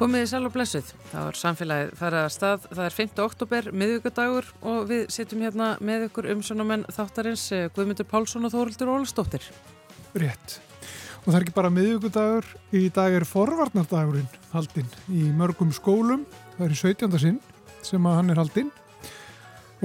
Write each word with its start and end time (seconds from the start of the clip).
Komið 0.00 0.22
í 0.24 0.28
sæl 0.30 0.46
og 0.48 0.52
blessuð. 0.54 0.86
Það 1.10 1.24
var 1.26 1.36
samfélagið 1.36 1.90
farið 1.98 2.22
að 2.22 2.30
stað. 2.32 2.62
Það 2.70 2.86
er 2.86 2.94
5. 2.96 3.10
oktober, 3.20 3.66
miðvíkadagur 3.82 4.46
og 4.70 4.86
við 4.88 5.02
sittum 5.12 5.42
hérna 5.44 5.66
með 5.84 6.06
ykkur 6.06 6.28
um 6.32 6.40
svona 6.46 6.64
menn 6.64 6.86
þáttarins 6.96 7.42
eh, 7.52 7.66
Guðmundur 7.76 8.08
Pálsson 8.08 8.48
og 8.48 8.54
Þórildur 8.54 8.92
Ólastóttir. 8.94 9.44
Rétt. 10.16 10.54
Og 11.18 11.26
það 11.26 11.36
er 11.36 11.44
ekki 11.44 11.56
bara 11.58 11.72
miðvíkadagur. 11.76 12.48
Í 12.80 12.86
dag 12.96 13.18
er 13.18 13.28
forvarnardagurinn 13.28 14.40
haldinn 14.54 14.88
í 15.12 15.26
mörgum 15.36 15.76
skólum. 15.76 16.24
Það 16.56 16.64
er 16.70 16.72
í 16.78 16.80
17. 16.80 17.20
sinn 17.20 17.38
sem 17.84 18.08
að 18.08 18.18
hann 18.22 18.32
er 18.32 18.40
haldinn. 18.40 18.72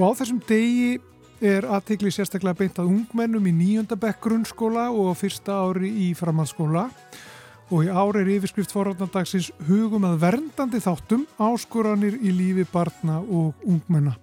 á 0.00 0.10
þessum 0.22 0.40
degi 0.48 0.96
er 1.44 1.68
aðtegli 1.68 2.08
sérstaklega 2.08 2.62
beint 2.62 2.80
að 2.80 2.88
ungmennum 2.94 3.52
í 3.52 3.56
nýjöndabekk 3.60 4.24
grunnskóla 4.24 4.88
og 4.96 5.12
fyrsta 5.20 5.60
ári 5.60 5.92
í 6.08 6.12
framhaldsskóla 6.16 6.88
og 6.88 7.34
í 7.66 7.88
ári 7.90 8.22
er 8.22 8.28
yfirskrift 8.36 8.70
forrætnardagsins 8.70 9.48
hugum 9.66 10.04
að 10.06 10.20
verndandi 10.22 10.78
þáttum 10.82 11.24
áskoranir 11.42 12.14
í 12.22 12.30
lífi 12.30 12.66
barna 12.70 13.18
og 13.20 13.66
ungmenna. 13.66 14.14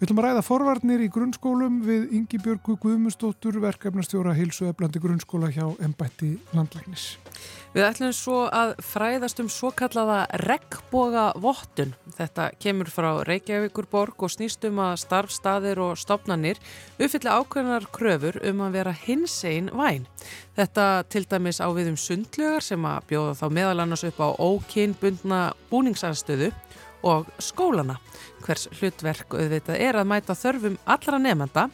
Við 0.00 0.06
ætlum 0.08 0.22
að 0.22 0.26
ræða 0.30 0.44
forvarnir 0.46 1.02
í 1.04 1.10
grunnskólum 1.12 1.82
við 1.84 2.14
Ingi 2.16 2.40
Björgu 2.40 2.78
Guðmustóttur, 2.80 3.60
verkefnastjóra 3.60 4.32
heilsu 4.32 4.70
eflandi 4.70 5.02
grunnskóla 5.02 5.52
hjá 5.52 5.66
Embætti 5.84 6.38
landlæknis. 6.56 7.18
Við 7.70 7.84
ætlum 7.86 8.10
svo 8.10 8.38
að 8.50 8.72
fræðast 8.82 9.38
um 9.38 9.46
svo 9.46 9.68
kallaða 9.78 10.24
regnboga 10.42 11.28
vottun. 11.38 11.92
Þetta 12.16 12.48
kemur 12.58 12.88
frá 12.90 13.20
Reykjavíkur 13.28 13.86
borg 13.92 14.24
og 14.26 14.32
snýst 14.34 14.66
um 14.66 14.80
að 14.82 14.96
starfstaðir 15.04 15.78
og 15.84 16.00
stopnannir 16.02 16.58
uppfylla 16.98 17.36
ákveðnar 17.38 17.86
kröfur 17.94 18.40
um 18.50 18.64
að 18.66 18.74
vera 18.80 18.96
hinsegin 19.04 19.70
væn. 19.70 20.08
Þetta 20.58 20.88
til 21.14 21.22
dæmis 21.30 21.62
á 21.62 21.70
við 21.70 21.92
um 21.92 22.00
sundlugar 22.08 22.66
sem 22.66 22.90
að 22.90 23.06
bjóða 23.12 23.38
þá 23.38 23.46
meðal 23.60 23.84
annars 23.86 24.06
upp 24.10 24.18
á 24.18 24.28
ókinnbundna 24.34 25.40
búningsanstöðu 25.70 26.50
og 27.06 27.30
skólana. 27.42 27.96
Hvers 28.44 28.68
hlutverk 28.78 29.34
auðvitað 29.36 29.80
er 29.80 29.98
að 30.00 30.08
mæta 30.10 30.36
þörfum 30.36 30.78
allra 30.88 31.18
nefnda 31.20 31.66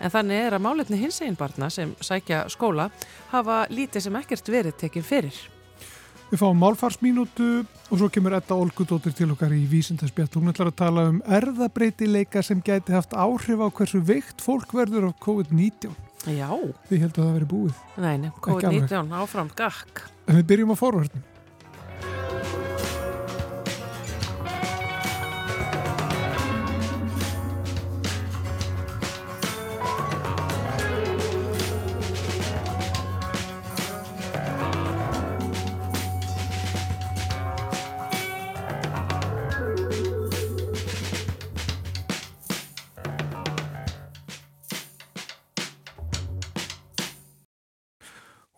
en 0.00 0.12
þannig 0.12 0.46
er 0.46 0.56
að 0.56 0.64
málefni 0.66 1.00
hins 1.00 1.20
einn 1.24 1.38
barna 1.38 1.70
sem 1.72 1.94
sækja 2.00 2.46
skóla 2.52 2.90
hafa 3.32 3.64
lítið 3.70 4.06
sem 4.06 4.22
ekkert 4.22 4.48
verið 4.52 4.78
tekinn 4.80 5.06
fyrir. 5.06 5.36
Við 6.30 6.40
fáum 6.40 6.58
málfarsmínútu 6.58 7.48
og 7.92 7.98
svo 8.00 8.08
kemur 8.10 8.34
Edda 8.34 8.56
Olgudóttir 8.58 9.12
til 9.14 9.28
okkar 9.34 9.52
í 9.54 9.60
vísindarspjall. 9.70 10.30
Hún 10.34 10.50
ætlar 10.50 10.72
að 10.72 10.78
tala 10.80 11.04
um 11.12 11.20
erðabreitileika 11.30 12.42
sem 12.42 12.62
gæti 12.64 12.96
haft 12.96 13.12
áhrif 13.14 13.60
á 13.60 13.68
hversu 13.68 14.00
veikt 14.02 14.42
fólk 14.42 14.72
verður 14.74 15.12
á 15.12 15.20
COVID-19. 15.22 15.92
Já. 16.32 16.48
Við 16.88 17.04
heldum 17.04 17.20
að 17.20 17.28
það 17.28 17.36
veri 17.36 17.50
búið. 17.52 17.84
Nei, 18.00 18.32
COVID-19 18.48 19.14
áfram 19.20 19.52
gakk. 19.54 20.06
En 20.24 20.40
við 20.40 20.50
byrjum 20.54 20.72
á 20.72 20.76
forverðin. 20.80 21.28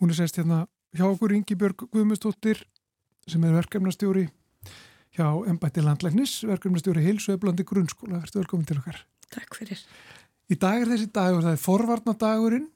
Hún 0.06 0.12
er 0.14 0.20
sérst 0.20 0.36
hérna 0.38 0.68
hjá 0.94 1.02
okkur 1.02 1.32
Ingi 1.34 1.56
Björg 1.58 1.80
Guðmustóttir 1.90 2.60
sem 3.26 3.42
er 3.42 3.56
verkefnastjóri 3.56 4.28
hjá 5.16 5.24
Embætti 5.50 5.82
Landlæknis, 5.82 6.44
verkefnastjóri 6.46 7.02
heilsuöflandi 7.02 7.64
grunnskóla. 7.66 8.20
Verður 8.20 8.44
velkomin 8.44 8.68
til 8.68 8.76
okkar. 8.78 9.00
Takk 9.34 9.56
fyrir. 9.58 9.80
Í 10.46 10.54
dag 10.62 10.84
er 10.84 10.92
þessi 10.92 11.08
dag 11.10 11.34
og 11.34 11.42
það 11.42 11.56
er 11.56 11.58
forvarnadagurinn 11.58 12.68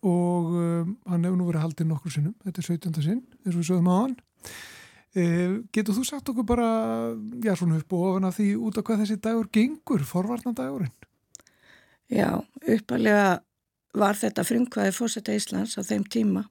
og 0.00 0.54
um, 0.62 0.94
hann 1.12 1.26
hefur 1.28 1.36
nú 1.42 1.48
verið 1.50 1.64
haldið 1.66 1.90
nokkur 1.90 2.14
sinnum. 2.14 2.38
Þetta 2.46 2.64
er 2.64 2.68
17. 2.70 3.04
sinn, 3.04 3.20
eins 3.42 3.52
og 3.52 3.60
við 3.60 3.68
sögum 3.68 3.92
á 3.92 3.96
hann. 3.98 4.16
E, 5.12 5.26
getur 5.76 5.98
þú 5.98 6.06
sagt 6.08 6.32
okkur 6.32 6.48
bara, 6.54 6.70
já 7.44 7.52
svona 7.52 7.82
upp 7.82 7.98
og 7.98 8.06
ofan 8.14 8.30
af 8.30 8.38
því 8.38 8.48
út 8.56 8.80
af 8.80 8.88
hvað 8.88 9.04
þessi 9.04 9.18
dagur 9.28 9.52
gengur, 9.52 10.08
forvarnadagurinn? 10.08 10.96
Já, 12.08 12.40
uppalega 12.64 13.28
var 13.92 14.16
þetta 14.16 14.48
frumkvæði 14.48 14.96
fórsetta 14.96 15.36
Íslands 15.36 15.76
á 15.76 15.84
þeim 15.84 16.08
tíma 16.08 16.46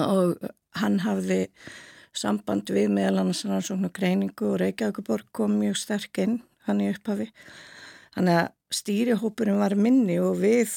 og 0.00 0.36
hann 0.80 1.00
hafði 1.04 1.46
samband 2.16 2.70
við 2.74 2.90
meðal 2.94 3.22
annars 3.22 3.44
rannsóknu 3.46 3.90
greiningu 3.94 4.52
og 4.52 4.60
Reykjavíkuborg 4.62 5.28
kom 5.36 5.58
mjög 5.60 5.78
sterk 5.78 6.22
inn 6.22 6.40
hann 6.66 6.82
í 6.82 6.90
upphafi. 6.92 7.28
Þannig 8.14 8.40
að 8.40 8.48
stýrihópurinn 8.80 9.60
var 9.60 9.74
minni 9.78 10.18
og 10.22 10.38
við 10.42 10.72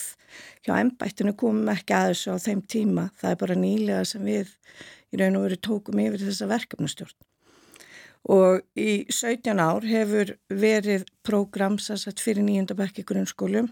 hjá 0.66 0.78
ennbættinu 0.80 1.34
komum 1.38 1.69
ekki 1.74 1.96
að 1.97 2.13
þessu 2.13 2.34
á 2.34 2.38
þeim 2.46 2.63
tíma. 2.69 3.09
Það 3.19 3.31
er 3.31 3.40
bara 3.44 3.59
nýlega 3.59 4.08
sem 4.08 4.25
við 4.25 4.53
í 5.13 5.22
raun 5.22 5.38
og 5.38 5.47
veru 5.47 5.59
tókum 5.68 6.02
yfir 6.02 6.25
þessa 6.25 6.50
verkefnustjórn. 6.50 7.16
Og 8.34 8.62
í 8.80 9.03
17 9.12 9.59
ár 9.59 9.84
hefur 9.84 10.38
verið 10.47 11.03
prógram 11.28 11.75
sannsagt 11.81 12.24
fyrir 12.24 12.46
nýjöndabækki 12.46 13.03
grunnskólum 13.03 13.68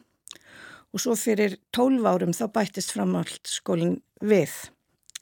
og 0.91 0.99
svo 0.99 1.15
fyrir 1.15 1.55
12 1.71 2.09
árum 2.09 2.35
þá 2.35 2.45
bættist 2.51 2.91
framhaldt 2.91 3.47
skólinn 3.47 4.01
við. 4.19 4.51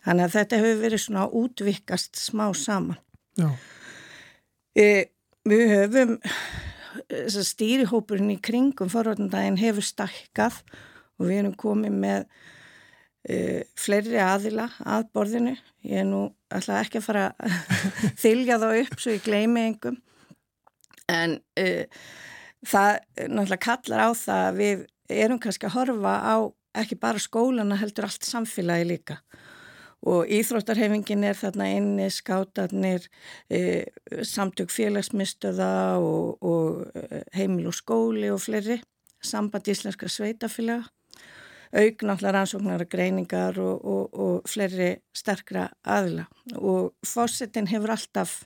Þannig 0.06 0.26
að 0.26 0.36
þetta 0.36 0.60
hefur 0.62 0.84
verið 0.84 1.02
svona 1.04 1.26
útvikast 1.36 2.20
smá 2.20 2.46
saman. 2.56 3.00
E, 4.80 4.86
við 5.48 5.66
höfum, 5.74 6.14
stýrihópurinn 7.50 8.32
í 8.34 8.40
kringum 8.44 8.92
forvarnandaginn 8.92 9.60
hefur 9.60 9.86
stakkað 9.86 10.62
og 11.20 11.28
við 11.28 11.42
erum 11.42 11.58
komið 11.60 11.98
með 12.00 12.28
e, 13.28 13.66
fleiri 13.80 14.22
aðila 14.24 14.70
að 14.88 15.10
borðinu. 15.16 15.58
Ég 15.84 16.04
er 16.04 16.08
nú 16.08 16.30
alltaf 16.50 16.80
ekki 16.86 17.02
að 17.02 17.08
fara 17.10 17.26
að 17.36 17.60
þylja 18.24 18.60
þá 18.64 18.70
upp 18.70 18.96
svo 19.04 19.18
ég 19.18 19.28
gleymi 19.28 19.66
engum. 19.68 20.00
En 21.12 21.40
e, 21.60 21.90
það 22.64 23.02
náttúrulega 23.26 23.66
kallar 23.68 24.08
á 24.08 24.10
það 24.16 24.48
að 24.48 24.64
við 24.64 24.88
erum 25.20 25.44
kannski 25.44 25.68
að 25.68 25.76
horfa 25.76 26.16
á 26.24 26.36
ekki 26.80 27.00
bara 27.02 27.20
skólana 27.20 27.78
heldur 27.82 28.08
allt 28.08 28.28
samfélagi 28.28 28.88
líka 28.88 29.18
og 30.08 30.30
Íþróttarhefingin 30.32 31.26
er 31.28 31.36
þarna 31.36 31.68
inni, 31.76 32.08
skátarnir, 32.14 33.08
e, 33.52 33.86
samtök 34.24 34.72
félagsmyndstöða 34.72 35.72
og, 36.00 36.38
og 36.44 36.86
e, 36.96 37.24
heimil 37.36 37.68
og 37.72 37.76
skóli 37.76 38.30
og 38.32 38.40
fleiri, 38.44 38.80
samband 39.22 39.68
íslenska 39.68 40.08
sveitafélaga, 40.08 40.88
auk 41.76 42.02
náttúrulega 42.02 42.34
rannsóknara 42.34 42.88
greiningar 42.90 43.60
og, 43.62 43.84
og, 43.86 44.14
og 44.14 44.50
fleiri 44.50 44.96
sterkra 45.14 45.68
aðila 45.86 46.26
og 46.58 46.96
fósettin 47.06 47.70
hefur 47.70 47.94
alltaf 47.94 48.40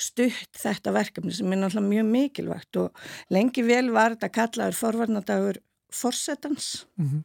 stutt 0.00 0.58
þetta 0.58 0.94
verkefni 0.96 1.34
sem 1.36 1.52
er 1.52 1.60
náttúrulega 1.60 1.92
mjög 1.92 2.08
mikilvægt 2.14 2.80
og 2.80 3.04
lengi 3.30 3.62
vel 3.66 3.92
var 3.94 4.16
þetta 4.16 4.32
kallaður 4.34 4.78
forvarnadagur 4.80 5.60
fórsetans. 5.92 6.86
Mm 6.96 7.06
-hmm. 7.06 7.22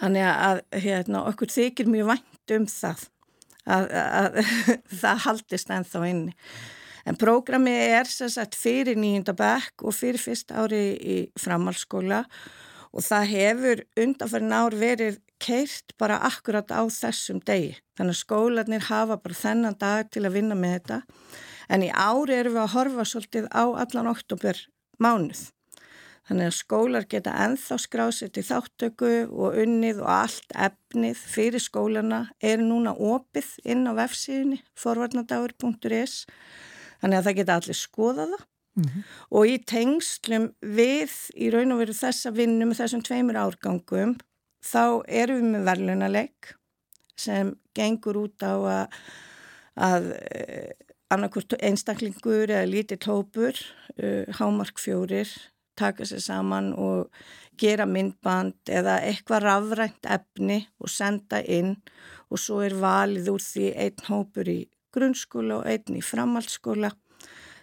Þannig 0.00 0.26
að 0.26 0.60
hérna, 0.80 1.24
okkur 1.28 1.52
þykir 1.52 1.88
mjög 1.92 2.12
vænt 2.14 2.54
um 2.56 2.66
það 2.70 3.06
að, 3.66 3.88
að, 3.90 4.20
að 4.20 4.38
það 5.02 5.24
haldist 5.26 5.72
ennþá 5.76 6.04
inni. 6.08 6.36
En 7.08 7.16
prógrami 7.20 7.72
er 7.72 8.08
sérsagt 8.08 8.56
fyrir 8.58 8.98
nýjunda 9.00 9.34
bekk 9.36 9.84
og 9.88 9.96
fyrir 9.96 10.20
fyrst 10.20 10.52
ári 10.52 10.82
í 11.00 11.18
framhalskóla 11.40 12.24
og 12.90 13.04
það 13.06 13.28
hefur 13.30 13.82
undanferðin 14.02 14.56
ár 14.56 14.76
verið 14.76 15.20
keirt 15.40 15.94
bara 16.00 16.20
akkurat 16.28 16.68
á 16.72 16.82
þessum 16.92 17.40
degi. 17.46 17.76
Þannig 17.96 18.16
að 18.16 18.20
skólanir 18.20 18.88
hafa 18.90 19.16
bara 19.20 19.38
þennan 19.38 19.78
dag 19.80 20.10
til 20.12 20.26
að 20.26 20.36
vinna 20.36 20.58
með 20.58 20.76
þetta. 20.76 21.00
En 21.70 21.86
í 21.86 21.90
ári 21.94 22.36
erum 22.36 22.56
við 22.56 22.64
að 22.64 22.74
horfa 22.74 23.06
svolítið 23.06 23.48
á 23.54 23.64
allan 23.84 24.10
oktober 24.10 24.60
mánuð. 25.00 25.48
Þannig 26.30 26.46
að 26.46 26.54
skólar 26.54 27.06
geta 27.10 27.32
enþá 27.42 27.76
skrásið 27.82 28.28
til 28.36 28.44
þáttöku 28.46 29.08
og 29.34 29.56
unnið 29.58 30.04
og 30.04 30.10
allt 30.14 30.52
efnið 30.54 31.24
fyrir 31.26 31.62
skólana 31.64 32.20
er 32.38 32.62
núna 32.62 32.92
opið 32.94 33.48
inn 33.66 33.82
á 33.90 33.98
vefsíðinni 33.98 34.60
forvarnadagur.is 34.78 36.20
þannig 37.00 37.18
að 37.18 37.26
það 37.26 37.36
geta 37.40 37.56
allir 37.58 37.78
skoða 37.80 38.28
það 38.30 38.46
mm 38.46 38.84
-hmm. 38.84 39.02
og 39.40 39.50
í 39.50 39.58
tengslum 39.74 40.46
við 40.62 41.16
í 41.34 41.50
raun 41.50 41.74
og 41.74 41.82
veru 41.82 41.98
þessa 41.98 42.30
vinnu 42.30 42.70
með 42.70 42.80
þessum 42.84 43.02
tveimur 43.02 43.42
árgangum 43.42 44.14
þá 44.62 45.02
erum 45.08 45.42
við 45.42 45.50
með 45.50 45.66
verðlunaleg 45.66 46.54
sem 47.16 47.56
gengur 47.74 48.22
út 48.22 48.38
á 48.38 48.54
að, 48.54 48.86
að 49.74 50.12
eh, 50.30 50.70
annarkort 51.10 51.58
einstaklingur 51.58 52.46
eða 52.46 52.70
lítið 52.70 53.00
tópur, 53.02 53.56
uh, 53.98 54.30
hámark 54.38 54.78
fjórir 54.78 55.28
taka 55.78 56.06
sér 56.08 56.22
saman 56.24 56.72
og 56.74 57.10
gera 57.60 57.86
myndband 57.86 58.70
eða 58.70 58.98
eitthvað 59.04 59.44
rafrænt 59.44 60.08
efni 60.08 60.62
og 60.80 60.92
senda 60.92 61.42
inn 61.42 61.76
og 62.30 62.40
svo 62.40 62.60
er 62.64 62.76
valið 62.80 63.30
úr 63.32 63.44
því 63.44 63.70
einn 63.84 64.04
hópur 64.08 64.50
í 64.50 64.60
grunnskóla 64.94 65.60
og 65.60 65.68
einn 65.70 65.98
í 65.98 66.04
framhaldsskóla 66.04 66.92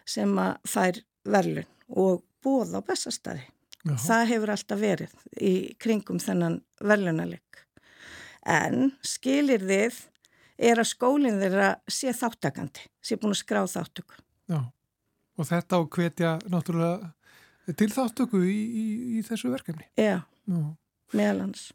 sem 0.08 0.34
að 0.40 0.58
fær 0.68 1.02
verlun 1.28 1.70
og 1.88 2.24
bóð 2.44 2.78
á 2.78 2.82
bestastæði. 2.86 3.46
Það 3.88 4.30
hefur 4.32 4.52
alltaf 4.52 4.80
verið 4.82 5.14
í 5.40 5.54
kringum 5.80 6.20
þennan 6.20 6.60
verlunaleg. 6.84 7.44
En 8.48 8.92
skilir 9.06 9.64
þið 9.64 10.00
er 10.58 10.82
að 10.82 10.90
skólinn 10.90 11.40
þeirra 11.42 11.70
sé 11.92 12.12
þáttakandi, 12.16 12.88
sé 13.04 13.18
búin 13.20 13.36
að 13.36 13.42
skrá 13.44 13.62
þáttöku. 13.70 14.20
Já, 14.48 14.60
og 15.38 15.48
þetta 15.48 15.80
á 15.80 15.82
hvetja 15.84 16.32
náttúrulega 16.50 17.12
til 17.76 17.90
þáttöku 17.92 18.42
í, 18.48 18.56
í, 18.56 18.86
í 19.18 19.24
þessu 19.28 19.52
verkefni. 19.52 19.88
Já, 20.00 20.22
meðalans. 21.16 21.72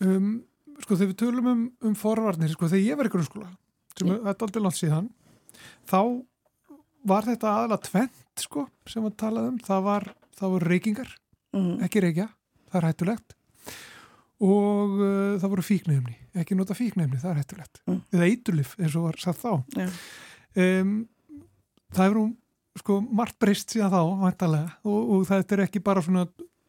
Um, 0.00 0.44
sko 0.82 0.96
þegar 0.96 1.10
við 1.10 1.18
tölum 1.22 1.50
um, 1.50 1.62
um 1.84 1.96
forvarnir, 1.98 2.52
sko 2.52 2.70
þegar 2.70 2.84
ég 2.84 3.00
var 3.00 3.08
í 3.08 3.12
grunnskóla, 3.12 3.50
sem 3.96 4.10
yeah. 4.10 4.22
er 4.22 4.46
aldrei 4.46 4.62
langt 4.62 4.78
síðan, 4.78 5.10
þá 5.88 6.00
var 7.06 7.28
þetta 7.28 7.52
aðalega 7.52 7.90
tvent 7.90 8.44
sko 8.44 8.66
sem 8.88 9.04
við 9.06 9.16
talaðum, 9.22 9.58
það 9.64 9.84
var, 9.86 10.08
það 10.36 10.54
voru 10.54 10.70
reykingar, 10.72 11.12
mm. 11.56 11.74
ekki 11.86 12.04
reykja, 12.04 12.28
það 12.70 12.80
er 12.80 12.88
hættulegt 12.90 13.36
og 14.44 14.98
uh, 15.00 15.36
það 15.40 15.52
voru 15.54 15.64
fíknefni, 15.64 16.16
ekki 16.36 16.56
nota 16.58 16.76
fíknefni, 16.76 17.20
það 17.22 17.30
er 17.32 17.38
hættulegt, 17.40 17.82
mm. 17.88 18.00
eða 18.12 18.26
eiturlif 18.28 18.74
eins 18.76 18.96
og 18.98 19.06
var 19.08 19.20
satt 19.22 19.40
þá. 19.40 19.52
Um, 20.56 20.98
það 21.96 22.10
er 22.10 22.20
um 22.20 22.34
sko 22.80 22.98
margt 23.04 23.38
breyst 23.42 23.72
síðan 23.72 23.92
þá, 23.94 24.00
væntalega, 24.24 24.74
og, 24.86 25.12
og 25.16 25.26
þetta 25.30 25.56
er 25.56 25.64
ekki 25.66 25.82
bara 25.84 26.04
svona 26.04 26.26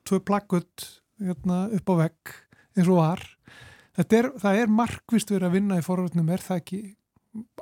tvö 0.07 0.21
plakkut 0.23 0.87
hérna, 1.23 1.65
upp 1.73 1.91
á 1.91 1.95
vegg 2.03 2.35
eins 2.77 2.89
og 2.89 3.01
var. 3.01 3.23
Er, 3.97 4.29
það 4.37 4.61
er 4.61 4.69
markvist 4.69 5.31
verið 5.33 5.47
að 5.49 5.55
vinna 5.57 5.79
í 5.79 5.85
forvöldnum, 5.85 6.27
er 6.29 6.43
það 6.43 6.61
ekki 6.61 6.81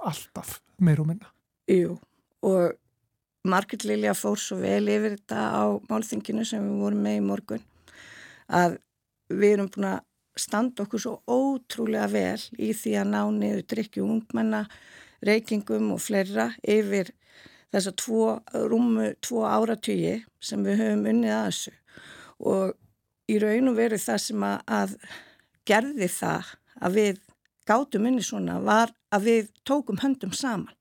alltaf 0.03 0.57
meir 0.83 0.99
og 1.03 1.07
minna? 1.09 1.31
Jú, 1.71 1.95
og 2.45 2.75
Margit 3.45 3.85
Lilja 3.85 4.15
fór 4.17 4.39
svo 4.41 4.57
vel 4.59 4.83
yfir 4.89 5.15
þetta 5.19 5.45
á 5.53 5.63
málþinginu 5.89 6.45
sem 6.47 6.63
við 6.65 6.81
vorum 6.81 7.03
með 7.05 7.19
í 7.19 7.23
morgun 7.25 7.63
að 8.45 8.77
við 9.29 9.55
erum 9.55 9.69
búin 9.73 9.89
að 9.93 10.01
standa 10.37 10.83
okkur 10.83 11.01
svo 11.01 11.13
ótrúlega 11.29 12.07
vel 12.11 12.41
í 12.59 12.71
því 12.75 12.95
að 13.01 13.11
ná 13.13 13.19
niður 13.33 13.61
drikju 13.71 14.05
ungmenna, 14.05 14.65
reykingum 15.25 15.93
og 15.95 16.01
fleira 16.03 16.49
yfir 16.61 17.13
þess 17.75 17.91
að 17.91 17.97
tvo, 18.01 18.25
rúmu 18.71 19.11
tvo 19.23 19.45
áratygi 19.47 20.17
sem 20.43 20.63
við 20.65 20.81
höfum 20.83 21.07
unnið 21.11 21.35
að 21.35 21.45
þessu 21.49 21.75
og 22.45 23.31
í 23.31 23.37
raun 23.41 23.71
og 23.71 23.77
veru 23.77 23.99
það 23.99 24.21
sem 24.25 24.45
að, 24.45 24.57
að 24.67 24.95
gerði 25.65 26.09
það 26.11 26.51
að 26.85 26.99
við 26.99 27.21
gátum 27.65 28.07
unni 28.09 28.23
svona 28.25 28.59
var 28.63 28.93
að 29.15 29.29
við 29.29 29.47
tókum 29.65 29.99
höndum 30.01 30.33
saman. 30.35 30.73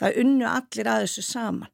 Það 0.00 0.18
unnu 0.22 0.48
allir 0.50 0.90
að 0.90 1.04
þessu 1.06 1.24
saman 1.24 1.72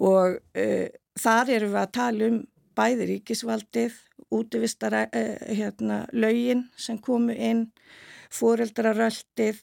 og 0.00 0.38
uh, 0.38 0.86
þar 1.20 1.50
erum 1.56 1.74
við 1.74 1.80
að 1.82 1.96
tala 1.96 2.28
um 2.30 2.38
bæði 2.78 3.08
ríkisvaldið, 3.10 3.96
útvistara 4.32 5.02
uh, 5.10 5.34
hérna, 5.50 6.04
laugin 6.14 6.68
sem 6.80 7.00
komu 7.02 7.34
inn, 7.34 7.66
fóreldraröldið, 8.32 9.58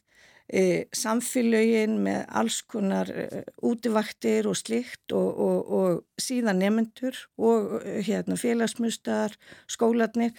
e, 0.47 0.87
samfélögin 0.95 1.97
með 2.03 2.23
alls 2.39 2.61
konar 2.71 3.09
e, 3.11 3.43
útivaktir 3.67 4.47
og 4.49 4.57
slikt 4.59 5.13
og, 5.15 5.29
og, 5.43 5.71
og 5.77 6.21
síðan 6.21 6.61
nefnendur 6.63 7.19
og 7.37 7.77
e, 7.81 7.99
hérna, 8.07 8.37
félagsmjöstar, 8.39 9.35
skólanir. 9.71 10.35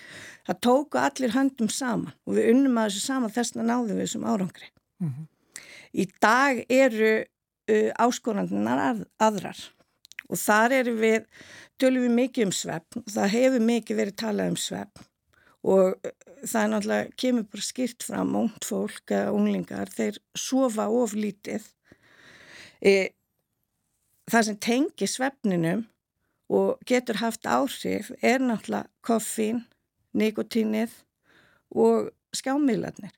Það 0.48 0.60
tóku 0.68 1.00
allir 1.02 1.34
höndum 1.36 1.72
saman 1.72 2.14
og 2.26 2.38
við 2.38 2.52
unnum 2.54 2.80
að 2.80 2.92
þessu 2.92 3.06
saman 3.06 3.34
þess 3.34 3.56
að 3.56 3.68
náðum 3.70 3.96
við 3.96 4.06
þessum 4.06 4.28
árangri. 4.28 4.70
Mm 4.98 5.10
-hmm. 5.10 5.26
Í 5.92 6.04
dag 6.20 6.64
eru 6.68 7.12
uh, 7.70 7.90
áskonandinar 7.96 8.80
að, 8.82 9.04
aðrar 9.18 9.60
og 10.28 10.36
þar 10.36 10.74
eru 10.82 10.94
við, 10.98 11.28
tölum 11.80 12.04
við 12.04 12.16
mikið 12.16 12.48
um 12.48 12.52
svefn 12.52 13.02
og 13.02 13.12
það 13.14 13.34
hefur 13.36 13.64
mikið 13.70 14.00
verið 14.02 14.18
talað 14.20 14.50
um 14.52 14.58
svefn 14.60 15.06
og 15.66 15.98
eh, 16.06 16.14
það 16.46 16.62
er 16.62 16.72
náttúrulega, 16.72 17.12
kemur 17.18 17.46
bara 17.50 17.66
skýrt 17.66 18.06
fram 18.06 18.36
ónt 18.38 18.66
fólk 18.66 19.12
eða 19.14 19.34
unglingar, 19.34 19.90
þeir 19.90 20.20
sofa 20.38 20.88
of 20.92 21.14
lítið. 21.18 21.66
E, 22.78 23.10
það 24.30 24.46
sem 24.48 24.58
tengir 24.62 25.10
svefninum 25.10 25.86
og 26.48 26.78
getur 26.88 27.18
haft 27.20 27.48
áhrif 27.48 28.12
er 28.22 28.42
náttúrulega 28.44 28.88
koffín, 29.04 29.64
nikotínið 30.14 30.94
og 31.74 32.12
skjámiðlarnir. 32.36 33.12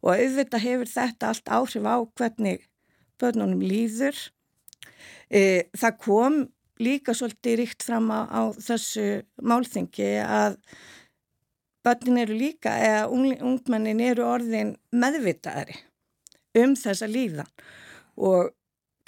Og 0.00 0.14
auðvitað 0.14 0.64
hefur 0.64 0.90
þetta 0.90 1.30
allt 1.30 1.50
áhrif 1.52 1.88
á 1.88 1.96
hvernig 2.16 2.68
börnunum 3.20 3.60
líður. 3.64 4.16
E, 5.28 5.68
það 5.76 5.98
kom 6.00 6.40
líka 6.80 7.12
svolítið 7.16 7.60
ríkt 7.60 7.84
fram 7.84 8.08
á, 8.08 8.24
á 8.28 8.42
þessu 8.56 9.22
málþingi 9.44 10.14
að 10.24 10.56
börnin 11.90 12.22
eru 12.22 12.38
líka, 12.38 12.72
eða 12.78 13.06
ungmennin 13.10 14.02
eru 14.04 14.26
orðin 14.30 14.76
meðvitaðari 14.94 15.76
um 16.58 16.74
þessa 16.78 17.06
líðan 17.10 17.50
og 18.20 18.50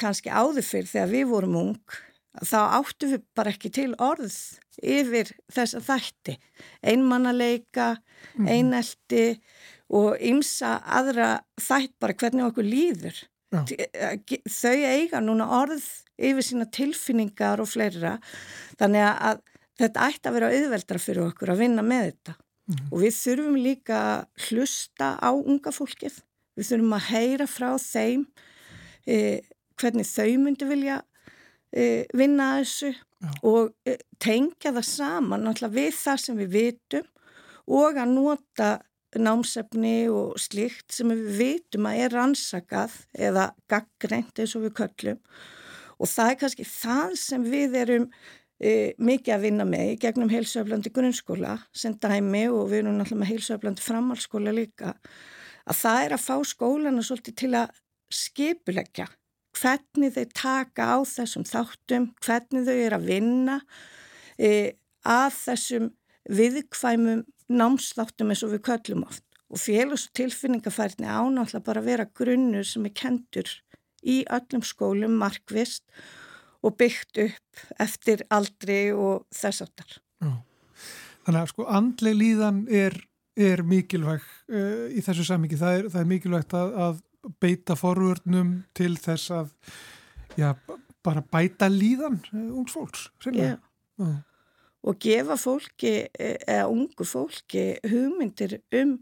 kannski 0.01 0.33
áður 0.33 0.67
fyrir 0.67 0.91
þegar 0.91 1.13
við 1.13 1.29
vorum 1.31 1.59
ung, 1.61 1.97
þá 2.43 2.59
áttu 2.79 3.11
við 3.13 3.25
bara 3.37 3.53
ekki 3.53 3.71
til 3.75 3.91
orð 4.03 4.35
yfir 4.83 5.31
þessa 5.53 5.83
þætti, 5.85 6.39
einmannaleika, 6.81 7.95
mhm. 8.39 8.49
einelti 8.49 9.27
og 9.93 10.17
ymsa 10.25 10.79
aðra 10.81 11.43
þætt 11.61 11.99
bara 12.01 12.17
hvernig 12.17 12.49
okkur 12.49 12.67
líður. 12.67 13.19
Já. 13.53 13.67
Eh, 13.77 14.39
þau 14.49 14.79
eiga 14.89 15.21
núna 15.21 15.45
orð 15.61 15.85
yfir 16.17 16.47
sína 16.47 16.65
tilfinningar 16.73 17.61
og 17.61 17.69
fleira, 17.69 18.17
þannig 18.81 19.05
að 19.11 19.43
þetta 19.83 20.07
ætti 20.09 20.31
að 20.31 20.39
vera 20.39 20.51
auðveldra 20.55 21.03
fyrir 21.03 21.27
okkur 21.27 21.53
að 21.53 21.63
vinna 21.67 21.85
með 21.85 22.09
þetta. 22.09 22.39
Mm 22.67 22.75
-hmm. 22.75 22.93
Og 22.93 23.01
við 23.03 23.15
þurfum 23.25 23.57
líka 23.57 23.97
að 24.13 24.27
hlusta 24.49 25.09
á 25.19 25.31
unga 25.35 25.71
fólkið. 25.71 26.23
Við 26.57 26.69
þurfum 26.69 26.93
að 26.99 27.09
heyra 27.11 27.47
frá 27.47 27.71
þeim 27.79 28.27
eh, 29.07 29.41
hvernig 29.77 30.07
þau 30.07 30.39
myndi 30.39 30.69
vilja 30.69 31.03
eh, 31.73 32.05
vinna 32.15 32.59
þessu 32.61 32.93
Já. 32.93 33.31
og 33.43 33.73
eh, 33.87 33.99
tengja 34.19 34.73
það 34.73 34.87
saman 34.87 35.49
við 35.73 35.93
það 35.95 36.19
sem 36.25 36.37
við 36.37 36.49
vitum 36.57 37.07
og 37.67 37.97
að 37.97 38.15
nota 38.15 38.71
námsefni 39.19 40.09
og 40.09 40.39
slikt 40.41 40.95
sem 40.95 41.11
við 41.13 41.39
vitum 41.39 41.89
að 41.89 42.05
er 42.05 42.15
rannsakað 42.17 42.95
eða 43.13 43.51
gaggreint 43.69 44.39
eins 44.39 44.55
og 44.57 44.65
við 44.67 44.77
köllum 44.81 45.21
og 45.99 46.11
það 46.11 46.31
er 46.31 46.39
kannski 46.41 46.67
það 46.67 47.17
sem 47.21 47.45
við 47.47 47.77
erum 47.83 48.07
e, 48.63 48.95
mikið 49.03 49.35
að 49.35 49.47
vinna 49.47 49.67
með 49.69 49.93
í 49.93 49.97
gegnum 50.03 50.31
heilsuöflandi 50.33 50.93
grunnskóla 50.95 51.57
sem 51.75 51.97
dæmi 51.99 52.47
og 52.53 52.71
við 52.71 52.83
erum 52.83 52.99
náttúrulega 52.99 53.23
með 53.23 53.33
heilsuöflandi 53.33 53.85
framhalskóla 53.85 54.55
líka 54.55 54.95
að 55.63 55.81
það 55.81 56.05
er 56.05 56.15
að 56.17 56.25
fá 56.27 56.37
skólana 56.47 57.03
svolítið 57.07 57.39
til 57.43 57.53
að 57.59 57.83
skipulegja 58.13 59.09
hvernig 59.59 60.15
þau 60.15 60.25
taka 60.37 60.87
á 60.97 60.99
þessum 61.07 61.45
þáttum, 61.49 62.09
hvernig 62.25 62.65
þau 62.67 62.77
er 62.77 62.97
að 62.97 63.11
vinna 63.11 63.59
e, 64.39 64.79
að 65.05 65.37
þessum 65.43 65.91
viðkvæmum 66.33 67.27
námsþáttum 67.53 68.33
eins 68.33 68.45
og 68.47 68.55
við 68.55 68.65
köllum 68.71 69.05
oft. 69.05 69.25
Og 69.53 69.61
félags- 69.61 70.07
og 70.09 70.17
tilfinningafærni 70.17 71.05
ánáttúrulega 71.05 71.67
bara 71.67 71.83
að 71.83 71.91
vera 71.91 72.09
grunnur 72.09 72.65
sem 72.65 72.87
er 72.89 72.95
kentur 72.97 73.51
í 74.03 74.23
öllum 74.33 74.65
skólum 74.65 75.19
markvist 75.21 75.85
og 75.85 76.22
byggt 76.71 77.19
upp 77.25 77.63
eftir 77.83 78.23
aldri 78.31 78.93
og 78.95 79.25
þess 79.35 79.65
aftar. 79.65 79.97
Þannig 81.23 81.41
að 81.41 81.51
sko 81.53 81.67
andli 81.71 82.13
líðan 82.19 82.63
er, 82.73 82.97
er 83.39 83.63
mikilvæg 83.67 84.23
uh, 84.23 84.87
í 84.91 85.03
þessu 85.05 85.27
samingi. 85.27 85.59
Það, 85.61 85.89
það 85.93 86.01
er 86.01 86.11
mikilvægt 86.11 86.57
að, 86.59 86.77
að 86.87 87.03
beita 87.43 87.77
forvörnum 87.79 88.55
til 88.75 88.97
þess 88.99 89.31
að 89.35 89.53
já, 90.39 90.51
bara 91.07 91.23
bæta 91.23 91.71
líðan 91.71 92.19
uh, 92.33 92.49
ungs 92.59 92.75
fólks. 92.75 93.09
Já. 93.31 93.55
Já. 94.03 94.13
Og 94.83 94.97
gefa 94.99 95.37
fólki, 95.39 95.93
e, 96.11 96.33
eða 96.51 96.67
ungu 96.73 97.05
fólki, 97.07 97.77
hugmyndir 97.87 98.57
um 98.75 98.97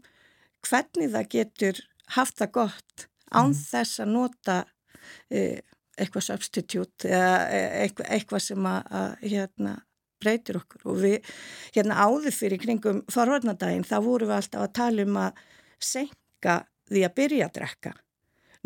hvernig 0.61 1.09
það 1.09 1.29
getur 1.31 1.79
haft 2.13 2.37
það 2.37 2.51
gott 2.59 3.07
án 3.31 3.49
mm. 3.49 3.61
þess 3.71 4.03
að 4.03 4.11
nota 4.13 4.57
uh, 4.61 5.57
eitthvað 5.99 6.27
substitute 6.27 7.09
eða 7.09 7.37
eitthvað, 7.83 8.07
eitthvað 8.15 8.43
sem 8.45 8.67
að, 8.69 8.91
að 9.01 9.25
hérna, 9.33 9.73
breytir 10.21 10.59
okkur 10.61 10.87
og 10.91 11.01
við 11.01 11.31
hérna 11.75 11.99
áður 12.05 12.35
fyrir 12.35 12.61
kringum 12.61 13.01
forvarnadaginn 13.11 13.87
þá 13.87 13.97
vorum 14.05 14.29
við 14.29 14.37
alltaf 14.37 14.65
að 14.65 14.73
tala 14.77 15.05
um 15.07 15.19
að 15.23 15.45
senka 15.81 16.57
því 16.91 17.05
að 17.07 17.15
byrja 17.17 17.47
að 17.47 17.55
drekka. 17.57 17.93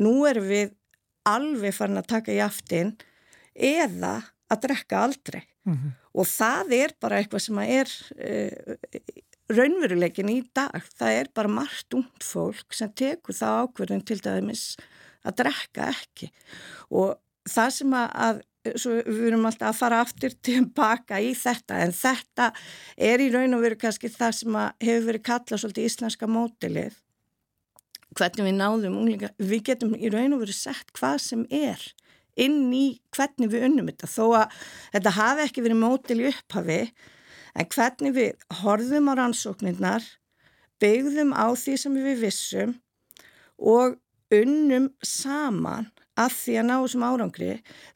Nú 0.04 0.16
erum 0.28 0.50
við 0.50 0.74
alveg 1.26 1.76
farin 1.76 2.02
að 2.02 2.10
taka 2.12 2.34
í 2.36 2.42
aftin 2.44 2.96
eða 3.56 4.18
að 4.52 4.66
drekka 4.68 5.06
aldrei 5.08 5.42
mm 5.42 5.74
-hmm. 5.74 5.94
og 6.14 6.28
það 6.28 6.74
er 6.78 6.96
bara 7.02 7.18
eitthvað 7.18 7.46
sem 7.46 7.60
er 7.60 7.88
uh, 8.30 8.76
raunveruleikin 9.50 10.30
í 10.30 10.42
dag. 10.54 10.84
Það 10.98 11.12
er 11.20 11.30
bara 11.34 11.48
margt 11.48 11.94
ungt 11.94 12.24
fólk 12.24 12.74
sem 12.74 12.92
tekur 12.92 13.34
það 13.34 13.62
ákverðin 13.64 14.06
til 14.06 14.20
dæmis 14.20 14.76
að 15.26 15.40
drekka 15.42 15.90
ekki. 15.92 16.32
Og 16.94 17.16
það 17.50 17.72
sem 17.78 17.96
að, 17.98 18.12
að 18.28 18.44
við 18.66 19.26
erum 19.30 19.46
alltaf 19.46 19.70
að 19.70 19.80
fara 19.80 20.02
aftur 20.02 20.36
tilbaka 20.46 21.20
í 21.22 21.34
þetta 21.38 21.82
en 21.86 21.94
þetta 21.94 22.52
er 22.98 23.22
í 23.22 23.30
raun 23.34 23.58
og 23.58 23.66
veru 23.66 23.78
kannski 23.82 24.10
það 24.10 24.38
sem 24.40 24.60
hefur 24.82 25.10
verið 25.12 25.26
kallað 25.30 25.62
svolítið 25.62 25.90
íslenska 25.90 26.30
mótilið 26.30 27.02
hvernig 28.16 28.48
við 28.48 28.56
náðum 28.56 28.98
unglingar, 29.02 29.34
við 29.38 29.66
getum 29.70 29.96
í 29.98 30.10
raun 30.12 30.38
og 30.38 30.46
veru 30.46 30.56
sett 30.56 30.94
hvað 30.96 31.18
sem 31.22 31.44
er 31.52 31.82
inn 32.40 32.72
í 32.76 32.86
hvernig 33.16 33.52
við 33.52 33.68
unnum 33.70 33.90
þetta. 33.92 34.10
Þó 34.12 34.26
að 34.42 34.56
þetta 34.96 35.16
hafi 35.18 35.46
ekki 35.46 35.66
verið 35.66 35.82
mótil 35.82 36.20
í 36.22 36.30
upphafi 36.32 36.80
en 37.56 37.70
hvernig 37.76 38.16
við 38.16 38.48
horfum 38.62 39.12
á 39.12 39.14
rannsóknirnar 39.20 40.08
byggðum 40.84 41.36
á 41.36 41.48
því 41.56 41.78
sem 41.80 42.00
við 42.00 42.24
vissum 42.26 42.74
og 43.56 44.00
unnum 44.34 44.90
saman 45.06 45.92
að 46.16 46.36
því 46.40 46.58
að 46.60 46.68
ná 46.70 46.74
þessum 46.76 47.06
árangri 47.06 47.50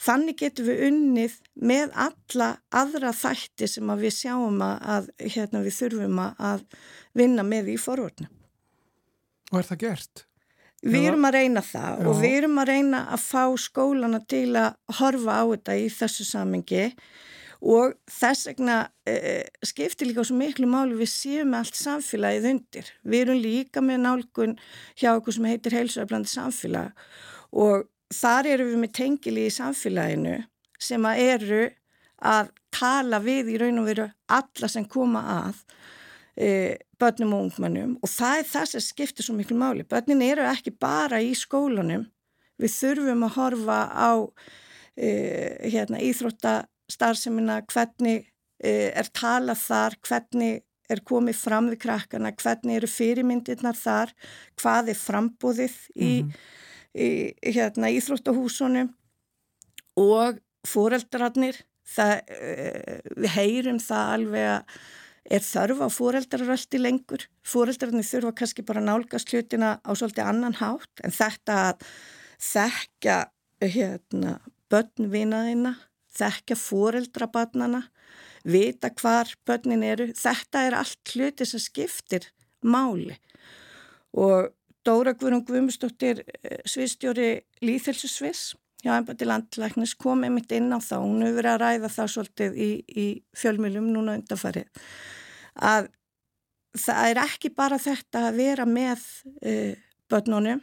þannig 0.03 0.39
getum 0.41 0.67
við 0.67 0.81
unnið 0.89 1.35
með 1.71 1.93
alla 2.05 2.49
aðra 2.75 3.13
þætti 3.15 3.69
sem 3.71 3.91
að 3.93 4.03
við 4.05 4.15
sjáum 4.17 4.63
að 4.65 5.11
hérna, 5.23 5.63
við 5.63 5.77
þurfum 5.77 6.23
að 6.25 6.65
vinna 7.17 7.45
með 7.47 7.73
í 7.75 7.77
forvörnu. 7.79 8.27
Og 9.49 9.61
er 9.61 9.69
það 9.69 9.81
gert? 9.85 10.25
Við 10.79 11.09
erum 11.09 11.25
að 11.27 11.35
reyna 11.35 11.63
það 11.65 11.97
Já. 11.97 12.05
og 12.07 12.21
við 12.21 12.35
erum 12.37 12.59
að 12.61 12.69
reyna 12.69 12.99
að 13.11 13.23
fá 13.25 13.43
skólana 13.59 14.19
til 14.31 14.45
að 14.55 14.99
horfa 14.99 15.39
á 15.39 15.43
þetta 15.49 15.75
í 15.75 15.89
þessu 15.91 16.27
samengi 16.27 16.85
og 17.59 17.95
þess 18.07 18.47
vegna 18.47 18.77
e, 19.07 19.43
skiptir 19.67 20.07
líka 20.07 20.23
svo 20.23 20.37
miklu 20.39 20.67
máli 20.69 20.95
við 20.99 21.11
séum 21.11 21.55
allt 21.57 21.75
samfélagið 21.75 22.47
undir. 22.53 22.91
Við 23.03 23.25
erum 23.25 23.41
líka 23.43 23.83
með 23.83 24.03
nálgun 24.05 24.55
hjá 24.99 25.11
okkur 25.17 25.35
sem 25.35 25.49
heitir 25.49 25.75
heilsuarblandi 25.75 26.31
samfélag 26.31 26.93
og 27.51 27.89
þar 28.15 28.53
eru 28.53 28.69
við 28.71 28.79
með 28.83 28.95
tengili 29.01 29.47
í 29.49 29.53
samfélaginu 29.53 30.37
sem 30.79 31.05
að 31.05 31.23
eru 31.25 31.65
að 32.19 32.53
tala 32.75 33.19
við 33.23 33.53
í 33.53 33.59
raun 33.59 33.81
og 33.81 33.89
veru 33.89 34.07
alla 34.31 34.71
sem 34.71 34.87
koma 34.87 35.23
að 35.35 35.59
e, 36.39 36.49
börnum 36.99 37.35
og 37.35 37.45
ungmannum 37.47 37.93
og 37.99 38.11
það 38.11 38.39
er 38.39 38.49
það 38.53 38.71
sem 38.71 38.85
skiptir 38.87 39.27
svo 39.27 39.35
miklu 39.35 39.59
máli. 39.59 39.83
Börnin 39.83 40.23
eru 40.23 40.47
ekki 40.47 40.71
bara 40.79 41.19
í 41.23 41.33
skólanum, 41.35 42.07
við 42.59 42.75
þurfum 42.75 43.27
að 43.27 43.35
horfa 43.35 43.79
á 43.91 44.11
e, 44.95 45.09
hérna, 45.67 45.99
íþróttastarfsemina, 46.89 47.61
hvernig 47.69 48.25
e, 48.59 48.91
er 48.91 49.09
talað 49.13 49.61
þar, 49.63 49.97
hvernig 50.07 50.63
er 50.89 51.03
komið 51.05 51.37
fram 51.37 51.69
við 51.69 51.83
krakkana, 51.85 52.33
hvernig 52.33 52.79
eru 52.79 52.87
fyrirmyndirnar 52.89 53.77
þar, 53.77 54.13
hvað 54.57 54.89
er 54.89 54.97
frambóðið 54.97 55.77
í 55.95 56.13
mm 56.23 56.31
-hmm 56.31 56.57
í 56.97 57.09
hérna, 57.53 57.91
íþróttahúsunum 57.93 58.89
og 59.99 60.39
fóreldrarnir 60.67 61.59
eh, 61.99 63.01
við 63.15 63.35
heyrum 63.35 63.81
það 63.83 64.15
alveg 64.15 64.49
að 64.55 64.79
er 65.29 65.43
þörf 65.45 65.81
á 65.85 65.87
fóreldraröldi 65.93 66.79
lengur. 66.81 67.25
Fóreldrarnir 67.45 68.07
þurfa 68.07 68.31
kannski 68.39 68.63
bara 68.65 68.81
nálgast 68.81 69.29
hlutina 69.29 69.75
á 69.77 69.91
svolítið 69.93 70.25
annan 70.25 70.57
hátt 70.57 71.03
en 71.05 71.13
þetta 71.13 71.57
að 71.67 71.83
þekka 72.41 73.17
hérna, 73.61 74.39
börnvinaðina 74.71 75.75
þekka 76.17 76.57
fóreldrabarnana 76.57 77.83
vita 78.47 78.89
hvar 79.01 79.31
börnin 79.47 79.83
eru. 79.83 80.09
Þetta 80.15 80.63
er 80.67 80.77
allt 80.79 81.13
hluti 81.13 81.47
sem 81.47 81.61
skiptir 81.61 82.29
máli. 82.63 83.17
Og 84.17 84.49
Dóra 84.87 85.13
Guðrún 85.13 85.45
Guðmustóttir 85.45 86.23
eh, 86.23 86.61
sviðstjóri 86.65 87.29
Líðhilsusviss 87.61 88.55
hjá 88.79 88.93
ennbætti 88.95 89.27
landlæknis 89.27 89.93
kom 89.99 90.23
einmitt 90.23 90.53
inn 90.55 90.71
á 90.71 90.79
þá, 90.79 91.01
hún 91.03 91.23
hefur 91.25 91.41
verið 91.41 91.51
að 91.51 91.61
ræða 91.65 91.89
það 91.93 92.11
svolítið 92.13 92.55
í, 92.55 92.69
í 92.87 93.07
fjölmjölum 93.35 93.89
núna 93.91 94.15
undanfarið. 94.15 94.69
Að 95.59 95.89
það 96.79 97.09
er 97.11 97.21
ekki 97.25 97.51
bara 97.57 97.79
þetta 97.81 98.25
að 98.29 98.39
vera 98.39 98.65
með 98.69 99.03
uh, 99.43 99.73
börnunum 100.09 100.61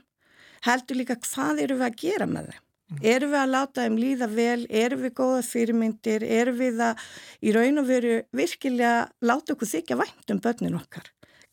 heldur 0.64 1.00
líka 1.02 1.18
hvað 1.20 1.66
eru 1.66 1.76
við 1.76 1.88
að 1.90 1.98
gera 2.00 2.28
með 2.30 2.54
þeim 2.54 2.65
mm. 2.92 3.02
eru 3.02 3.32
við 3.32 3.40
að 3.42 3.52
láta 3.54 3.86
þeim 3.86 3.98
líða 4.02 4.30
vel 4.32 4.66
eru 4.84 5.00
við 5.02 5.16
góða 5.18 5.42
fyrirmyndir 5.46 6.24
eru 6.24 6.56
við 6.58 6.82
að 6.90 7.04
í 7.42 7.56
raun 7.56 7.82
og 7.82 7.90
veru 7.90 8.16
virkilega 8.36 8.96
láta 9.20 9.56
okkur 9.56 9.72
þykja 9.74 10.00
vænt 10.02 10.34
um 10.34 10.42
börnin 10.42 10.80
okkar 10.80 11.12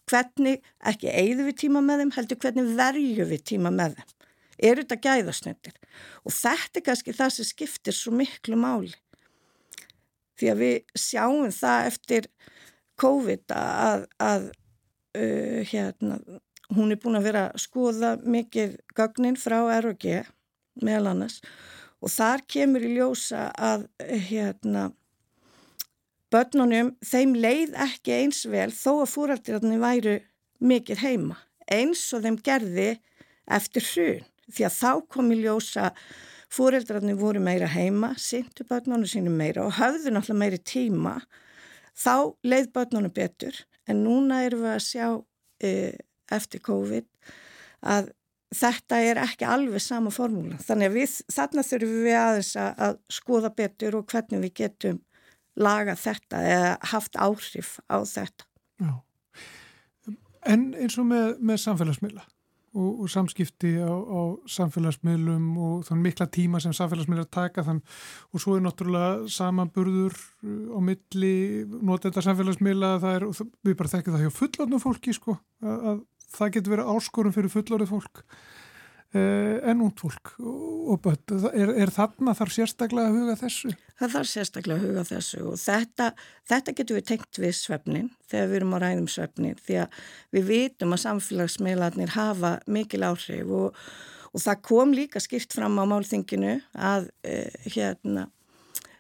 hvernig, 0.10 0.63
ekki 0.84 1.12
eigðu 1.12 1.48
við 1.48 1.58
tíma 1.63 1.82
með 1.84 2.04
þeim, 2.04 2.12
heldur 2.18 2.40
hvernig 2.44 2.75
verju 2.78 3.28
við 3.30 3.46
tíma 3.54 3.72
með 3.74 3.98
þeim. 4.00 4.12
Er 4.63 4.80
þetta 4.80 5.00
gæðasnöndir? 5.04 5.78
Og 6.24 6.36
þetta 6.36 6.80
er 6.80 6.86
kannski 6.88 7.16
það 7.16 7.34
sem 7.38 7.50
skiptir 7.50 7.98
svo 7.98 8.13
miklu 8.16 8.60
máli. 8.60 8.94
Því 10.40 10.52
að 10.52 10.62
við 10.63 11.00
sjáum 11.00 11.52
það 11.54 11.90
eftir 11.90 12.30
COVID 13.02 13.56
að, 13.58 14.06
að 14.22 14.48
uh, 15.18 15.60
hérna, 15.70 16.20
hún 16.74 16.94
er 16.94 17.02
búin 17.02 17.20
að 17.20 17.28
vera 17.30 17.44
að 17.50 17.66
skoða 17.66 18.16
mikið 18.22 18.78
gögnin 18.98 19.40
frá 19.40 19.60
ROG 19.84 20.08
meðal 20.82 21.13
annars. 21.13 21.39
Og 22.03 22.12
þar 22.12 22.44
kemur 22.51 22.84
í 22.84 22.96
ljósa 22.98 23.48
að 23.56 23.88
hérna 24.30 24.89
börnunum, 26.34 26.94
þeim 27.06 27.36
leið 27.38 27.75
ekki 27.86 28.15
eins 28.18 28.44
vel 28.50 28.72
þó 28.74 29.03
að 29.03 29.12
fóraldirarnir 29.13 29.82
væru 29.82 30.13
mikið 30.63 31.03
heima, 31.03 31.38
eins 31.72 32.01
og 32.15 32.24
þeim 32.25 32.39
gerði 32.44 32.89
eftir 33.51 33.86
hrun, 33.86 34.24
því 34.50 34.65
að 34.68 34.77
þá 34.80 34.92
kom 35.13 35.32
í 35.34 35.39
ljósa 35.44 35.92
fóraldirarnir 36.53 37.20
voru 37.20 37.42
meira 37.44 37.70
heima, 37.70 38.13
syndu 38.18 38.65
börnunum 38.70 39.10
sínum 39.10 39.38
meira 39.38 39.68
og 39.68 39.77
höfðu 39.77 40.13
náttúrulega 40.13 40.42
meiri 40.42 40.60
tíma, 40.74 41.15
þá 41.94 42.34
leið 42.46 42.72
börnunum 42.74 43.13
betur, 43.13 43.62
en 43.89 44.03
núna 44.06 44.44
erum 44.48 44.65
við 44.65 44.74
að 44.74 44.84
sjá 44.88 45.08
e, 45.62 45.72
eftir 46.34 46.63
COVID 46.65 47.08
að 47.94 48.12
þetta 48.57 49.00
er 49.03 49.22
ekki 49.24 49.48
alveg 49.50 49.83
sama 49.83 50.12
formúla, 50.13 50.60
þannig 50.63 50.91
að 50.91 51.00
við, 51.00 51.15
þarna 51.33 51.65
þurfum 51.69 52.03
við 52.07 52.19
aðeins 52.19 52.53
að, 52.60 52.83
að 52.88 53.00
skoða 53.17 53.53
betur 53.57 53.98
og 54.00 54.05
hvernig 54.12 54.45
við 54.45 54.53
getum 54.62 55.01
laga 55.60 55.95
þetta 56.00 56.43
eða 56.50 56.75
haft 56.93 57.17
áhrif 57.22 57.75
á 57.86 57.98
þetta. 58.01 58.48
Já. 58.81 58.93
En 60.50 60.72
eins 60.75 60.98
og 61.00 61.07
með, 61.07 61.36
með 61.39 61.62
samfélagsmiðla 61.63 62.24
og, 62.74 63.03
og 63.03 63.10
samskipti 63.12 63.75
á, 63.79 63.93
á 63.93 64.22
samfélagsmiðlum 64.50 65.45
og 65.62 65.83
þann 65.88 66.01
mikla 66.03 66.27
tíma 66.33 66.62
sem 66.63 66.74
samfélagsmiðla 66.75 67.27
taka 67.31 67.63
þann 67.65 67.81
og 68.33 68.43
svo 68.43 68.57
er 68.57 68.65
náttúrulega 68.65 69.29
samanburður 69.31 70.17
á 70.74 70.79
milli 70.83 71.36
nota 71.79 72.10
þetta 72.10 72.25
samfélagsmiðla 72.27 72.95
það 73.03 73.17
er, 73.19 73.27
við 73.69 73.77
bara 73.79 73.93
þekkjum 73.93 74.17
það 74.17 74.25
hjá 74.25 74.38
fullorðnum 74.39 74.83
fólki 74.83 75.15
sko, 75.15 75.38
að 75.62 76.03
það 76.34 76.54
getur 76.58 76.75
verið 76.75 76.92
áskorum 76.96 77.36
fyrir 77.36 77.54
fullorðið 77.54 77.94
fólk 77.94 78.24
Eh, 79.13 79.70
en 79.70 79.82
út 79.86 80.00
fólk 80.02 80.32
og. 80.42 81.06
Er, 81.54 81.70
er 81.84 81.92
þarna 81.94 82.34
þarf 82.34 82.56
sérstaklega 82.56 83.12
að 83.12 83.18
huga 83.20 83.36
þessu? 83.44 83.70
Það 84.00 84.13
þarf 84.16 84.30
sérstaklega 84.32 84.80
að 84.80 84.86
huga 84.88 85.04
þessu 85.06 85.42
og 85.52 85.60
þetta, 85.62 86.08
þetta 86.50 86.74
getur 86.80 86.98
við 86.98 87.06
tengt 87.12 87.40
við 87.44 87.54
svefnin 87.60 88.08
þegar 88.32 88.50
við 88.50 88.58
erum 88.58 88.74
á 88.74 88.78
ræðum 88.82 89.10
svefnin 89.13 89.60
því 89.62 89.78
að 89.84 90.00
við 90.34 90.48
vitum 90.50 90.98
að 90.98 91.04
samfélagsmiðlarnir 91.04 92.16
hafa 92.16 92.56
mikil 92.66 93.04
áhrif 93.06 93.54
og, 93.60 93.84
og 94.34 94.46
það 94.48 94.66
kom 94.72 94.98
líka 94.98 95.22
skipt 95.22 95.54
fram 95.54 95.78
á 95.78 95.86
málþinginu 95.94 96.56
að 96.74 97.12
eh, 97.22 97.54
hérna, 97.70 98.25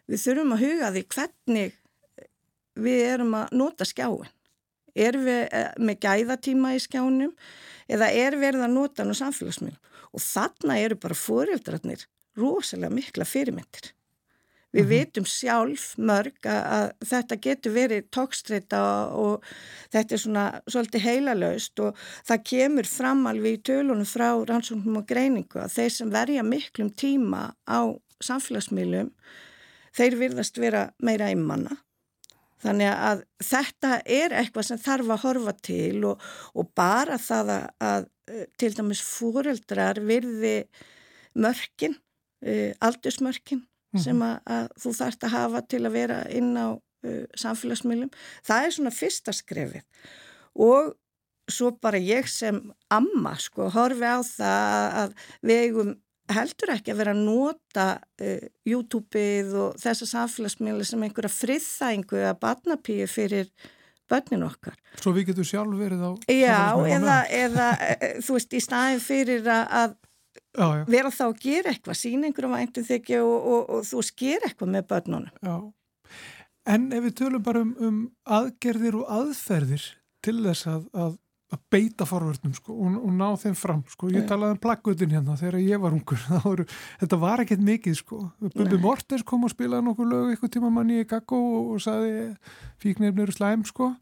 við 0.05 0.27
þurfum 0.27 0.53
að 0.59 0.65
huga 0.67 0.93
því 0.93 1.05
hvernig 1.17 1.77
við 2.85 3.03
erum 3.07 3.33
að 3.41 3.57
nota 3.65 3.89
skjáin. 3.89 4.29
Erum 4.95 5.25
við 5.25 5.47
eh, 5.49 5.71
með 5.77 5.99
gæðatíma 6.05 6.75
í 6.75 6.83
skjánum 6.83 7.33
eða 7.89 8.11
er 8.11 8.37
verið 8.37 8.67
að 8.67 8.75
nota 8.77 9.05
nú 9.07 9.15
samfélagsmiðlum? 9.17 9.81
og 10.13 10.21
þarna 10.21 10.77
eru 10.81 10.97
bara 11.01 11.17
fóreldrarnir 11.17 12.07
rosalega 12.37 12.93
mikla 12.93 13.25
fyrirmyndir. 13.27 13.91
Við 14.73 14.81
mm 14.81 14.89
-hmm. 14.89 15.05
vitum 15.05 15.25
sjálf 15.25 15.97
mörg 15.97 16.47
að, 16.49 16.61
að 16.75 17.07
þetta 17.09 17.35
getur 17.45 17.73
verið 17.73 18.07
tókstreita 18.09 18.79
og 19.13 19.43
þetta 19.93 20.15
er 20.15 20.19
svona 20.19 20.45
svolítið 20.67 21.05
heilalöst 21.07 21.79
og 21.79 21.97
það 22.25 22.43
kemur 22.43 22.87
fram 22.89 23.27
alveg 23.27 23.53
í 23.53 23.61
tölunum 23.69 24.05
frá 24.05 24.29
rannsóknum 24.49 24.97
og 24.97 25.05
greiningu 25.05 25.59
að 25.61 25.73
þeir 25.77 25.91
sem 25.91 26.09
verja 26.09 26.43
miklum 26.43 26.89
tíma 26.89 27.53
á 27.69 27.81
samfélagsmiðlum, 28.19 29.11
þeir 29.93 30.15
virðast 30.17 30.57
vera 30.57 30.89
meira 30.97 31.29
einmanna. 31.29 31.77
Þannig 32.63 32.89
að 32.93 33.23
þetta 33.43 34.01
er 34.05 34.33
eitthvað 34.39 34.67
sem 34.69 34.81
þarf 34.81 35.13
að 35.13 35.23
horfa 35.27 35.53
til 35.61 36.03
og, 36.07 36.27
og 36.55 36.69
bara 36.77 37.17
það 37.21 37.55
að, 37.57 37.69
að 37.83 38.09
Eh, 38.31 38.45
til 38.55 38.71
dæmis 38.71 39.01
fóreldrar 39.03 39.99
virði 39.99 40.63
mörkin, 41.35 41.97
uh, 42.45 42.71
aldursmörkin 42.79 43.59
mm 43.59 43.65
-hmm. 43.99 44.03
sem 44.03 44.21
að, 44.21 44.35
að 44.45 44.67
þú 44.79 44.91
þarfst 44.99 45.23
að 45.23 45.33
hafa 45.33 45.61
til 45.61 45.81
að 45.85 45.91
vera 45.91 46.19
inn 46.29 46.53
á 46.55 46.67
uh, 46.71 47.25
samfélagsmiðlum. 47.35 48.11
Það 48.47 48.65
er 48.65 48.71
svona 48.71 48.91
fyrsta 48.91 49.33
skrefið 49.33 49.83
og 50.55 50.93
svo 51.51 51.71
bara 51.71 51.97
ég 51.97 52.29
sem 52.29 52.71
amma 52.87 53.35
sko 53.35 53.67
horfi 53.69 54.07
á 54.07 54.23
það 54.23 54.93
að 55.01 55.15
við 55.41 55.63
eigum 55.65 55.95
heldur 56.31 56.73
ekki 56.73 56.93
að 56.93 56.99
vera 57.01 57.13
að 57.15 57.23
nota 57.25 57.87
uh, 57.99 58.43
YouTube-ið 58.69 59.55
og 59.59 59.79
þessa 59.81 60.07
samfélagsmiðla 60.13 60.87
sem 60.87 61.03
einhverja 61.05 61.33
friðþængu 61.33 62.21
eða 62.21 62.35
barnapíu 62.39 63.07
fyrir 63.11 63.49
börnin 64.11 64.45
okkar. 64.47 64.77
Svo 65.01 65.13
við 65.15 65.31
getum 65.31 65.47
sjálf 65.47 65.77
verið 65.79 66.03
á... 66.03 66.11
Já, 66.31 66.63
eða, 66.95 67.17
eða 67.31 67.67
þú 68.23 68.37
veist, 68.37 68.55
í 68.55 68.61
staðin 68.63 69.03
fyrir 69.03 69.47
að 69.47 69.95
já, 70.53 70.67
já. 70.79 70.83
vera 70.89 71.13
þá 71.13 71.23
að 71.27 71.39
gera 71.43 71.73
eitthvað, 71.73 71.99
sína 71.99 72.29
einhverjum 72.29 72.55
væntu 72.57 72.85
þykja 72.87 73.23
og, 73.23 73.49
og, 73.55 73.73
og 73.77 73.87
þú 73.89 74.05
sker 74.09 74.47
eitthvað 74.47 74.73
með 74.75 74.87
börnunum. 74.91 75.41
Já, 75.43 75.55
en 76.75 76.87
ef 76.95 77.05
við 77.07 77.17
tölum 77.21 77.45
bara 77.45 77.63
um, 77.65 77.75
um 77.79 77.99
aðgerðir 78.39 78.99
og 79.01 79.13
aðferðir 79.17 79.89
til 80.23 80.39
þess 80.45 80.69
að, 80.71 80.87
að 80.95 81.17
að 81.53 81.61
beita 81.73 82.07
forvörnum 82.09 82.53
sko, 82.57 82.73
og, 82.73 82.95
og 82.97 83.13
ná 83.13 83.27
þeim 83.41 83.55
fram 83.57 83.83
sko. 83.91 84.09
ég 84.13 84.25
talaði 84.29 84.55
um 84.55 84.61
plaggutin 84.63 85.13
hérna 85.13 85.37
þegar 85.39 85.59
ég 85.61 85.83
var 85.83 85.95
ungur 85.95 86.23
voru, 86.47 86.65
þetta 87.01 87.19
var 87.21 87.43
ekkert 87.43 87.63
mikið 87.67 87.99
sko. 87.99 88.21
Bubi 88.55 88.79
Mortens 88.81 89.25
kom 89.27 89.45
og 89.45 89.53
spilaði 89.53 89.87
nokkuð 89.87 90.09
lög 90.09 90.33
eitthvað 90.33 90.55
tíma 90.57 90.73
manni 90.73 91.03
í 91.03 91.07
Gaggo 91.09 91.37
og, 91.37 91.71
og 91.75 91.85
saði 91.85 92.33
fíknirnir 92.81 93.27
eru 93.27 93.37
slæm 93.37 93.65
sko. 93.69 93.93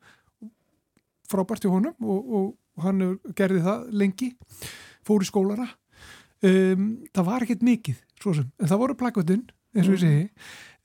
frábært 1.31 1.67
í 1.67 1.71
honum 1.71 1.95
og, 2.03 2.33
og 2.39 2.83
hann 2.83 3.15
gerði 3.37 3.63
það 3.65 3.85
lengi 4.01 4.33
fór 5.07 5.23
í 5.23 5.27
skólara 5.29 5.67
um, 6.45 6.91
það 7.13 7.27
var 7.27 7.45
ekkert 7.45 7.65
mikið 7.65 8.01
en 8.21 8.69
það 8.69 8.81
voru 8.83 8.97
plaggutin 8.99 9.47
eins 9.75 9.87
og 9.87 9.95
ég 9.95 9.97
mm. 9.97 10.03
segi 10.03 10.23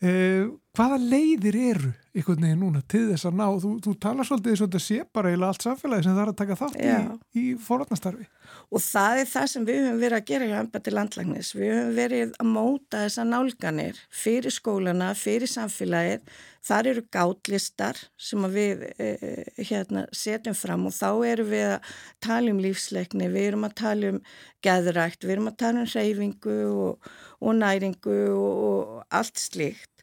uh, 0.07 0.55
hvaða 0.77 0.99
leiðir 1.01 1.57
eru 1.57 1.93
einhvern 2.17 2.45
veginn 2.47 2.63
núna 2.63 2.81
til 2.89 3.03
þess 3.11 3.29
að 3.29 3.37
ná 3.37 3.45
þú, 3.61 3.71
þú 3.85 3.93
talar 4.01 4.27
svolítið 4.29 4.53
þess 4.53 4.63
að 4.63 4.67
þetta 4.71 4.83
sé 4.87 4.99
bara 5.17 5.33
eða 5.33 5.51
allt 5.51 5.65
samfélagi 5.67 6.05
sem 6.07 6.17
það 6.17 6.23
er 6.23 6.33
að 6.33 6.39
taka 6.41 6.57
þátt 6.61 6.77
Já. 6.81 6.97
í, 6.97 7.43
í 7.43 7.45
forvarnastarfi. 7.61 8.27
Og 8.73 8.83
það 8.83 9.21
er 9.21 9.31
það 9.31 9.47
sem 9.53 9.67
við 9.69 9.81
höfum 9.83 10.03
verið 10.03 10.19
að 10.19 10.29
gera 10.31 10.49
hjá 10.51 10.57
ennbætti 10.61 10.95
landlagnis 10.95 11.53
við 11.57 11.73
höfum 11.75 11.97
verið 11.97 12.37
að 12.37 12.53
móta 12.53 13.01
þessa 13.05 13.27
nálganir 13.29 14.03
fyrir 14.23 14.57
skólana, 14.57 15.09
fyrir 15.19 15.53
samfélagið. 15.53 16.31
Þar 16.67 16.89
eru 16.91 17.03
gátlistar 17.15 17.99
sem 18.19 18.47
við 18.51 18.87
eh, 18.99 19.43
hérna, 19.69 20.07
setjum 20.11 20.57
fram 20.59 20.89
og 20.89 20.97
þá 20.97 21.11
eru 21.29 21.45
við 21.53 21.67
að 21.77 21.93
tala 22.27 22.55
um 22.55 22.63
lífsleikni, 22.65 23.29
við 23.31 23.53
erum 23.53 23.69
að 23.69 23.77
tala 23.83 24.15
um 24.15 24.23
geðrækt, 24.67 25.29
við 25.29 25.37
erum 25.37 25.53
að 25.53 25.61
tala 25.63 25.85
um 25.85 25.93
reyfingu 25.93 26.57
og, 26.73 27.13
og 27.39 27.61
næringu 27.61 28.17
og, 28.33 28.65
og 28.71 29.05
allt 29.15 29.39
slíkt 29.39 29.96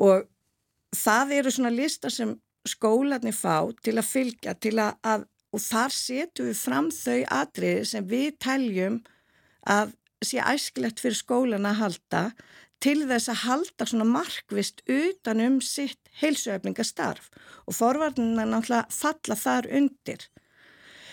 og 0.00 0.26
það 0.96 1.34
eru 1.38 1.52
svona 1.54 1.72
lista 1.74 2.10
sem 2.12 2.34
skólanir 2.68 3.36
fá 3.36 3.70
til 3.84 3.96
að 3.96 4.08
fylgja 4.10 4.54
til 4.60 4.76
að, 4.80 4.96
að 5.04 5.26
og 5.50 5.62
þar 5.62 5.94
setjum 5.94 6.50
við 6.50 6.58
fram 6.60 6.90
þau 6.94 7.20
atriði 7.40 7.86
sem 7.92 8.06
við 8.06 8.36
teljum 8.42 9.00
að 9.66 9.94
sé 10.24 10.42
æskilegt 10.44 11.00
fyrir 11.02 11.18
skólan 11.18 11.68
að 11.68 11.80
halda 11.80 12.24
til 12.80 12.98
þess 13.08 13.30
að 13.32 13.42
halda 13.44 13.86
svona 13.88 14.08
markvist 14.08 14.82
utan 14.88 15.40
um 15.44 15.58
sitt 15.64 16.12
heilsuöfningastarf 16.20 17.28
og 17.66 17.76
forvarnina 17.76 18.46
náttúrulega 18.48 18.86
falla 18.94 19.36
þar 19.36 19.68
undir. 19.80 20.22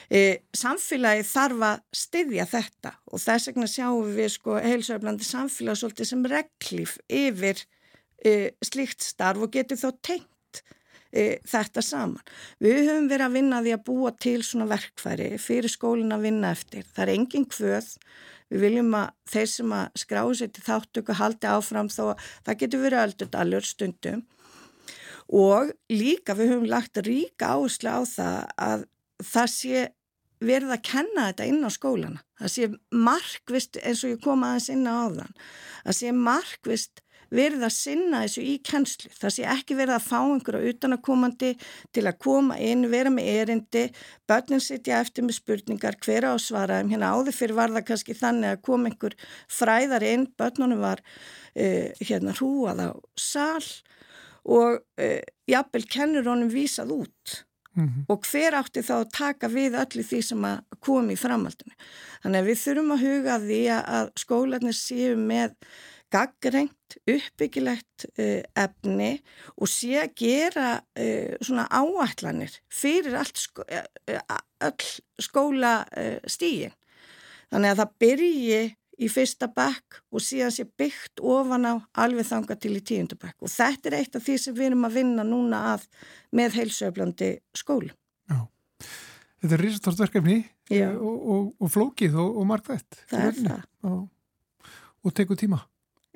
E, 0.07 0.39
samfélagi 0.55 1.25
þarf 1.27 1.65
að 1.67 1.81
styðja 2.01 2.45
þetta 2.47 2.93
og 3.11 3.19
þess 3.19 3.49
vegna 3.49 3.67
sjáum 3.67 4.13
við 4.15 4.29
sko 4.37 4.61
heilsuöfnandi 4.63 5.27
samfélagi 5.27 5.81
svolítið 5.81 6.11
sem 6.11 6.29
reglíf 6.31 6.95
yfir 7.11 7.65
e, 8.23 8.53
slíkt 8.65 9.05
starf 9.05 9.45
og 9.45 9.53
getur 9.53 9.79
þá 9.79 9.89
tengt 10.05 10.61
e, 11.11 11.39
þetta 11.47 11.83
saman. 11.85 12.23
Við 12.63 12.81
höfum 12.85 13.11
verið 13.11 13.27
að 13.27 13.37
vinna 13.39 13.61
því 13.65 13.75
að 13.75 13.85
búa 13.89 14.13
til 14.27 14.39
svona 14.45 14.69
verkfæri 14.71 15.29
fyrir 15.41 15.71
skólinn 15.71 16.15
að 16.15 16.27
vinna 16.29 16.53
eftir. 16.55 16.87
Það 16.93 17.03
er 17.05 17.13
engin 17.15 17.49
kvöð, 17.51 17.91
við 18.53 18.65
viljum 18.67 18.97
að 19.01 19.13
þeir 19.33 19.51
sem 19.53 19.75
að 19.81 20.01
skráðu 20.03 20.39
sér 20.39 20.55
til 20.55 20.65
þáttöku 20.67 21.19
haldi 21.19 21.51
áfram 21.51 21.91
þó 21.91 22.03
að 22.13 22.25
það 22.47 22.59
getur 22.63 22.83
verið 22.85 23.05
öldut 23.05 23.39
allur 23.41 23.67
stundum 23.67 24.25
og 25.27 25.73
líka 25.91 26.35
við 26.37 26.53
höfum 26.53 26.69
lagt 26.71 26.99
ríka 27.03 27.51
áherslu 27.55 27.91
á 27.91 28.01
það 28.07 28.37
að 28.55 28.85
það 29.27 29.49
sé 29.51 29.87
verið 30.37 30.73
að 30.75 30.83
kenna 30.85 31.25
þetta 31.29 31.47
inn 31.49 31.65
á 31.65 31.69
skólana. 31.73 32.21
Það 32.37 32.53
sé 32.53 32.67
markvist 32.93 33.79
eins 33.81 34.03
og 34.05 34.13
ég 34.13 34.23
kom 34.23 34.45
aðeins 34.45 34.69
inn 34.69 34.85
á 34.85 34.93
áðan. 34.93 35.33
Það 35.83 35.97
sé 35.99 36.13
markvist 36.13 37.01
verið 37.33 37.65
að 37.67 37.73
sinna 37.75 38.21
þessu 38.25 38.43
í 38.45 38.55
kennslu. 38.65 39.11
Það 39.17 39.33
sé 39.35 39.47
ekki 39.51 39.77
verið 39.77 39.95
að 39.97 40.05
fá 40.07 40.17
einhverja 40.19 40.73
utanakomandi 40.73 41.51
til 41.95 42.05
að 42.05 42.19
koma 42.23 42.57
inn, 42.63 42.87
vera 42.91 43.11
með 43.13 43.31
erindi, 43.41 43.83
börnin 44.29 44.63
sitja 44.63 45.01
eftir 45.01 45.27
með 45.27 45.39
spurningar, 45.39 45.99
hver 46.03 46.29
á 46.29 46.33
svaraðum. 46.41 46.93
Hérna 46.93 47.13
áður 47.15 47.37
fyrir 47.37 47.57
var 47.57 47.73
það 47.75 47.87
kannski 47.91 48.17
þannig 48.17 48.53
að 48.53 48.63
kom 48.69 48.87
einhver 48.89 49.17
fræðar 49.51 50.07
inn, 50.07 50.29
börnunum 50.39 50.83
var 50.83 51.03
uh, 51.03 51.89
hérna 52.01 52.35
hrúað 52.37 52.85
á 52.87 52.89
sál 53.19 53.65
og 54.47 54.79
uh, 54.79 55.19
jafnvel 55.49 55.85
kennur 55.91 56.31
honum 56.31 56.53
vísað 56.53 56.95
út. 57.01 57.43
Mm 57.77 57.85
-hmm. 57.85 58.03
og 58.07 58.23
hver 58.25 58.55
átti 58.57 58.81
þá 58.81 58.93
að 58.93 59.11
taka 59.13 59.47
við 59.47 59.75
öllu 59.77 60.03
því 60.03 60.21
sem 60.25 60.45
að 60.45 60.61
komi 60.81 61.13
í 61.13 61.19
framhaldinu. 61.21 61.75
Þannig 62.23 62.39
að 62.39 62.47
við 62.49 62.57
þurfum 62.63 62.93
að 62.95 63.03
huga 63.05 63.35
því 63.39 63.59
að 63.73 64.09
skólanir 64.17 64.73
séu 64.73 65.15
með 65.15 65.53
gaggrengt, 66.13 66.97
uppbyggilegt 67.03 68.07
uh, 68.15 68.41
efni 68.57 69.11
og 69.57 69.69
sé 69.71 69.97
að 70.01 70.13
gera 70.21 70.71
uh, 70.79 71.35
svona 71.43 71.67
áallanir 71.67 72.55
fyrir 72.71 73.17
allt 73.19 73.41
sko, 73.41 73.65
uh, 73.67 74.87
skóla 75.21 75.79
stígin. 76.29 76.73
Þannig 77.51 77.73
að 77.73 77.81
það 77.81 77.93
byrji 78.03 78.61
í 78.97 79.09
fyrsta 79.13 79.47
bekk 79.53 79.99
og 80.09 80.23
síðan 80.25 80.55
sé 80.55 80.65
byggt 80.65 81.21
ofan 81.21 81.67
á 81.69 81.73
alveg 82.01 82.25
þanga 82.27 82.57
til 82.57 82.73
í 82.79 82.81
tíundu 82.81 83.19
bekk 83.19 83.45
og 83.45 83.53
þetta 83.53 83.91
er 83.91 83.97
eitt 83.99 84.17
af 84.17 84.25
því 84.25 84.37
sem 84.41 84.57
við 84.57 84.71
erum 84.71 84.87
að 84.87 84.97
vinna 84.97 85.27
núna 85.27 85.61
að 85.75 85.85
með 86.35 86.57
heilsöflandi 86.57 87.31
skólu. 87.55 87.93
Já, 88.27 88.41
þetta 89.43 89.57
er 89.59 89.65
risastort 89.67 90.01
verkefni 90.07 90.41
og, 90.97 91.15
og, 91.15 91.47
og 91.61 91.71
flókið 91.71 92.17
og, 92.17 92.41
og 92.41 92.49
margðett. 92.49 93.01
Það 93.11 93.29
er 93.29 93.41
það. 93.43 94.05
Og 95.05 95.15
teku 95.15 95.37
tíma 95.39 95.61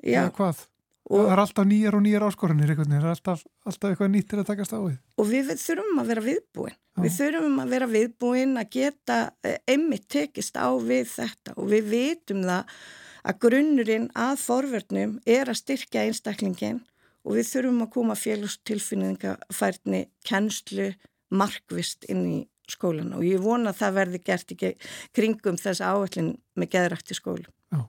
eða 0.02 0.30
hvað? 0.36 0.66
Og 1.12 1.24
það 1.26 1.32
er 1.32 1.40
alltaf 1.42 1.66
nýjar 1.66 1.96
og 1.98 2.02
nýjar 2.04 2.24
áskorunir 2.28 2.72
það 2.78 2.92
er 2.94 3.08
alltaf, 3.10 3.40
alltaf 3.66 3.90
eitthvað 3.90 4.12
nýttir 4.12 4.40
að 4.40 4.48
takast 4.52 4.72
á 4.72 4.78
því 4.78 4.94
og 5.18 5.28
við 5.28 5.50
þurfum 5.60 6.00
að 6.00 6.10
vera 6.12 6.24
viðbúin. 6.26 6.76
Já. 6.76 7.02
við 7.02 7.16
þurfum 7.18 7.58
að 7.62 7.72
vera 7.74 7.88
viðbúin 7.90 8.54
að 8.60 8.70
geta 8.76 9.18
eh, 9.42 9.58
einmitt 9.66 10.06
tekist 10.12 10.58
á 10.60 10.68
við 10.76 11.10
þetta. 11.10 11.54
Og 11.56 11.68
við 11.72 11.90
vitum 11.92 12.42
það 12.46 12.78
að 13.22 13.38
grunnurinn 13.44 14.08
að 14.18 14.34
forverðnum 14.42 15.18
er 15.26 15.50
að 15.50 15.60
styrkja 15.60 16.06
einstaklingin 16.08 16.80
og 17.22 17.38
við 17.38 17.50
þurfum 17.52 17.84
að 17.84 17.92
koma 17.96 18.18
félagstilfinningafærni 18.18 20.06
kennslu 20.26 20.88
markvist 21.32 22.08
inn 22.10 22.24
í 22.28 22.38
skólan 22.70 23.14
og 23.16 23.26
ég 23.26 23.42
vona 23.42 23.70
að 23.72 23.82
það 23.82 23.96
verði 23.98 24.22
gert 24.26 24.54
ekki 24.54 24.72
kringum 25.14 25.58
þess 25.60 25.82
áallin 25.84 26.34
með 26.58 26.74
geðrætti 26.76 27.16
skólu 27.18 27.46
Já 27.72 27.86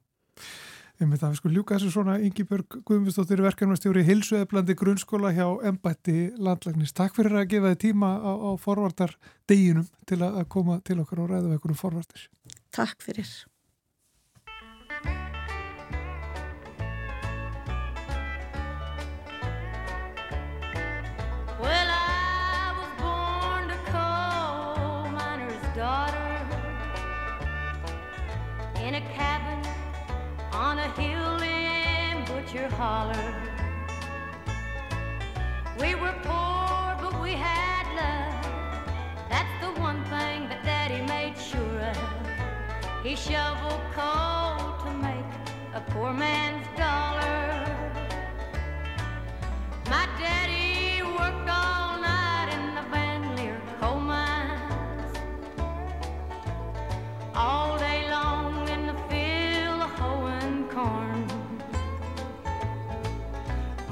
Við 1.01 1.15
það, 1.19 1.31
við 1.31 1.39
sko 1.39 1.49
ljúka 1.51 1.77
þessu 1.77 1.91
svona 1.91 2.17
Yngibjörg 2.21 2.75
Guðmundsdóttir 2.87 3.41
verkefnastjóri 3.43 4.03
Hilsueflandi 4.07 4.75
grunnskóla 4.77 5.33
hjá 5.35 5.47
Embætti 5.67 6.17
landlægnis. 6.37 6.93
Takk 6.95 7.17
fyrir 7.17 7.39
að 7.41 7.49
gefa 7.55 7.73
þið 7.73 7.81
tíma 7.81 8.11
á, 8.21 8.31
á 8.31 8.51
forvartardeginum 8.61 9.89
til 10.07 10.21
að 10.21 10.43
koma 10.53 10.77
til 10.85 11.01
okkar 11.03 11.25
og 11.25 11.33
ræða 11.33 11.49
við 11.49 11.57
okkur 11.57 11.73
um 11.73 11.81
forvartir. 11.81 12.29
Takk 12.71 13.03
fyrir. 13.03 13.33
Your 32.53 32.69
holler. 32.69 33.33
We 35.79 35.95
were 35.95 36.13
poor, 36.21 36.95
but 37.01 37.19
we 37.19 37.31
had 37.31 37.85
love. 37.95 38.45
That's 39.29 39.55
the 39.59 39.81
one 39.81 40.03
thing 40.05 40.49
that 40.49 40.63
Daddy 40.63 41.01
made 41.07 41.35
sure 41.35 41.79
of. 41.79 43.03
He 43.03 43.15
shoveled 43.15 43.81
coal 43.93 44.77
to 44.83 44.91
make 45.01 45.25
a 45.73 45.81
poor 45.91 46.13
man's 46.13 46.62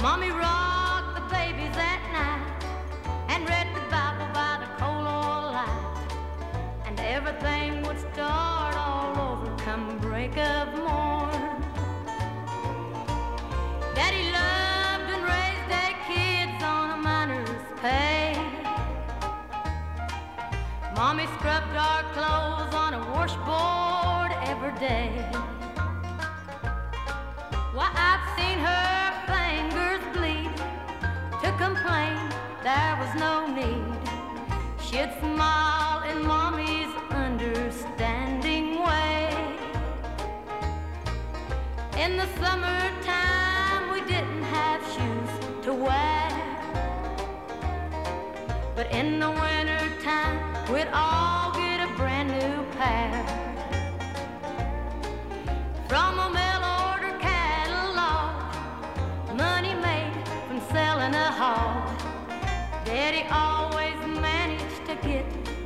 Mommy 0.02 0.32
rocked 0.32 1.14
the 1.14 1.22
baby 1.30 1.70
that 1.76 2.02
night 2.12 2.66
and 3.30 3.48
read 3.48 3.68
the 3.76 3.82
Bible 3.92 4.34
by 4.34 4.58
the 4.60 4.66
coal 4.82 5.06
oil 5.06 5.52
light. 5.54 6.10
And 6.88 7.00
everything 7.02 7.84
would 7.84 8.00
start 8.00 8.76
all 8.78 9.14
over 9.30 9.56
come 9.58 10.00
break 10.00 10.36
of 10.38 10.74
morn. 10.74 11.62
Daddy 13.94 14.32
loved 14.34 15.08
and 15.14 15.24
raised 15.24 15.68
their 15.70 15.94
kids 16.10 16.64
on 16.64 16.98
a 16.98 16.98
miner's 16.98 17.62
pay. 17.80 18.34
Mommy 20.96 21.28
scrubbed 21.38 21.76
our 21.76 22.04
clothes 22.16 22.74
on 22.74 22.96
a 22.96 23.04
washboard 23.14 24.32
every 24.50 24.74
day. 24.80 25.31
There 32.72 32.96
was 33.04 33.14
no 33.28 33.36
need. 33.60 34.02
She'd 34.86 35.12
smile 35.20 36.00
in 36.10 36.18
Mommy's 36.34 36.94
understanding 37.28 38.66
way. 38.88 39.24
In 42.04 42.12
the 42.22 42.28
summertime, 42.42 43.84
we 43.94 44.00
didn't 44.14 44.46
have 44.58 44.82
shoes 44.94 45.32
to 45.66 45.72
wear. 45.88 46.30
But 48.78 48.88
in 49.00 49.08
the 49.24 49.32
wintertime, 49.42 49.81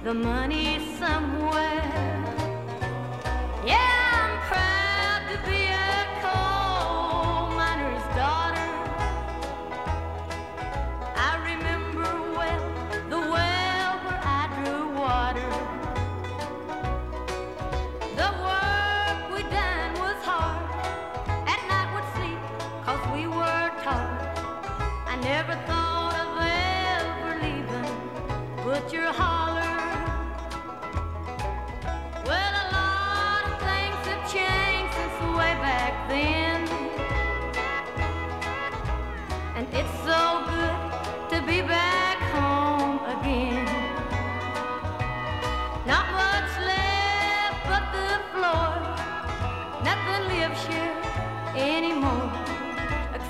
the 0.05 0.13
money 0.13 0.79
somewhere. 0.99 1.74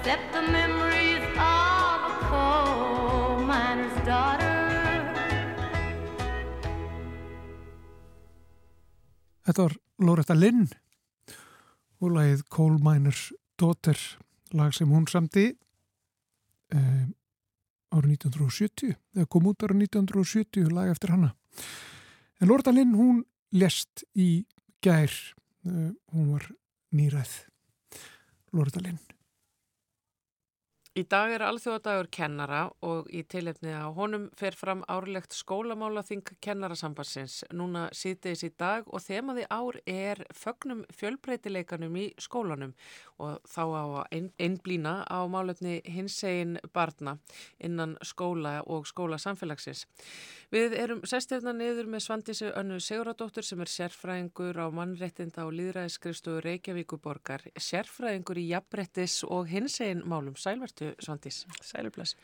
Except 0.05 0.33
the 0.33 0.41
memories 0.51 1.23
of 1.33 1.99
a 2.05 2.13
coal 2.29 3.39
miner's 3.41 3.95
daughter. 4.05 4.53
Þetta 9.47 9.63
var 9.63 9.73
Loretta 10.05 10.35
Lynn 10.37 10.67
og 12.03 12.13
lagið 12.13 12.43
Coal 12.53 12.77
Miners 12.85 13.31
Daughter, 13.57 13.97
lag 14.53 14.77
sem 14.77 14.93
hún 14.93 15.09
samti 15.09 15.47
um, 16.69 17.09
árið 17.89 18.13
1970, 18.19 18.93
eða 19.17 19.31
kom 19.33 19.49
út 19.49 19.65
árið 19.65 19.87
1970, 19.87 20.69
lag 20.69 20.93
eftir 20.93 21.15
hana. 21.15 21.31
En 22.37 22.53
Loretta 22.53 22.75
Lynn, 22.77 22.93
hún 22.93 23.25
lest 23.57 24.05
í 24.13 24.45
gær, 24.85 25.09
uh, 25.65 25.89
hún 26.13 26.31
var 26.35 26.45
nýræð. 26.93 27.39
Loretta 28.53 28.85
Lynn. 28.85 29.01
Í 30.95 31.01
dag 31.11 31.33
er 31.35 31.43
alþjóðadagur 31.43 32.07
kennara 32.07 32.59
og 32.87 33.09
í 33.11 33.25
tilefni 33.27 33.73
á 33.75 33.91
honum 33.91 34.29
fer 34.39 34.55
fram 34.55 34.79
árlegt 34.87 35.35
skólamálaþing 35.35 36.29
kennarasambassins 36.39 37.41
núna 37.51 37.89
síðdeis 37.91 38.45
í 38.47 38.49
dag 38.55 38.87
og 38.87 39.03
þemaði 39.03 39.43
ár 39.51 39.75
er 39.91 40.21
fögnum 40.31 40.85
fjölbreytileikanum 40.95 41.97
í 41.99 42.05
skólanum 42.15 42.71
og 43.19 43.43
þá 43.43 43.63
á 43.75 43.83
að 44.05 44.29
einblýna 44.39 44.93
á 45.03 45.19
málefni 45.27 45.81
hinsegin 45.83 46.61
barna 46.71 47.17
innan 47.59 47.97
skóla 47.99 48.61
og 48.63 48.87
skóla 48.87 49.19
samfélagsins. 49.19 49.83
Við 50.55 50.77
erum 50.79 51.03
sestjörna 51.03 51.51
niður 51.57 51.91
með 51.91 52.05
Svandísi 52.05 52.53
Önnu 52.55 52.79
Siguradóttur 52.79 53.43
sem 53.43 53.59
er 53.59 53.71
sérfræðingur 53.71 54.61
á 54.63 54.71
mannrettinda 54.71 55.43
og 55.43 55.55
líðræðiskristu 55.57 56.39
Reykjavíkuborgar, 56.45 57.47
sérfræðingur 57.59 58.39
í 58.39 58.47
jafnrettis 58.53 59.23
og 59.27 59.49
hinsegin 59.51 60.05
málum. 60.07 60.37
Sælvertu 60.39 60.84
Svandís. 61.03 61.43
Sælubless. 61.63 62.15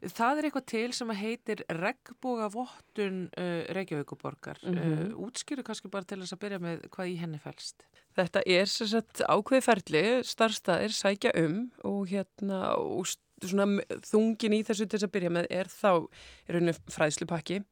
Það 0.00 0.38
er 0.38 0.48
eitthvað 0.48 0.66
til 0.72 0.92
sem 0.96 1.12
að 1.12 1.20
heitir 1.20 1.62
regnbógavottun 1.76 3.22
uh, 3.36 3.62
Reykjavíkuborgar. 3.76 4.60
Mm 4.64 4.78
-hmm. 4.78 5.08
uh, 5.12 5.24
útskýru 5.26 5.62
kannski 5.62 5.92
bara 5.92 6.04
til 6.04 6.20
þess 6.22 6.36
að 6.36 6.42
byrja 6.44 6.58
með 6.58 6.86
hvað 6.88 7.12
í 7.12 7.16
henni 7.20 7.38
fælst. 7.38 7.84
Þetta 8.16 8.42
er 8.46 8.66
sérsagt 8.66 9.20
ákveði 9.20 9.62
ferli, 9.62 10.04
starfstæðir 10.24 10.92
sækja 10.92 11.30
um 11.36 11.70
og 11.84 12.08
hérna 12.08 12.74
og 12.74 13.06
svona 13.40 13.82
þungin 14.10 14.56
í 14.58 14.64
þessu 14.66 14.86
til 14.86 14.98
þess 14.98 15.08
að 15.08 15.14
byrja 15.14 15.30
með 15.30 15.46
er 15.50 15.68
þá 15.68 15.92
er 16.48 16.58
henni 16.58 16.74
fræðslupakki 16.90 17.62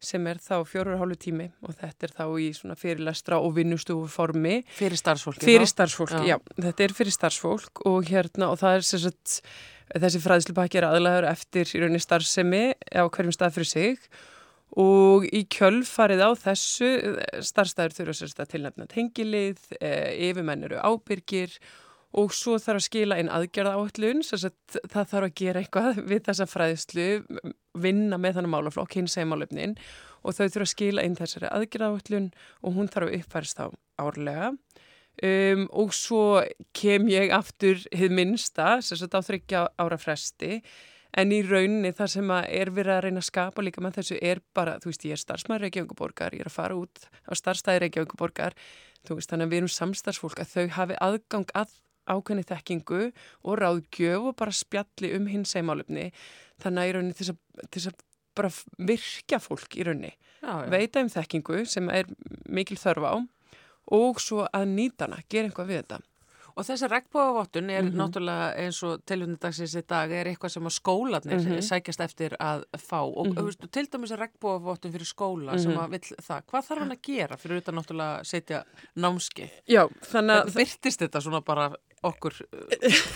sem 0.00 0.26
er 0.30 0.38
þá 0.42 0.60
fjóru 0.68 0.94
og 0.94 1.02
hálfu 1.02 1.18
tími 1.26 1.48
og 1.66 1.74
þetta 1.78 2.06
er 2.06 2.14
þá 2.14 2.24
í 2.38 2.50
svona 2.56 2.76
fyrirlestra 2.78 3.40
og 3.42 3.56
vinnustofu 3.56 4.06
formi. 4.12 4.60
Fyrir 4.78 5.00
starfsfólk. 5.00 5.42
Fyrir 5.42 5.66
starfsfólk, 5.68 6.14
já. 6.22 6.36
já. 6.36 6.38
Þetta 6.68 6.86
er 6.86 6.94
fyrir 6.94 7.16
starfsfólk 7.16 7.82
og 7.90 8.08
hérna 8.12 8.52
og 8.52 8.60
það 8.62 8.78
er 8.78 8.88
sérsagt 8.88 9.38
þessi 9.96 10.22
fræðslupakki 10.22 10.80
er 10.80 10.88
aðlæður 10.90 11.28
eftir 11.30 11.70
í 11.72 11.82
rauninni 11.82 12.02
starfsemi 12.02 12.64
á 12.92 13.02
hverjum 13.08 13.34
stað 13.34 13.56
fyrir 13.56 13.70
sig 13.72 14.08
og 14.78 15.24
í 15.32 15.44
kjölfarið 15.48 16.22
á 16.22 16.30
þessu 16.36 16.90
starfstæður 17.48 17.96
þurfa 17.96 18.16
sérst 18.18 18.42
að 18.42 18.50
tilnæfna 18.52 18.88
tengilið, 18.90 19.62
e, 19.80 19.92
yfirmenn 20.28 20.66
eru 20.68 20.80
ábyrgir 20.84 21.54
og 21.56 21.87
svo 22.32 22.56
þarf 22.56 22.80
að 22.80 22.86
skila 22.86 23.18
einn 23.20 23.30
aðgerða 23.32 23.76
áhullun, 23.76 24.22
það 24.24 25.10
þarf 25.12 25.26
að 25.26 25.34
gera 25.36 25.62
eitthvað 25.62 26.02
við 26.10 26.22
þessa 26.28 26.48
fræðslu, 26.48 27.08
vinna 27.78 28.18
með 28.20 28.38
þannig 28.38 28.54
málaflokk, 28.54 28.96
hins 28.96 29.16
segja 29.16 29.28
málefnin. 29.28 29.76
Og 30.24 30.34
þau 30.34 30.46
þurfa 30.48 30.66
að 30.66 30.72
skila 30.72 31.04
einn 31.04 31.16
þessari 31.18 31.50
aðgerða 31.52 31.90
áhullun 31.92 32.30
og 32.62 32.78
hún 32.78 32.90
þarf 32.90 33.10
að 33.10 33.18
uppfærst 33.20 33.60
á 33.62 33.66
árlega. 34.00 34.52
Um, 35.18 35.64
og 35.74 35.90
svo 35.98 36.44
kem 36.78 37.08
ég 37.10 37.32
aftur 37.34 37.80
hið 37.90 38.12
minsta, 38.14 38.76
sérstaklega 38.78 39.18
á 39.18 39.28
þryggja 39.28 39.62
ára 39.82 39.98
fresti. 39.98 40.60
En 41.18 41.32
í 41.32 41.40
rauninni 41.42 41.90
það 41.96 42.12
sem 42.12 42.30
er 42.36 42.70
verið 42.74 42.94
að 42.94 43.02
reyna 43.06 43.22
að 43.22 43.30
skapa 43.30 43.64
líka 43.64 43.82
með 43.82 43.98
þessu 43.98 44.18
er 44.22 44.42
bara, 44.54 44.76
þú 44.78 44.90
veist, 44.90 45.06
ég 45.08 45.16
er 45.16 45.22
starfsmæður 45.22 45.64
Reykjavíkuborgar, 45.64 46.36
ég 46.36 46.44
er 46.44 46.50
að 46.50 46.54
fara 46.54 46.76
út 46.78 47.08
á 47.08 47.32
starfstæði 47.34 47.82
Reykjavíkuborgar, 47.86 48.56
veist, 49.08 49.30
þannig 49.32 49.48
að 49.48 49.54
við 49.54 49.60
erum 49.62 49.72
samstarfsfólk 49.72 50.42
að 50.44 50.52
þau 50.52 50.66
hafi 50.76 50.98
aðgang 51.08 51.54
að 51.58 51.72
ákveðni 52.08 52.44
þekkingu 52.48 53.00
og 53.44 53.58
ráðgjöf 53.62 54.30
og 54.32 54.36
bara 54.40 54.54
spjalli 54.56 55.14
um 55.16 55.26
hins 55.30 55.54
segmálefni, 55.54 56.10
þannig 56.62 56.82
að 56.82 56.88
í 56.88 56.94
rauninni 56.96 57.18
til 57.18 57.28
þess 57.70 57.90
að 57.92 58.04
bara 58.38 58.52
virkja 58.90 59.40
fólk 59.42 59.76
í 59.76 59.86
rauninni, 59.86 60.14
veita 60.70 61.02
um 61.02 61.10
þekkingu 61.12 61.64
sem 61.66 61.88
er 61.90 62.10
mikil 62.48 62.78
þörf 62.78 63.08
á 63.08 63.14
og 63.94 64.20
svo 64.20 64.44
að 64.52 64.70
nýta 64.74 65.06
hana, 65.06 65.22
gera 65.32 65.48
einhvað 65.48 65.70
við 65.70 65.82
þetta. 65.82 66.00
Og 66.58 66.66
þessi 66.66 66.88
regnbóðavottun 66.90 67.68
er 67.70 67.84
mm 67.84 67.88
-hmm. 67.88 67.98
náttúrulega 68.00 68.46
eins 68.58 68.80
og 68.82 69.02
tilvundagsins 69.06 69.76
í 69.78 69.82
dag 69.86 70.10
er 70.10 70.26
eitthvað 70.26 70.52
sem 70.56 70.66
að 70.66 70.74
skólanir 70.74 71.38
mm 71.38 71.44
-hmm. 71.46 71.60
sækjast 71.62 72.00
eftir 72.00 72.34
að 72.40 72.64
fá 72.74 73.00
og 73.00 73.26
mm 73.26 73.32
-hmm. 73.32 73.70
til 73.70 73.86
dæmis 73.86 74.12
að 74.12 74.20
regnbóðavottun 74.22 74.92
fyrir 74.92 75.06
skóla 75.06 75.58
sem 75.58 75.78
að 75.78 75.90
vill 75.90 76.16
það, 76.18 76.42
hvað 76.50 76.66
þarf 76.66 76.78
hann 76.80 76.92
að 76.92 77.02
gera 77.02 77.36
fyrir 77.36 77.56
auðvitað 77.56 77.74
náttúrulega 77.74 78.24
setja 78.24 78.64
námski? 78.96 79.50
Já, 79.68 79.88
þannig 80.02 80.36
að... 80.36 80.54
Byrtist 80.54 81.00
þetta 81.00 81.20
svona 81.20 81.40
bara 81.40 81.74
okkur 82.06 82.36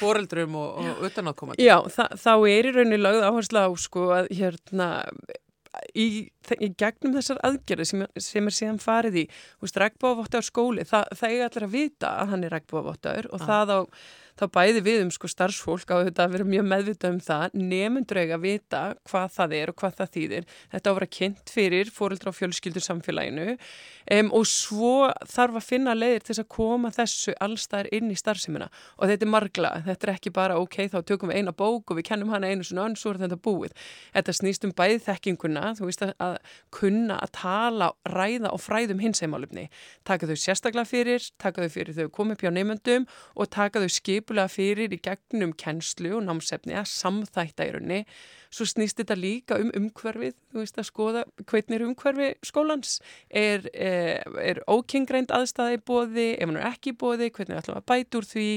foreldrum 0.01 0.59
og, 0.59 0.81
og 0.83 1.07
utanáttkomandi? 1.09 1.63
Já, 1.65 1.79
þá 1.91 2.33
er 2.35 2.69
í 2.69 2.75
rauninni 2.75 3.01
lögð 3.01 3.29
áherslu 3.29 3.63
á 3.63 3.71
sko 3.79 4.09
að 4.17 4.33
hérna 4.35 4.89
í, 5.97 6.07
í 6.59 6.69
gegnum 6.79 7.15
þessar 7.17 7.41
aðgerði 7.47 7.87
sem, 7.89 8.05
sem 8.21 8.49
er 8.49 8.57
síðan 8.57 8.81
farið 8.83 9.23
í, 9.23 9.27
þú 9.59 9.67
veist, 9.67 9.79
regnbóðavottar 9.83 10.47
skóli, 10.47 10.87
það, 10.89 11.15
það 11.21 11.37
er 11.37 11.47
allir 11.47 11.69
að 11.69 11.77
vita 11.77 12.13
að 12.23 12.35
hann 12.35 12.45
er 12.47 12.55
regnbóðavottar 12.57 13.31
og 13.31 13.41
ah. 13.41 13.47
það 13.49 13.73
á 13.73 13.81
þá 14.41 14.45
bæði 14.57 14.83
við 14.87 15.03
um 15.05 15.13
sko 15.15 15.31
starfsfólk 15.31 15.93
á 15.93 15.97
þetta 16.07 16.27
að 16.27 16.37
vera 16.37 16.49
mjög 16.49 16.67
meðvita 16.71 17.11
um 17.13 17.21
það, 17.23 17.57
nefndur 17.59 18.21
eiga 18.23 18.39
að 18.39 18.47
vita 18.47 18.83
hvað 19.11 19.35
það 19.37 19.55
er 19.59 19.73
og 19.73 19.79
hvað 19.83 19.99
það 20.01 20.13
þýðir. 20.17 20.49
Þetta 20.73 20.89
á 20.89 20.93
að 20.93 20.99
vera 20.99 21.11
kynnt 21.19 21.53
fyrir 21.53 21.93
fóreldra 21.93 22.33
og 22.33 22.39
fjölskyldur 22.39 22.87
samfélaginu 22.87 23.49
um, 23.53 24.33
og 24.33 24.47
svo 24.49 24.95
þarf 25.29 25.59
að 25.61 25.69
finna 25.69 25.97
leiðir 25.97 26.27
til 26.27 26.39
að 26.41 26.49
koma 26.57 26.93
þessu 26.95 27.37
allstæðir 27.43 27.91
inn 27.99 28.11
í 28.13 28.19
starfseminna 28.19 28.69
og 28.99 29.11
þetta 29.11 29.27
er 29.27 29.33
margla, 29.33 29.73
þetta 29.87 30.09
er 30.09 30.15
ekki 30.15 30.35
bara 30.35 30.59
ok, 30.61 30.79
þá 30.93 30.99
tökum 31.09 31.33
við 31.33 31.43
eina 31.43 31.55
bók 31.57 31.93
og 31.93 31.99
við 31.99 32.09
kennum 32.11 32.33
hana 32.33 32.51
einu 32.51 32.67
svona 32.67 32.89
önn, 32.89 32.97
svo 32.99 33.13
er 33.13 33.23
þetta 33.23 33.39
búið. 33.43 33.77
Þetta 34.17 34.37
snýst 34.39 34.67
um 34.67 34.75
bæði 34.77 35.01
þekkinguna, 35.07 35.73
þú 35.79 35.89
veist 35.89 36.05
að, 36.07 36.15
að 36.23 36.37
kunna 36.75 37.19
að 37.23 37.35
tala, 37.39 37.91
ræða 38.09 38.53
og 38.53 38.63
fræðum 38.63 39.03
hinsheimálumni. 39.03 39.69
Taka 40.09 40.29
þau 40.31 40.37
sérstaklega 40.39 40.89
fyrir, 40.89 41.29
taka 41.43 41.65
þau 41.65 41.75
fyrir 41.77 41.99
þau 41.99 42.13
komið 42.15 42.37
upp 42.37 42.47
hjá 42.47 42.53
neymöndum 42.55 43.09
og 43.37 43.51
taka 43.53 43.83
þau 43.83 43.91
skipulega 44.23 44.51
fyrir 44.51 44.93
í 44.95 45.01
gegnum 45.03 45.53
kennslu 45.59 46.15
og 46.19 46.23
námsefni 46.29 46.77
að 46.79 46.87
samþætta 46.93 47.67
í 47.67 47.73
raunni. 47.75 48.01
Svo 48.53 48.67
snýst 48.69 48.99
þetta 49.01 49.17
líka 49.17 49.59
um 49.61 49.71
umhverfið, 49.79 50.35
þú 50.53 50.61
veist 50.61 50.81
að 50.81 50.89
skoða 50.89 51.23
hvernig 51.47 51.79
er 51.79 51.87
umhverfi 51.87 52.29
skólans, 52.45 52.99
er, 53.29 53.65
er, 53.73 54.27
er 54.43 54.61
ókengreind 54.69 55.33
aðstæði 55.33 55.81
bóði, 55.87 56.29
ef 56.37 56.45
hann 56.51 56.61
er 56.61 56.69
ekki 56.73 56.93
bóði, 57.01 57.33
hvernig 57.33 57.63
ætlum 57.63 57.81
að 57.81 57.89
bæta 57.89 58.21
úr 58.21 58.29
því? 58.29 58.51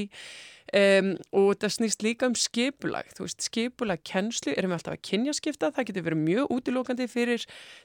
Um, 0.74 1.12
og 1.30 1.52
þetta 1.52 1.68
snýst 1.70 2.00
líka 2.02 2.26
um 2.26 2.32
skipulag 2.34 3.06
þú 3.14 3.22
veist, 3.22 3.44
skipulag 3.46 4.00
kennslu 4.02 4.50
erum 4.50 4.72
við 4.72 4.80
alltaf 4.80 4.96
að 4.96 5.04
kynjaskipta, 5.06 5.68
það 5.76 5.86
getur 5.86 6.04
verið 6.08 6.24
mjög 6.24 6.54
útilókandi 6.56 7.06
fyrir 7.06 7.44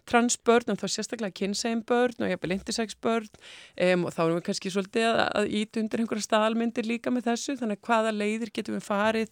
transbörn 0.10 0.74
og 0.74 0.80
þá 0.82 0.88
sérstaklega 0.90 1.38
kynsegin 1.38 1.84
börn 1.86 2.26
og 2.26 2.32
jafnvel 2.32 2.56
intersex 2.56 2.98
börn. 2.98 3.30
Um, 3.78 4.08
og 4.10 4.16
þá 4.16 4.24
erum 4.24 4.40
við 4.40 4.48
kannski 4.48 4.74
svolítið 4.74 5.06
að, 5.12 5.22
að 5.44 5.54
íta 5.62 5.84
undir 5.84 6.02
einhverja 6.02 6.26
staðalmyndir 6.26 6.90
líka 6.90 7.14
með 7.14 7.30
þessu, 7.30 7.58
þannig 7.62 7.78
að 7.78 7.86
hvaða 7.92 8.16
leiðir 8.18 8.54
getum 8.58 8.80
við 8.80 8.88
farið 8.88 9.32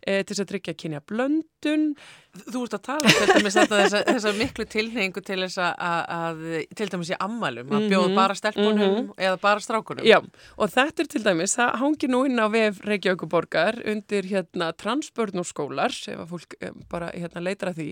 e, 0.00 0.22
til 0.22 0.32
þess 0.32 0.44
að 0.44 0.50
tryggja 0.52 0.78
kynja 0.82 1.02
blöndun 1.06 1.92
Þú 2.36 2.62
ert 2.66 2.76
að 2.76 2.82
tala 2.84 3.12
þetta 3.12 3.36
með 3.40 3.54
þessa, 3.56 4.00
þessa 4.04 4.32
miklu 4.36 4.66
tilhengu 4.68 5.22
til 5.24 5.38
þess 5.40 5.60
að, 5.62 6.02
að 6.16 6.42
til 6.78 6.88
dæmis 6.92 7.12
í 7.12 7.18
ammælum, 7.26 7.72
að 7.78 7.86
bjóða 7.92 8.10
bara 8.18 8.36
stelpunum 8.36 8.82
mm 8.82 8.96
-hmm. 8.98 9.24
eða 9.28 9.40
bara 9.42 9.64
strákunum. 9.64 10.06
Já, 10.06 10.18
og 10.56 10.70
þetta 10.74 11.02
er 11.02 11.10
til 11.14 11.22
dæmis, 11.24 11.56
það 11.56 11.76
hangi 11.80 12.10
nú 12.12 12.24
inn 12.26 12.42
á 12.42 12.46
vef 12.52 12.80
Reykjavíkuborgar 12.84 13.80
undir 13.86 14.28
hérna 14.28 14.72
transbörn 14.72 15.40
og 15.40 15.46
skólar, 15.46 15.92
ef 15.92 16.18
að 16.18 16.28
fólk 16.28 16.54
bara 16.90 17.10
hérna 17.14 17.40
leitar 17.40 17.72
að 17.72 17.76
því, 17.80 17.90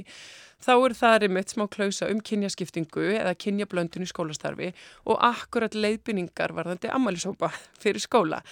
þá 0.60 0.74
er 0.84 0.92
það 0.92 1.22
einmitt 1.22 1.50
smá 1.50 1.66
klausa 1.68 2.10
um 2.10 2.20
kynjaskiptingu 2.20 3.04
eða 3.20 3.34
kynjablöndun 3.34 4.04
í 4.04 4.12
skólastarfi 4.12 4.72
og 5.04 5.18
akkurat 5.20 5.74
leiðbynningar 5.74 6.52
varðandi 6.52 6.88
ammælisópa 6.88 7.50
fyrir 7.82 8.00
skóla 8.00 8.42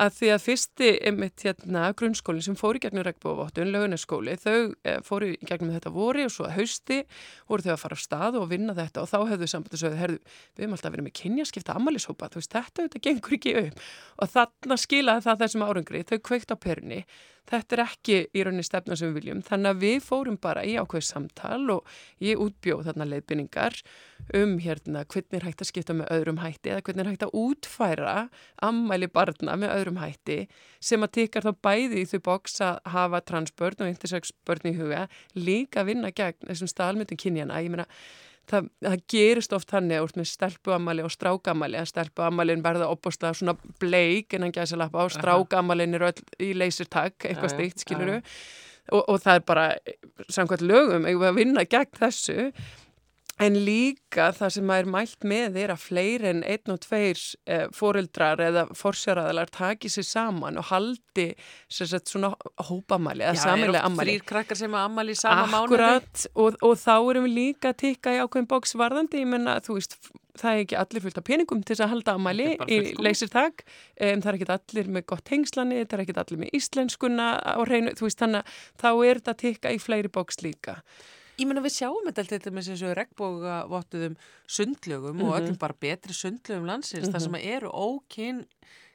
að 0.00 0.14
því 0.18 0.30
að 0.34 0.42
fyrsti 0.42 0.88
einmitt 1.06 1.44
hérna 1.46 1.84
grunnskólinn 1.98 2.44
sem 2.44 2.56
fór 2.58 2.78
í 2.78 2.82
gegnum 2.82 3.04
regnbúavottun, 3.06 3.70
launaskóli, 3.74 4.34
þau 4.42 4.72
e, 4.82 4.96
fóru 5.06 5.30
í 5.34 5.38
gegnum 5.46 5.74
þetta 5.74 5.92
voru 5.94 6.24
og 6.26 6.32
svo 6.34 6.48
að 6.48 6.56
hausti 6.58 7.00
voru 7.50 7.66
þau 7.66 7.74
að 7.76 7.82
fara 7.84 7.98
á 7.98 8.04
stað 8.04 8.40
og 8.40 8.48
vinna 8.50 8.74
þetta 8.78 9.04
og 9.04 9.12
þá 9.12 9.18
hefðu 9.34 9.50
samband 9.52 9.76
að 9.76 9.84
sögðu, 9.84 10.00
herðu, 10.00 10.18
við 10.54 10.64
höfum 10.64 10.78
alltaf 10.78 10.94
verið 10.96 11.08
með 11.08 11.16
kynjaskipta 11.20 11.78
ammælishópa, 11.78 12.30
þú 12.32 12.42
veist, 12.42 12.56
þetta 12.56 12.82
auðvitað 12.82 13.06
gengur 13.08 13.38
ekki 13.38 13.54
upp. 13.62 13.86
Og 14.18 14.34
þarna 14.34 14.80
skilaði 14.82 15.26
það 15.28 15.44
þessum 15.44 15.66
árangri, 15.68 16.04
þau 16.10 16.18
kveikt 16.30 16.54
á 16.54 16.56
perni 16.58 17.04
þetta 17.50 17.76
er 17.76 17.82
ekki 17.84 18.18
í 18.32 18.44
rauninni 18.44 18.64
stefna 18.66 18.96
sem 18.98 19.10
við 19.10 19.20
viljum. 19.20 19.42
Þannig 19.44 19.70
að 19.70 19.82
við 19.84 19.96
fórum 20.06 20.38
bara 20.40 20.64
í 20.66 20.74
ákveð 20.80 21.06
samtal 21.06 21.60
og 21.74 21.94
ég 22.24 22.40
útbjóð 22.40 22.88
þarna 22.88 23.08
leiðbynningar 23.10 23.78
um 24.40 24.56
hérna 24.64 25.04
hvernig 25.04 25.38
er 25.38 25.46
hægt 25.48 25.64
að 25.64 25.70
skipta 25.70 25.96
með 25.96 26.12
öðrum 26.16 26.40
hætti 26.40 26.72
eða 26.72 26.84
hvernig 26.86 27.04
er 27.04 27.10
hægt 27.12 27.26
að 27.26 27.36
útfæra 27.42 28.16
ammæli 28.64 29.10
barna 29.12 29.56
með 29.60 29.74
öðrum 29.76 30.00
hætti 30.00 30.38
sem 30.80 31.04
að 31.04 31.14
tekar 31.18 31.48
þá 31.48 31.52
bæði 31.68 32.04
í 32.04 32.10
þau 32.12 32.20
bóks 32.30 32.60
að 32.64 32.78
hafa 32.94 33.20
transbörn 33.28 33.84
og 33.84 33.92
intersex 33.92 34.32
börn 34.48 34.70
í 34.70 34.76
huga 34.78 35.06
líka 35.36 35.84
vinna 35.84 36.12
gegn 36.14 36.48
þessum 36.48 36.70
staðalmyndum 36.70 37.20
kynjana, 37.20 37.60
ég 37.60 37.74
meina 37.74 37.88
Það, 38.50 38.66
það 38.84 38.96
gerist 39.08 39.54
oft 39.56 39.70
þannig 39.72 39.96
að 39.96 40.04
úr 40.04 40.12
með 40.20 40.26
stelpuamali 40.28 41.04
og 41.06 41.12
strákamali 41.14 41.78
að 41.80 41.88
stelpuamalin 41.94 42.64
verða 42.64 42.90
opbúrslega 42.92 43.38
svona 43.38 43.54
bleik 43.80 44.36
en 44.36 44.44
hann 44.44 44.52
sér 44.54 44.82
lappa 44.82 45.00
á, 45.00 45.08
strákamalin 45.14 45.96
er 45.96 46.04
öll 46.10 46.20
í 46.44 46.50
leysirtak, 46.52 47.16
eitthvað 47.24 47.54
steikt, 47.54 47.80
skiluru 47.86 48.18
og, 48.92 49.00
og 49.00 49.20
það 49.24 49.38
er 49.38 49.44
bara 49.48 49.66
samkvæmt 50.28 50.66
lögum, 50.68 51.06
eigum 51.08 51.24
við 51.24 51.30
að 51.30 51.38
vinna 51.40 51.64
gegn 51.64 52.00
þessu 52.02 52.50
En 53.42 53.56
líka 53.66 54.28
það 54.36 54.50
sem 54.54 54.66
maður 54.68 54.90
mælt 54.94 55.24
með 55.26 55.56
er 55.64 55.72
að 55.74 55.80
fleiri 55.82 56.28
en 56.30 56.42
einn 56.46 56.70
og 56.70 56.80
tveir 56.84 57.18
eh, 57.50 57.64
foreldrar 57.74 58.42
eða 58.44 58.66
forsjaraðalar 58.78 59.50
taki 59.54 59.90
sér 59.90 60.06
saman 60.06 60.60
og 60.60 60.68
haldi 60.68 61.32
sagt, 61.66 62.12
svona 62.12 62.30
hópamæli 62.68 63.26
eða 63.26 63.40
samilega 63.42 63.82
ammæli. 63.88 64.14
Já, 64.14 64.20
þrýr 64.20 64.28
krakkar 64.30 64.60
sem 64.60 64.76
að 64.76 64.86
ammæli 64.86 65.16
í 65.16 65.18
sama 65.18 65.48
mánuði. 65.50 65.80
Akkurat 65.80 66.26
og, 66.34 66.60
og 66.62 66.76
þá 66.78 66.94
erum 66.98 67.26
við 67.26 67.34
líka 67.40 67.72
að 67.72 67.80
tikka 67.82 68.14
í 68.14 68.20
ákveðin 68.22 68.50
bóks 68.54 68.76
varðandi, 68.78 69.24
ég 69.24 69.32
menna 69.34 69.56
þú 69.66 69.80
veist 69.80 69.98
það 70.38 70.52
er 70.52 70.62
ekki 70.64 70.78
allir 70.78 71.04
fullt 71.04 71.18
af 71.18 71.26
peningum 71.26 71.62
til 71.62 71.74
þess 71.74 71.84
að 71.86 71.92
halda 71.94 72.14
ammæli 72.18 72.46
í 72.70 72.78
leysirtak, 73.02 73.66
um, 73.98 74.22
það 74.22 74.30
er 74.30 74.38
ekki 74.38 74.48
allir 74.56 74.94
með 74.96 75.06
gott 75.10 75.34
hengslani, 75.34 75.82
það 75.84 75.98
er 75.98 76.04
ekki 76.04 76.16
allir 76.22 76.40
með 76.42 76.56
íslenskuna 76.58 77.28
á 77.38 77.60
reynu, 77.66 77.94
þú 77.98 78.08
veist 78.08 78.22
þannig 78.22 78.42
að 78.42 78.64
þá 78.82 78.88
er 78.94 79.20
þetta 79.20 79.36
tikka 79.42 79.74
í 79.74 79.82
fleiri 79.82 80.10
bóks 80.14 80.42
líka. 80.42 80.80
Ég 81.38 81.48
menna 81.48 81.64
við 81.64 81.76
sjáum 81.78 82.06
þetta 82.06 82.24
alltaf 82.24 82.52
með 82.54 82.68
þessu 82.70 82.94
regnbóga 82.94 83.56
vottuðum 83.70 84.16
sundlögum 84.46 85.16
mm 85.16 85.20
-hmm. 85.20 85.30
og 85.30 85.38
öllum 85.40 85.58
bara 85.58 85.80
betri 85.80 86.14
sundlögum 86.14 86.66
landsins 86.66 87.08
mm 87.08 87.08
-hmm. 87.08 87.12
þar 87.12 87.20
sem 87.20 87.34
eru 87.34 87.70
ókinn 87.70 88.44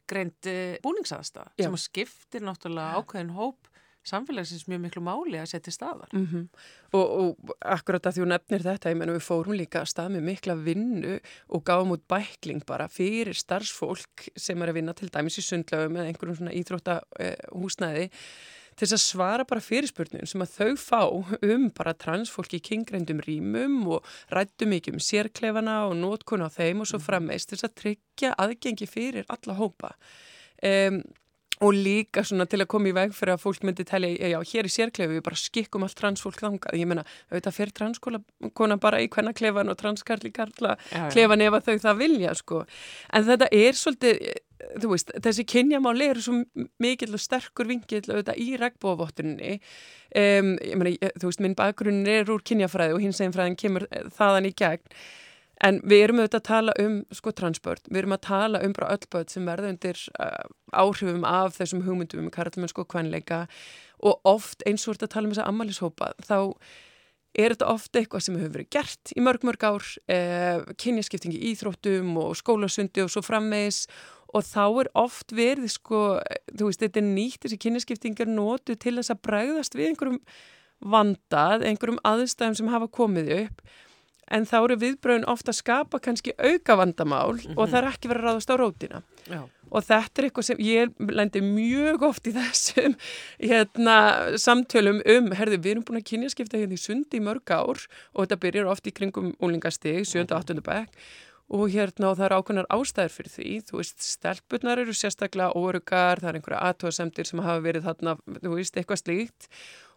greint 0.08 0.48
búningsaðstaf 0.84 1.54
sem 1.60 1.74
að 1.74 1.86
skiptir 1.86 2.42
náttúrulega 2.42 2.96
ákveðin 2.98 3.36
hóp 3.36 3.70
samfélagsins 4.10 4.68
mjög 4.70 4.84
miklu 4.86 5.04
máli 5.04 5.40
að 5.40 5.50
setja 5.54 5.74
staðar. 5.74 6.10
Mm 6.14 6.28
-hmm. 6.28 6.46
og, 6.94 7.08
og 7.20 7.56
akkurat 7.60 8.06
að 8.06 8.22
hún 8.22 8.32
nefnir 8.34 8.64
þetta, 8.64 8.90
ég 8.90 8.98
menna 8.98 9.14
við 9.18 9.28
fórum 9.28 9.58
líka 9.58 9.82
að 9.82 9.92
stað 9.94 10.14
með 10.16 10.24
mikla 10.30 10.56
vinnu 10.56 11.20
og 11.50 11.64
gáum 11.64 11.94
út 11.96 12.06
bækling 12.08 12.66
bara 12.66 12.88
fyrir 12.88 13.36
starfsfólk 13.36 14.30
sem 14.36 14.62
er 14.62 14.70
að 14.70 14.78
vinna 14.80 14.94
til 14.94 15.10
dæmis 15.10 15.38
í 15.38 15.46
sundlögum 15.46 15.98
eða 15.98 16.08
einhverjum 16.08 16.40
svona 16.40 16.56
íþróttahúsnæði 16.56 18.06
eh, 18.08 18.10
til 18.80 18.88
þess 18.88 18.96
að 18.96 19.04
svara 19.04 19.46
bara 19.48 19.64
fyrirspurnum 19.64 20.28
sem 20.30 20.44
að 20.44 20.54
þau 20.56 20.70
fá 20.80 21.02
um 21.44 21.68
bara 21.76 21.96
transfólki 22.00 22.62
í 22.62 22.66
kingreindum 22.70 23.20
rýmum 23.26 23.80
og 23.96 24.08
rættum 24.32 24.76
ekki 24.78 24.94
um 24.96 25.04
sérklefana 25.04 25.82
og 25.90 25.98
nótkun 26.00 26.46
á 26.48 26.50
þeim 26.54 26.86
og 26.86 26.92
svo 26.92 27.02
mhm. 27.02 27.08
frammeist 27.08 27.52
til 27.52 27.60
þess 27.60 27.70
að 27.70 27.80
tryggja 27.84 28.36
aðgengi 28.40 28.88
fyrir 28.90 29.28
alla 29.28 29.58
hópa. 29.60 29.96
Um, 30.64 31.04
og 31.60 31.76
líka 31.76 32.24
svona 32.24 32.48
til 32.48 32.62
að 32.64 32.70
koma 32.72 32.88
í 32.92 32.96
veg 32.96 33.16
fyrir 33.16 33.36
að 33.36 33.44
fólk 33.44 33.66
myndi 33.68 33.86
telja, 33.88 34.32
já, 34.32 34.38
hér 34.52 34.70
í 34.70 34.74
sérklefi 34.74 35.18
við 35.18 35.24
bara 35.26 35.40
skikkum 35.40 35.84
allt 35.84 35.98
transfólk 36.00 36.40
þangað, 36.40 36.78
ég 36.80 36.88
menna 36.88 37.04
auðvitað 37.32 37.58
fyrir 37.58 37.74
transkona 37.76 38.78
bara 38.80 39.02
í 39.04 39.10
hvenna 39.12 39.34
klefan 39.36 39.72
og 39.72 39.80
transkarli 39.80 40.32
karla 40.36 40.78
klefan 41.12 41.44
ef 41.44 41.58
þau 41.66 41.82
það 41.84 42.00
vilja, 42.04 42.36
sko. 42.40 42.64
En 43.12 43.28
þetta 43.28 43.52
er 43.56 43.76
svolítið 43.76 44.22
þú 44.80 44.92
veist, 44.94 45.12
þessi 45.24 45.46
kynjamáli 45.48 46.10
eru 46.12 46.24
svo 46.24 46.42
mikill 46.84 47.16
og 47.16 47.24
sterkur 47.24 47.70
vingill 47.70 48.04
auðvitað 48.04 48.42
í 48.44 48.50
regnbóðvottunni 48.60 49.54
um, 49.56 50.52
ég 50.60 50.80
meina, 50.80 51.12
þú 51.16 51.32
veist, 51.32 51.44
minn 51.44 51.58
bakgrunn 51.58 52.04
er 52.12 52.30
úr 52.32 52.44
kynjafræði 52.46 52.98
og 52.98 53.04
hins 53.04 53.22
eginn 53.22 53.36
fræðin 53.36 53.60
kemur 53.60 53.88
þaðan 54.18 54.50
í 54.50 54.54
gegn 54.60 55.00
en 55.66 55.80
við 55.84 56.04
erum 56.06 56.22
auðvitað 56.22 56.40
að 56.40 56.50
tala 56.50 56.76
um 56.80 57.00
sko 57.16 57.34
transport, 57.36 57.88
við 57.90 58.04
erum 58.04 58.16
að 58.16 58.26
tala 58.28 58.62
um 58.66 58.76
bara 58.76 58.92
öll 58.96 59.08
börn 59.12 59.32
sem 59.32 59.48
verða 59.48 59.72
undir 59.74 60.04
uh, 60.20 60.52
áhrifum 60.72 61.26
af 61.28 61.58
þessum 61.58 61.84
hugmyndum 61.88 62.26
um 62.26 62.34
karlmennsku 62.34 62.86
og 62.86 62.92
kvenleika. 62.92 63.46
Og 64.00 64.22
oft 64.28 64.64
eins 64.70 64.88
og 64.88 64.96
þetta 64.96 65.12
tala 65.16 65.28
um 65.28 65.34
þessa 65.34 65.50
ammælishópa, 65.52 66.14
þá 66.24 66.38
er 67.38 67.54
þetta 67.54 67.68
ofta 67.70 68.00
eitthvað 68.00 68.24
sem 68.26 68.38
hefur 68.40 68.54
verið 68.56 68.70
gert 68.74 69.12
í 69.14 69.24
mörg 69.24 69.44
mörg 69.46 69.66
ár, 69.68 69.90
eh, 70.10 70.62
kynjaskiptingi 70.82 71.42
íþróttum 71.52 72.16
og 72.18 72.38
skólasundi 72.40 73.04
og 73.04 73.12
svo 73.14 73.22
frammeðis 73.22 73.84
og 74.34 74.46
þá 74.46 74.66
er 74.82 74.90
oft 74.98 75.34
verið 75.34 75.74
sko, 75.74 76.22
þú 76.54 76.70
veist, 76.70 76.82
þetta 76.82 77.02
er 77.02 77.08
nýtt 77.10 77.44
þessi 77.44 77.60
kynjaskiptingar 77.66 78.30
nótu 78.30 78.78
til 78.78 78.96
þess 78.98 79.14
að 79.14 79.22
bræðast 79.28 79.78
við 79.78 79.92
einhverjum 79.92 80.20
vandað, 80.80 81.66
einhverjum 81.68 82.02
aðstæðum 82.08 82.58
sem 82.58 82.72
hafa 82.72 82.88
komið 82.88 83.32
upp 83.44 83.64
en 84.34 84.48
þá 84.50 84.58
eru 84.60 84.78
viðbröðin 84.84 85.28
ofta 85.32 85.54
að 85.54 85.60
skapa 85.60 86.02
kannski 86.04 86.34
auka 86.38 86.78
vandamál 86.80 87.36
mm 87.36 87.40
-hmm. 87.46 87.58
og 87.58 87.70
það 87.70 87.80
er 87.82 87.90
ekki 87.92 88.12
verið 88.12 88.24
að 88.24 88.28
ráðast 88.30 88.54
á 88.54 88.56
rótina 88.62 89.02
Já. 89.30 89.42
og 89.70 89.84
þetta 89.84 90.22
er 90.22 90.28
eitthvað 90.28 90.50
sem 90.50 90.60
ég 90.60 90.94
lendi 91.20 91.42
mjög 91.42 92.04
oft 92.10 92.28
í 92.28 92.36
þessum 92.36 92.96
hérna, 93.40 93.96
samtölum 94.38 95.02
um 95.06 95.32
herði, 95.32 95.58
við 95.58 95.72
erum 95.72 95.88
búin 95.88 96.02
að 96.02 96.10
kynjaskipta 96.12 96.58
hérna 96.58 96.78
í 96.78 96.86
sundi 96.86 97.18
í 97.18 97.26
mörg 97.26 97.50
ár 97.50 97.88
og 98.14 98.26
þetta 98.26 98.42
byrjar 98.44 98.72
oft 98.72 98.88
í 98.88 98.92
kringum 98.92 99.34
úlingastig, 99.40 100.06
7. 100.06 100.32
og 100.32 100.38
8. 100.38 100.62
bekk 100.62 100.90
og 101.50 101.70
hérna 101.74 102.12
og 102.12 102.18
það 102.20 102.26
eru 102.28 102.40
ákveðnar 102.40 102.70
ástæðir 102.70 103.14
fyrir 103.14 103.32
því, 103.34 103.52
þú 103.66 103.78
veist, 103.80 104.02
stelpunar 104.06 104.82
eru 104.84 104.94
sérstaklega 104.94 105.56
órugar, 105.58 106.22
það 106.22 106.30
er 106.30 106.38
einhverja 106.38 106.66
aðtóðasemtir 106.70 107.26
sem 107.26 107.42
hafa 107.42 107.64
verið 107.66 107.88
þarna, 107.90 108.18
þú 108.44 108.52
veist, 108.54 108.78
eitthvað 108.78 109.02
slíkt 109.02 109.50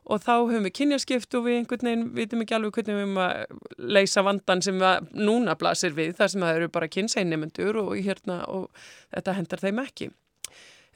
og 0.05 0.23
þá 0.23 0.33
höfum 0.35 0.67
við 0.67 0.75
kynjaskipt 0.79 1.37
og 1.39 1.47
við 1.47 1.61
einhvern 1.61 1.89
veginn 1.89 2.09
vitum 2.17 2.43
ekki 2.43 2.57
alveg 2.57 2.79
hvernig 2.79 2.97
við 2.97 3.05
höfum 3.05 3.21
að 3.23 3.93
leysa 3.99 4.25
vandan 4.27 4.65
sem 4.65 4.81
við 4.83 5.13
núna 5.15 5.55
blasir 5.59 5.95
við, 5.97 6.17
þar 6.19 6.33
sem 6.33 6.47
það 6.47 6.59
eru 6.59 6.73
bara 6.75 6.91
kynseinemendur 6.97 7.79
og 7.85 7.95
hérna 7.99 8.43
og 8.51 8.85
þetta 9.15 9.39
hendar 9.39 9.63
þeim 9.63 9.83
ekki. 9.85 10.11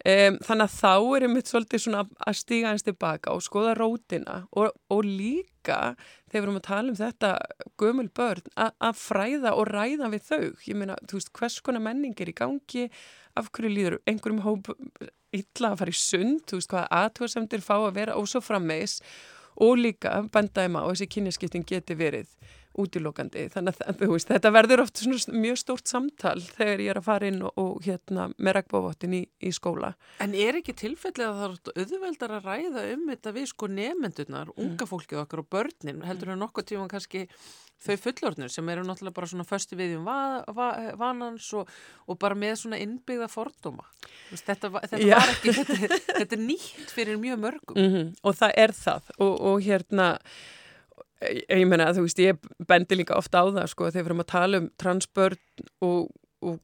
Um, 0.07 0.37
þannig 0.45 0.67
að 0.69 0.75
þá 0.77 0.91
er 1.17 1.25
einmitt 1.27 1.49
svolítið 1.51 1.83
svona 1.83 2.03
að 2.29 2.37
stíga 2.39 2.71
eins 2.71 2.85
tilbaka 2.87 3.33
og 3.33 3.41
skoða 3.43 3.73
rótina 3.79 4.43
og, 4.53 4.75
og 4.93 5.07
líka 5.09 5.97
þegar 6.29 6.37
við 6.37 6.43
erum 6.43 6.59
að 6.61 6.67
tala 6.67 6.93
um 6.93 6.99
þetta 6.99 7.31
gömul 7.81 8.07
börn 8.15 8.53
að 8.61 9.01
fræða 9.01 9.55
og 9.57 9.71
ræða 9.73 10.11
við 10.13 10.29
þau. 10.29 10.45
Ég 10.69 10.79
meina, 10.79 10.99
þú 11.09 11.19
veist, 11.19 11.33
hvers 11.41 11.57
konar 11.65 11.83
menning 11.89 12.15
er 12.21 12.31
í 12.31 12.37
gangi, 12.37 12.85
af 13.37 13.51
hverju 13.53 13.73
líður 13.73 13.99
einhverjum 14.09 14.43
hóp 14.45 14.71
illa 15.37 15.73
að 15.73 15.81
fara 15.83 15.93
í 15.93 15.99
sund, 16.01 16.45
þú 16.49 16.61
veist, 16.61 16.73
hvaða 16.73 17.01
aðtjóðsendir 17.03 17.65
fá 17.65 17.75
að 17.79 17.97
vera 17.99 18.17
og 18.17 18.29
svo 18.31 18.43
frammeis 18.45 19.01
og 19.57 19.79
líka 19.81 20.19
bendæma 20.33 20.85
og 20.85 20.95
þessi 20.95 21.11
kynjaskipting 21.15 21.67
geti 21.69 21.97
verið 21.99 22.31
útilokandi 22.83 23.47
þannig 23.53 23.81
að 23.83 24.01
þú 24.03 24.11
veist, 24.13 24.31
þetta 24.31 24.53
verður 24.55 24.83
oft 24.85 25.03
mjög 25.33 25.61
stórt 25.61 25.91
samtal 25.91 26.39
þegar 26.45 26.85
ég 26.85 26.93
er 26.93 27.01
að 27.01 27.09
fara 27.09 27.31
inn 27.31 27.43
og, 27.43 27.53
og 27.61 27.85
hérna 27.87 28.29
með 28.37 28.59
regnbóvottin 28.59 29.19
í, 29.19 29.23
í 29.41 29.53
skóla. 29.55 29.95
En 30.23 30.35
er 30.37 30.61
ekki 30.61 30.77
tilfellið 30.77 31.29
að 31.29 31.43
það 31.43 31.71
er 31.75 31.85
auðveldar 31.85 32.37
að 32.39 32.51
ræða 32.51 32.89
um 32.95 33.07
þetta 33.13 33.37
við 33.37 33.47
sko 33.53 33.71
nefendunar, 33.73 34.53
unga 34.57 34.89
fólkið 34.89 35.23
okkar 35.25 35.45
og 35.45 35.51
börnin, 35.57 36.03
heldur 36.07 36.33
það 36.33 36.43
nokkuð 36.43 36.69
tíma 36.73 36.91
kannski 36.91 37.27
þau 37.83 37.97
fullorðnir 38.01 38.53
sem 38.53 38.69
eru 38.73 38.85
náttúrulega 38.87 39.17
bara 39.19 39.29
svona 39.31 39.47
föstu 39.47 39.77
við 39.79 39.97
um 39.99 40.07
va 40.09 40.45
va 40.57 40.69
vanans 40.99 41.47
og, 41.59 41.71
og 42.09 42.19
bara 42.21 42.39
með 42.39 42.55
svona 42.63 42.81
innbyggða 42.83 43.29
fordóma. 43.31 43.85
Veist, 44.31 44.47
þetta, 44.49 44.71
va 44.73 44.83
þetta 44.87 45.11
var 45.13 45.33
ekki, 45.35 45.55
þetta, 45.59 45.99
þetta 46.21 46.39
er 46.39 46.43
nýtt 46.43 46.95
fyrir 46.95 47.21
mjög 47.21 47.43
mörgum. 47.45 47.81
Mm 47.81 47.91
-hmm. 47.93 48.15
Og 48.23 48.39
það 48.41 48.57
er 48.65 48.73
það 48.77 49.11
og, 49.19 49.35
og 49.51 49.61
hérna 49.63 50.09
ég, 51.25 51.65
menna 51.69 51.89
að 51.91 52.01
þú 52.01 52.07
veist, 52.07 52.23
ég 52.23 52.49
bendi 52.69 53.01
líka 53.01 53.17
ofta 53.19 53.43
á 53.43 53.47
það 53.49 53.73
sko 53.73 53.91
þegar 53.91 54.03
við 54.03 54.11
erum 54.11 54.25
að 54.25 54.33
tala 54.33 54.61
um 54.63 54.69
transbörn 54.83 55.67
og, 55.87 56.11
og 56.45 56.59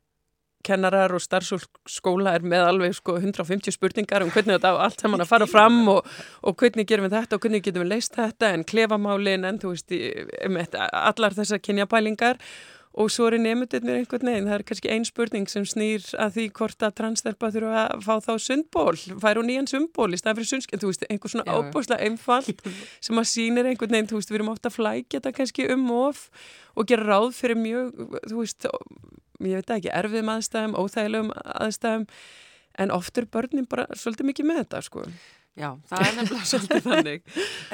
kennarar 0.67 1.15
og 1.17 1.23
starfsskóla 1.23 2.37
er 2.37 2.45
með 2.47 2.67
alveg 2.69 2.95
sko 2.97 3.17
150 3.19 3.75
spurningar 3.75 4.25
um 4.25 4.31
hvernig 4.31 4.59
þetta 4.59 4.75
á 4.79 4.83
allt 4.87 5.03
saman 5.03 5.25
að 5.25 5.33
fara 5.33 5.49
fram 5.51 5.81
og, 5.91 6.07
og 6.47 6.59
hvernig 6.61 6.87
gerum 6.89 7.09
við 7.09 7.17
þetta 7.19 7.39
og 7.39 7.47
hvernig 7.47 7.65
getum 7.65 7.85
við 7.85 7.93
leist 7.95 8.19
þetta 8.19 8.53
en 8.55 8.67
klefamálin 8.69 9.49
en 9.49 9.59
þú 9.63 9.75
veist, 9.75 10.77
allar 10.77 11.37
þessar 11.39 11.63
kynjapælingar 11.65 12.39
og 12.39 12.43
svo 12.93 13.29
er 13.31 13.39
nefndutirnir 13.41 14.03
einhvern 14.03 14.29
veginn, 14.29 14.49
það 14.51 14.59
er 14.59 14.65
kannski 14.69 14.91
ein 14.93 15.07
spurning 15.09 15.49
sem 15.49 15.65
snýr 15.69 16.05
að 16.21 16.35
því 16.37 16.45
hvort 16.59 16.85
að 16.85 16.95
transstelpa 17.01 17.49
þurfa 17.55 17.85
að 17.87 18.05
fá 18.05 18.13
þá 18.27 18.33
sundból, 18.45 18.97
fær 19.23 19.41
hún 19.41 19.49
nýjan 19.49 19.69
sundból 19.71 20.11
í 20.13 20.21
staðan 20.21 20.39
fyrir 20.41 20.51
sundskinn, 20.51 20.83
þú 20.83 20.91
veist, 20.91 21.07
einhver 21.09 21.33
svona 21.33 21.57
ábúslega 21.57 22.05
einfalt 22.05 22.65
sem 23.07 23.23
að 23.23 23.29
sýnir 23.33 23.71
einhvern 23.71 23.97
veginn, 23.97 24.11
þú 24.13 24.21
veist, 24.21 24.33
við 24.33 24.41
erum 24.41 24.53
ofta 24.53 24.69
að 24.69 24.77
flækja 24.77 25.19
þetta 25.19 25.35
kannski 25.39 25.69
um 25.73 25.89
of 25.97 26.25
og 26.77 26.89
gera 26.93 27.09
ráð 27.09 27.31
fyrir 27.39 27.61
mjög, 27.63 27.93
þú 28.29 28.41
veist, 28.43 28.69
ég 29.41 29.63
veit 29.63 29.77
ekki, 29.79 29.93
erfiðum 30.03 30.35
aðstæðum, 30.37 30.77
óþægilegum 30.83 31.33
aðstæðum, 31.41 32.09
en 32.83 32.93
oftur 32.93 33.29
börnin 33.29 33.69
bara 33.69 33.89
svolítið 33.97 34.29
mikið 34.33 34.49
með 34.49 34.65
þetta, 34.65 34.85
sko. 34.85 35.07
Já, 35.53 35.69
það 35.89 36.05
er 36.07 36.15
nefnilega 36.17 36.49
svolítið 36.53 36.87
þannig. 36.87 37.25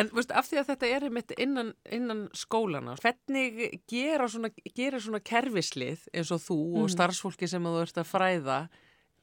En 0.01 0.13
veist, 0.17 0.35
af 0.35 0.49
því 0.49 0.61
að 0.61 0.71
þetta 0.73 0.91
er 0.91 1.09
einmitt 1.09 1.35
innan, 1.39 1.73
innan 1.95 2.23
skólana, 2.37 2.97
hvernig 3.03 3.81
gera 3.91 4.29
svona, 4.31 4.51
gera 4.75 5.01
svona 5.03 5.23
kerfislið 5.23 6.09
eins 6.11 6.33
og 6.35 6.43
þú 6.43 6.59
mm. 6.65 6.79
og 6.83 6.95
starfsfólki 6.95 7.51
sem 7.51 7.69
þú 7.69 7.75
ert 7.85 8.01
að 8.03 8.11
fræða, 8.11 8.63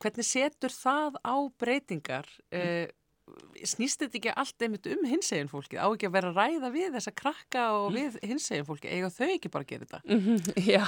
hvernig 0.04 0.30
setur 0.30 0.76
það 0.76 1.20
á 1.20 1.36
breytingar? 1.60 2.32
Mm. 2.54 2.62
Uh, 2.62 3.66
snýst 3.66 4.04
þetta 4.04 4.20
ekki 4.20 4.34
allt 4.38 4.64
einmitt 4.64 4.88
um 4.92 5.08
hinsegin 5.10 5.50
fólki? 5.52 5.80
Á 5.82 5.88
ekki 5.90 6.08
að 6.08 6.16
vera 6.16 6.32
að 6.32 6.40
ræða 6.40 6.70
við 6.76 6.94
þessa 6.96 7.16
krakka 7.18 7.64
og 7.80 7.88
við 7.96 8.20
hinsegin 8.24 8.68
fólki? 8.68 8.92
Ega 8.94 9.10
þau 9.12 9.32
ekki 9.34 9.52
bara 9.52 9.66
að 9.66 9.72
gera 9.74 9.88
þetta? 9.90 10.02
Mm 10.06 10.22
-hmm, 10.30 10.70
já, 10.70 10.86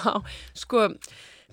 sko... 0.55 0.87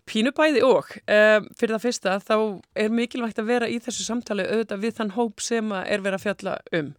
Pínubæði 0.05 0.61
og. 0.67 0.91
Um, 1.09 1.47
fyrir 1.57 1.73
það 1.77 1.85
fyrsta 1.87 2.15
þá 2.21 2.35
er 2.77 2.91
mikilvægt 2.93 3.39
að 3.41 3.47
vera 3.49 3.69
í 3.73 3.79
þessu 3.81 4.05
samtali 4.05 4.45
auðvitað 4.45 4.83
við 4.83 4.97
þann 4.99 5.13
hóp 5.15 5.45
sem 5.45 5.71
er 5.79 6.03
verið 6.05 6.19
að 6.19 6.25
fjalla 6.27 6.57
um. 6.77 6.91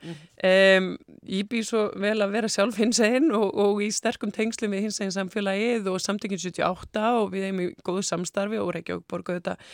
Um, 0.50 0.88
ég 1.30 1.50
býð 1.52 1.68
svo 1.70 1.84
vel 2.02 2.16
að 2.26 2.34
vera 2.34 2.50
sjálf 2.50 2.80
hins 2.82 3.02
einn 3.06 3.30
og, 3.36 3.52
og 3.52 3.84
í 3.86 3.92
sterkum 3.94 4.34
tengslu 4.34 4.72
með 4.72 4.88
hins 4.88 4.98
einn 5.04 5.14
samfélagið 5.14 5.92
og 5.92 6.02
samtökinn 6.02 6.42
78 6.42 7.06
og 7.20 7.30
við 7.36 7.46
hefum 7.50 7.62
í 7.62 7.68
góðu 7.86 8.08
samstarfi 8.10 8.62
og 8.64 8.74
Reykjavík 8.74 9.06
borga 9.12 9.36
auðvitað 9.36 9.70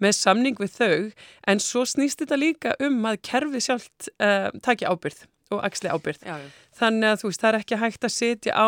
með 0.00 0.16
samning 0.16 0.62
við 0.62 0.72
þau. 0.78 0.96
En 1.52 1.60
svo 1.60 1.84
snýst 1.84 2.24
þetta 2.24 2.40
líka 2.40 2.78
um 2.80 3.02
að 3.10 3.20
kerfi 3.28 3.60
sjálft 3.66 4.08
uh, 4.16 4.48
taki 4.64 4.88
ábyrð 4.88 5.26
og 5.50 5.64
axli 5.66 5.90
ábyrð. 5.90 6.24
Já, 6.26 6.36
já. 6.38 6.48
Þannig 6.80 7.10
að 7.10 7.20
þú 7.20 7.28
veist, 7.28 7.42
það 7.42 7.50
er 7.50 7.58
ekki 7.58 7.78
hægt 7.80 8.06
að 8.06 8.12
setja 8.14 8.52
á 8.56 8.66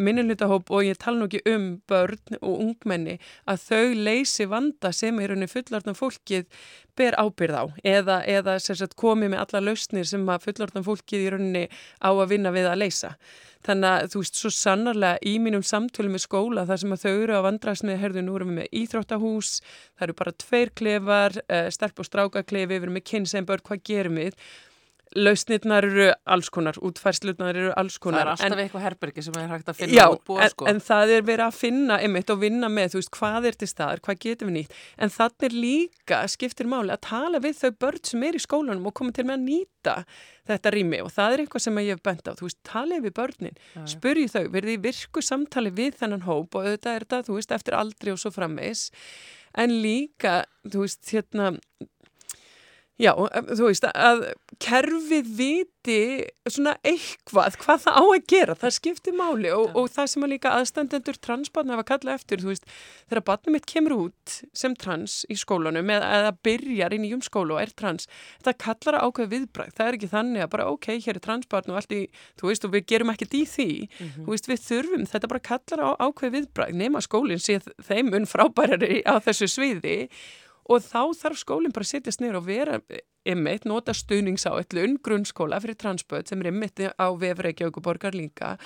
minnilutahóp 0.00 0.70
og 0.72 0.86
ég 0.86 0.98
tala 1.02 1.18
nú 1.18 1.26
ekki 1.28 1.42
um 1.52 1.66
börn 1.90 2.38
og 2.38 2.60
ungmenni 2.64 3.18
að 3.50 3.64
þau 3.66 3.98
leysi 4.08 4.46
vanda 4.48 4.92
sem 4.94 5.18
í 5.20 5.26
rauninni 5.28 5.50
fullorðan 5.50 5.98
fólkið 5.98 6.46
ber 6.96 7.16
ábyrð 7.18 7.58
á 7.58 7.64
eða, 7.82 8.20
eða 8.28 8.56
sagt, 8.62 8.96
komi 8.96 9.28
með 9.28 9.42
alla 9.44 9.64
lausnir 9.68 10.08
sem 10.08 10.24
að 10.30 10.46
fullorðan 10.46 10.86
fólkið 10.86 11.26
í 11.26 11.32
rauninni 11.34 11.64
á 12.00 12.10
að 12.14 12.28
vinna 12.32 12.54
við 12.54 12.70
að 12.70 12.80
leysa. 12.86 13.14
Þannig 13.62 13.88
að 13.90 14.08
þú 14.14 14.24
veist, 14.24 14.38
svo 14.40 14.50
sannarlega 14.54 15.20
í 15.28 15.36
mínum 15.42 15.62
samtölu 15.66 16.10
með 16.10 16.24
skóla 16.24 16.64
þar 16.66 16.82
sem 16.82 16.96
að 16.96 17.04
þau 17.04 17.12
eru 17.12 17.36
að 17.36 17.46
vandrast 17.46 17.86
með, 17.86 18.00
herðu, 18.02 18.24
nú 18.26 18.34
erum 18.38 18.50
við 18.50 18.58
með 18.58 18.74
íþróttahús, 18.80 19.52
það 19.94 20.06
eru 20.08 20.16
bara 20.18 20.34
tveir 20.42 20.72
klefar, 20.80 21.38
uh, 21.44 21.68
stelp 21.70 22.02
og 22.02 22.08
strákaklefi, 22.08 22.70
við 22.72 22.80
erum 22.80 22.98
með 22.98 23.06
kynseinbörn, 23.12 23.66
hvað 23.68 23.84
gerum 23.86 24.18
við? 24.18 24.38
Lausnirnar 25.16 25.86
eru 25.86 26.08
alls 26.34 26.48
konar, 26.52 26.78
útfærslutnar 26.82 27.58
eru 27.58 27.72
alls 27.78 27.98
konar. 28.02 28.22
Það 28.22 28.26
er 28.26 28.32
alltaf 28.32 28.58
en, 28.58 28.64
eitthvað 28.64 28.84
herbergi 28.86 29.24
sem 29.26 29.38
er 29.40 29.50
hægt 29.52 29.72
að 29.72 29.78
finna 29.80 29.96
já, 29.98 30.04
útbúa 30.14 30.48
sko. 30.52 30.68
En, 30.68 30.78
en 30.78 30.84
það 30.86 31.14
er 31.16 31.26
verið 31.28 31.46
að 31.46 31.58
finna 31.58 31.98
einmitt 32.02 32.32
og 32.32 32.42
vinna 32.42 32.70
með, 32.72 32.94
þú 32.94 33.02
veist, 33.02 33.12
hvað 33.18 33.48
er 33.50 33.58
til 33.60 33.70
staðar, 33.70 34.02
hvað 34.06 34.20
getum 34.26 34.52
við 34.52 34.58
nýtt. 34.58 34.78
En 34.98 35.12
þannig 35.16 35.48
er 35.48 35.58
líka, 35.64 36.22
skiptir 36.32 36.70
máli, 36.70 36.94
að 36.94 37.04
tala 37.08 37.42
við 37.42 37.58
þau 37.60 37.72
börn 37.84 38.06
sem 38.12 38.24
er 38.28 38.38
í 38.38 38.42
skólanum 38.46 38.88
og 38.90 38.96
koma 38.98 39.16
til 39.16 39.26
með 39.28 39.38
að 39.38 39.46
nýta 39.50 39.96
þetta 40.48 40.72
rými 40.74 41.02
og 41.04 41.12
það 41.14 41.34
er 41.34 41.42
eitthvað 41.44 41.64
sem 41.66 41.82
ég 41.82 41.94
hef 41.94 42.02
bent 42.06 42.26
á. 42.26 42.32
Þú 42.38 42.48
veist, 42.48 42.60
talið 42.66 43.04
við 43.06 43.14
börnin, 43.18 43.60
spurji 43.90 44.30
þau, 44.32 44.42
verði 44.56 44.78
virku 44.82 45.22
samtali 45.22 45.74
við 45.74 46.00
þennan 46.00 46.26
hóp 46.26 46.58
og 46.58 46.66
auðvitað 46.66 46.96
er 46.96 47.06
þetta, 47.06 47.22
þú 47.28 47.38
veist, 47.38 47.54
eftir 47.54 47.78
aldri 47.78 48.14
og 48.14 48.20
svo 48.22 48.32
frammeis. 48.34 48.88
En 49.62 49.74
líka, 49.84 50.42
þú 50.64 50.86
veist, 50.86 51.02
hérna, 51.12 51.52
Já, 53.00 53.14
þú 53.16 53.70
veist 53.70 53.86
að 53.88 54.26
kerfið 54.60 55.28
viti 55.38 55.94
svona 56.44 56.74
eitthvað 56.84 57.56
hvað 57.62 57.78
það 57.86 57.96
á 57.96 58.02
að 58.04 58.26
gera, 58.28 58.56
það 58.60 58.74
skiptir 58.76 59.16
máli 59.16 59.48
og, 59.50 59.72
og 59.80 59.88
það 59.90 60.10
sem 60.12 60.26
að 60.26 60.30
líka 60.34 60.52
aðstandendur 60.58 61.18
transbarn 61.24 61.72
hafa 61.72 61.86
kallað 61.88 62.18
eftir, 62.20 62.42
þú 62.44 62.50
veist, 62.50 62.68
þegar 63.08 63.24
barnið 63.30 63.56
mitt 63.56 63.68
kemur 63.72 63.94
út 63.96 64.34
sem 64.52 64.76
trans 64.76 65.22
í 65.32 65.38
skólanum 65.40 65.88
eða 65.96 66.34
byrjar 66.44 66.92
í 66.92 67.00
nýjum 67.06 67.24
skólu 67.24 67.56
og 67.56 67.62
er 67.64 67.72
trans, 67.72 68.06
það 68.44 68.60
kallar 68.66 69.00
að 69.00 69.08
ákveða 69.08 69.32
viðbræð, 69.32 69.74
það 69.80 69.88
er 69.88 69.98
ekki 69.98 70.12
þannig 70.12 70.44
að 70.44 70.52
bara 70.52 70.68
ok, 70.76 70.90
hér 71.08 71.16
er 71.16 71.26
transbarn 71.26 71.72
og 71.72 71.80
allt 71.80 71.96
í, 71.96 72.04
þú 72.38 72.52
veist, 72.52 72.68
og 72.68 72.76
við 72.76 72.86
gerum 72.92 73.14
ekkert 73.16 73.40
í 73.40 73.42
því, 73.48 73.70
mm 73.88 74.06
-hmm. 74.06 74.28
þú 74.28 74.36
veist, 74.36 74.52
við 74.52 74.64
þurfum, 74.68 75.08
þetta 75.16 75.32
bara 75.32 75.46
kallar 75.50 75.84
að 75.88 75.98
ákveða 76.06 76.34
viðbræð, 76.36 76.78
nema 76.84 77.00
skólinn 77.00 77.42
sé 77.42 77.58
þeim 77.88 78.12
unn 78.12 78.28
frábærari 78.28 79.02
á 79.08 79.16
þessu 79.16 79.48
sviði 79.48 80.10
og 80.70 80.84
þá 80.84 81.02
þarf 81.18 81.42
skólinn 81.42 81.74
bara 81.74 81.86
að 81.86 81.92
setjast 81.96 82.22
neyru 82.22 82.40
og 82.40 82.48
vera 82.48 82.80
ymmit, 83.28 83.66
nota 83.68 83.94
stuðningsáallun 83.94 84.98
grunnskóla 85.04 85.60
fyrir 85.62 85.78
transböð 85.78 86.26
sem 86.30 86.42
er 86.42 86.50
ymmit 86.52 86.82
á 86.98 87.06
vefreikjaukuborgar 87.18 88.16
líka 88.18 88.56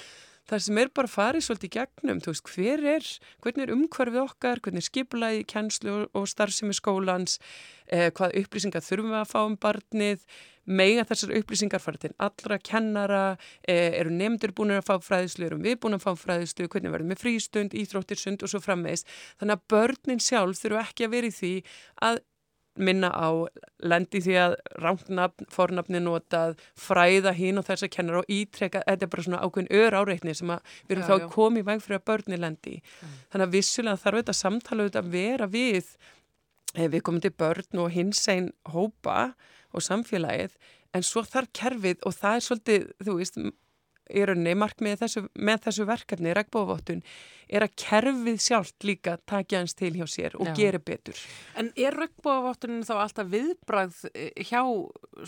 þar 0.47 0.63
sem 0.63 0.79
er 0.79 0.91
bara 0.95 1.11
farið 1.11 1.47
svolítið 1.47 1.73
gegnum, 1.75 2.21
þú 2.23 2.33
veist, 2.33 2.51
hver 2.55 2.85
er, 2.95 3.07
hvernig 3.43 3.65
er 3.67 3.73
umhverfið 3.75 4.21
okkar, 4.23 4.61
hvernig 4.63 4.85
er 4.85 4.87
skipulaði, 4.87 5.47
kjænslu 5.51 5.97
og 6.07 6.29
starfsemi 6.31 6.77
skólans, 6.77 7.41
eh, 7.91 8.11
hvað 8.15 8.37
upplýsingar 8.43 8.85
þurfum 8.87 9.15
við 9.15 9.23
að 9.23 9.33
fá 9.33 9.41
um 9.43 9.57
barnið, 9.59 10.23
mega 10.67 11.07
þessar 11.09 11.35
upplýsingar 11.41 11.83
fara 11.83 12.01
til 12.03 12.13
allra 12.19 12.59
kennara, 12.59 13.25
eh, 13.67 13.99
eru 14.01 14.11
nefndur 14.11 14.53
búin 14.53 14.75
að 14.77 14.87
fá 14.87 14.97
fræðislu, 14.99 15.47
eru 15.47 15.59
við 15.63 15.81
búin 15.81 15.99
að 15.99 16.07
fá 16.07 16.13
fræðislu, 16.19 16.69
hvernig 16.69 16.95
verðum 16.95 17.13
við 17.15 17.23
frístund, 17.25 17.77
íþróttir, 17.77 18.19
sund 18.19 18.43
og 18.43 18.53
svo 18.53 18.61
frammeðist. 18.61 19.07
Þannig 19.41 19.59
að 19.59 19.67
börnin 19.69 20.23
sjálf 20.23 20.63
þurfu 20.63 20.83
ekki 20.83 21.07
að 21.07 21.15
vera 21.17 21.27
í 21.27 21.37
því 21.37 21.55
að 22.03 22.25
minna 22.77 23.09
á 23.09 23.49
lendi 23.89 24.21
því 24.21 24.37
að 24.41 24.57
ránknafn, 24.83 25.49
fornafni 25.53 26.01
notað, 26.03 26.57
fræða 26.79 27.33
hín 27.37 27.61
og 27.61 27.67
þess 27.69 27.87
að 27.87 27.93
kenna 27.97 28.21
og 28.21 28.31
ítreka, 28.33 28.83
þetta 28.87 29.07
er 29.07 29.13
bara 29.13 29.27
svona 29.27 29.41
ákveðin 29.45 29.73
ör 29.81 29.97
áreitni 30.01 30.35
sem 30.37 30.53
að 30.53 30.75
við 30.87 30.97
erum 30.97 31.05
já, 31.05 31.09
þá 31.09 31.17
já. 31.25 31.29
komið 31.37 31.63
í 31.63 31.67
veg 31.71 31.83
fyrir 31.85 32.01
að 32.01 32.07
börni 32.11 32.41
lendi. 32.41 32.77
Mm. 32.77 33.17
Þannig 33.33 33.47
að 33.47 33.57
vissulega 33.57 34.03
þarf 34.05 34.21
þetta 34.21 34.37
samtala 34.41 34.87
auðvitað 34.87 35.03
að 35.03 35.17
vera 35.17 35.51
við 35.57 35.93
eh, 36.75 36.89
við 36.93 37.05
komum 37.09 37.25
til 37.25 37.35
börn 37.45 37.85
og 37.85 37.93
hins 37.97 38.23
einn 38.33 38.51
hópa 38.75 39.19
og 39.77 39.85
samfélagið 39.85 40.57
en 40.97 41.07
svo 41.07 41.23
þarf 41.27 41.53
kerfið 41.57 42.03
og 42.09 42.17
það 42.17 42.39
er 42.39 42.45
svolítið, 42.47 42.91
þú 43.05 43.17
veist, 43.21 43.41
í 44.07 44.23
rauninni 44.27 44.55
markmiðið 44.59 45.01
þessu, 45.03 45.23
með 45.35 45.63
þessu 45.67 45.87
verkefni 45.89 46.35
regnbóðvottun 46.37 47.03
er 47.47 47.65
að 47.67 47.75
kerfið 47.83 48.39
sjálft 48.43 48.87
líka 48.87 49.17
takja 49.29 49.63
hans 49.63 49.75
til 49.79 49.93
hjá 49.97 50.07
sér 50.11 50.37
og 50.39 50.51
Já. 50.51 50.55
gera 50.61 50.81
betur. 50.83 51.19
En 51.59 51.73
er 51.75 51.97
regnbóðvottunin 51.99 52.87
þá 52.87 52.95
alltaf 53.01 53.31
viðbrað 53.33 54.01
eh, 54.13 54.31
hjá 54.47 54.63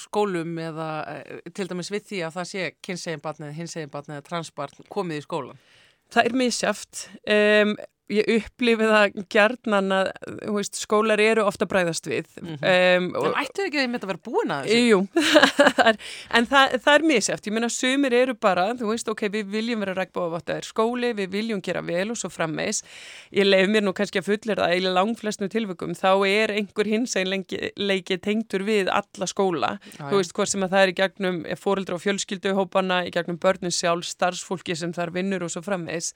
skólum 0.05 0.57
eða 0.63 0.89
eh, 1.17 1.53
til 1.55 1.69
dæmis 1.71 1.93
við 1.95 2.09
því 2.13 2.25
að 2.29 2.39
það 2.39 2.51
sé 2.53 2.71
kynseginbarn 2.87 3.49
eða 3.49 3.59
hinseginbarn 3.59 4.17
eða 4.17 4.27
transbarn 4.31 4.91
komið 4.93 5.23
í 5.23 5.27
skólan? 5.27 5.63
Það 6.15 6.31
er 6.31 6.41
misjaft. 6.41 7.07
Um, 7.29 7.75
ég 8.13 8.29
upplifi 8.39 8.89
það 8.89 9.19
gjarnan 9.33 9.93
að 9.95 10.11
veist, 10.55 10.79
skólar 10.81 11.21
eru 11.21 11.45
ofta 11.49 11.67
bræðast 11.69 12.09
við 12.09 12.29
um, 12.41 12.59
En 12.63 13.37
ættu 13.43 13.67
ekki 13.67 13.83
að 13.83 13.95
þetta 13.97 14.11
vera 14.11 14.23
búin 14.25 14.53
að 14.55 14.69
þessu? 14.69 14.81
Jú, 14.89 15.01
það 15.79 15.91
er, 15.93 16.01
en 16.39 16.49
það, 16.49 16.77
það 16.85 16.95
er 16.95 17.07
misjæft. 17.13 17.49
Ég 17.49 17.57
meina, 17.57 17.71
sumir 17.73 18.17
eru 18.17 18.35
bara, 18.39 18.67
þú 18.79 18.93
veist, 18.93 19.11
ok, 19.13 19.25
við 19.35 19.53
viljum 19.53 19.85
vera 19.85 19.97
regnbóðavottaðir 19.99 20.69
skóli, 20.69 21.13
við 21.19 21.33
viljum 21.37 21.63
gera 21.65 21.83
vel 21.85 22.07
og 22.15 22.21
svo 22.21 22.31
frammeis. 22.33 22.83
Ég 23.35 23.49
leif 23.49 23.69
mér 23.73 23.85
nú 23.87 23.95
kannski 23.97 24.23
að 24.23 24.31
fullir 24.31 24.63
það 24.63 24.77
í 24.77 24.83
langflestnu 24.87 25.51
tilvökum, 25.53 25.95
þá 25.99 26.11
er 26.29 26.55
einhver 26.57 26.89
hins 26.89 27.17
leiki 27.19 28.21
tengtur 28.25 28.65
við 28.69 28.93
alla 28.93 29.29
skóla. 29.29 29.75
Já, 29.97 30.07
Þú 30.09 30.21
veist, 30.21 30.37
hvort 30.37 30.53
sem 30.53 30.65
að 30.65 30.77
það 30.77 30.85
er 30.85 30.93
í 30.93 30.99
gegnum 31.03 31.41
fóreldra 31.61 31.99
og 31.99 32.05
fjölskylduhópana, 32.05 33.03
í 33.09 33.13
gegnum 33.15 33.41
börnin 33.43 33.75
sjálf, 33.75 34.09
starfsfólki 34.09 34.77
sem 34.79 34.95
þar 34.97 35.13
vinnur 35.17 35.45
og 35.47 35.53
svo 35.53 35.65
frammeis. 35.67 36.15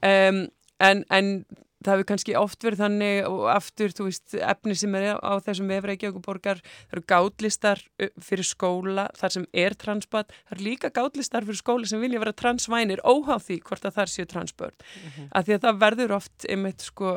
Um, 0.00 0.46
en, 0.80 1.04
en 1.10 1.34
það 1.80 1.94
hefur 1.94 2.08
kannski 2.10 2.34
oft 2.36 2.64
verið 2.64 2.82
þannig 2.82 3.18
og 3.28 3.44
aftur, 3.54 3.92
þú 3.96 4.06
veist, 4.08 4.34
efni 4.36 4.76
sem 4.76 4.96
er 4.98 5.16
á 5.16 5.32
þessum 5.44 5.70
vefreiki 5.72 6.10
okkur 6.10 6.24
borgar, 6.26 6.60
það 6.90 6.96
eru 6.96 7.04
gátlistar 7.12 7.82
fyrir 8.20 8.48
skóla 8.48 9.06
þar 9.16 9.36
sem 9.36 9.46
er 9.64 9.76
transbad, 9.80 10.34
það 10.48 10.56
eru 10.56 10.66
líka 10.66 10.92
gátlistar 10.96 11.46
fyrir 11.48 11.60
skóla 11.60 11.88
sem 11.88 12.02
vilja 12.04 12.20
vera 12.20 12.36
transvænir 12.36 13.00
óháð 13.00 13.46
því 13.46 13.58
hvort 13.70 13.88
að 13.88 13.96
það 13.96 14.12
séu 14.12 14.28
transbörn. 14.28 14.76
Mm 14.76 15.10
-hmm. 15.10 15.30
af 15.32 15.46
því 15.46 15.56
að 15.56 15.64
það 15.64 15.80
verður 15.86 16.16
oft 16.18 16.46
einmitt 16.48 16.80
sko, 16.84 17.16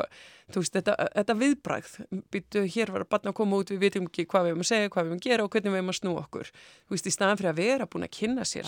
þú 0.53 0.64
veist, 0.64 0.74
þetta, 0.74 0.95
þetta 1.16 1.39
viðbræð 1.43 1.89
býtu, 2.32 2.64
hér 2.64 2.91
var 2.91 3.01
að 3.03 3.11
batna 3.11 3.32
að 3.32 3.39
koma 3.39 3.57
út 3.59 3.72
við 3.72 3.80
vitum 3.80 4.07
ekki 4.07 4.26
hvað 4.26 4.43
við 4.43 4.51
erum 4.51 4.64
að 4.64 4.72
segja, 4.72 4.89
hvað 4.89 5.03
við 5.03 5.09
erum 5.11 5.20
að 5.20 5.28
gera 5.28 5.43
og 5.43 5.49
hvernig 5.51 5.72
við 5.72 5.80
erum 5.82 5.89
að 5.91 5.99
snú 5.99 6.11
okkur, 6.24 6.47
þú 6.88 6.91
veist, 6.95 7.07
í 7.07 7.11
staðan 7.11 7.38
fyrir 7.38 7.51
að 7.51 7.59
vera 7.59 7.86
búin 7.86 8.07
að 8.07 8.16
kynna 8.16 8.45
sér, 8.45 8.64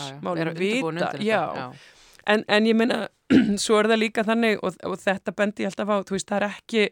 já, 1.23 1.41
já. 1.55 1.71
En, 2.25 2.43
en 2.47 2.65
ég 2.69 2.77
menna, 2.77 3.05
svo 3.63 3.79
er 3.79 3.91
það 3.91 4.01
líka 4.01 4.25
þannig 4.25 4.63
og, 4.65 4.79
og 4.87 4.97
þetta 5.01 5.33
bendi 5.37 5.65
ég 5.65 5.71
alltaf 5.71 5.91
á, 5.93 5.97
þú 6.07 6.17
veist, 6.17 6.29
það 6.29 6.41
er 6.41 6.47
ekki, 6.49 6.85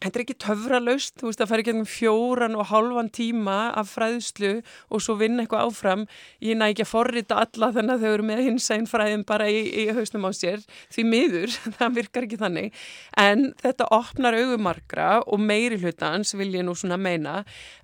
þetta 0.00 0.16
er 0.16 0.22
ekki 0.24 0.36
töfralaust, 0.40 1.14
þú 1.20 1.28
veist, 1.28 1.40
það 1.42 1.50
fær 1.50 1.62
ekki 1.62 1.72
um 1.76 1.82
fjóran 1.88 2.56
og 2.56 2.68
hálfan 2.70 3.10
tíma 3.12 3.56
af 3.76 3.90
fræðslu 3.92 4.52
og 4.88 5.02
svo 5.04 5.16
vinna 5.20 5.44
eitthvað 5.44 5.66
áfram. 5.68 6.06
Ég 6.40 6.56
næ 6.56 6.70
ekki 6.70 6.86
að 6.86 6.92
forrita 6.94 7.40
alla 7.42 7.68
þannig 7.74 7.98
að 7.98 8.04
þau 8.06 8.14
eru 8.14 8.26
með 8.30 8.42
hins 8.46 8.68
einn 8.72 8.88
fræðin 8.88 9.26
bara 9.28 9.48
í, 9.52 9.58
í 9.68 9.84
hausnum 9.92 10.24
á 10.24 10.32
sér, 10.36 10.64
því 10.94 11.04
miður, 11.10 11.56
það 11.76 11.98
virkar 11.98 12.28
ekki 12.28 12.40
þannig. 12.40 12.80
En 13.20 13.50
þetta 13.60 13.90
opnar 13.92 14.38
augumarkra 14.40 15.10
og 15.26 15.44
meiri 15.44 15.80
hlutans 15.82 16.32
vil 16.38 16.48
ég 16.54 16.64
nú 16.64 16.76
svona 16.78 16.96
meina, 17.00 17.42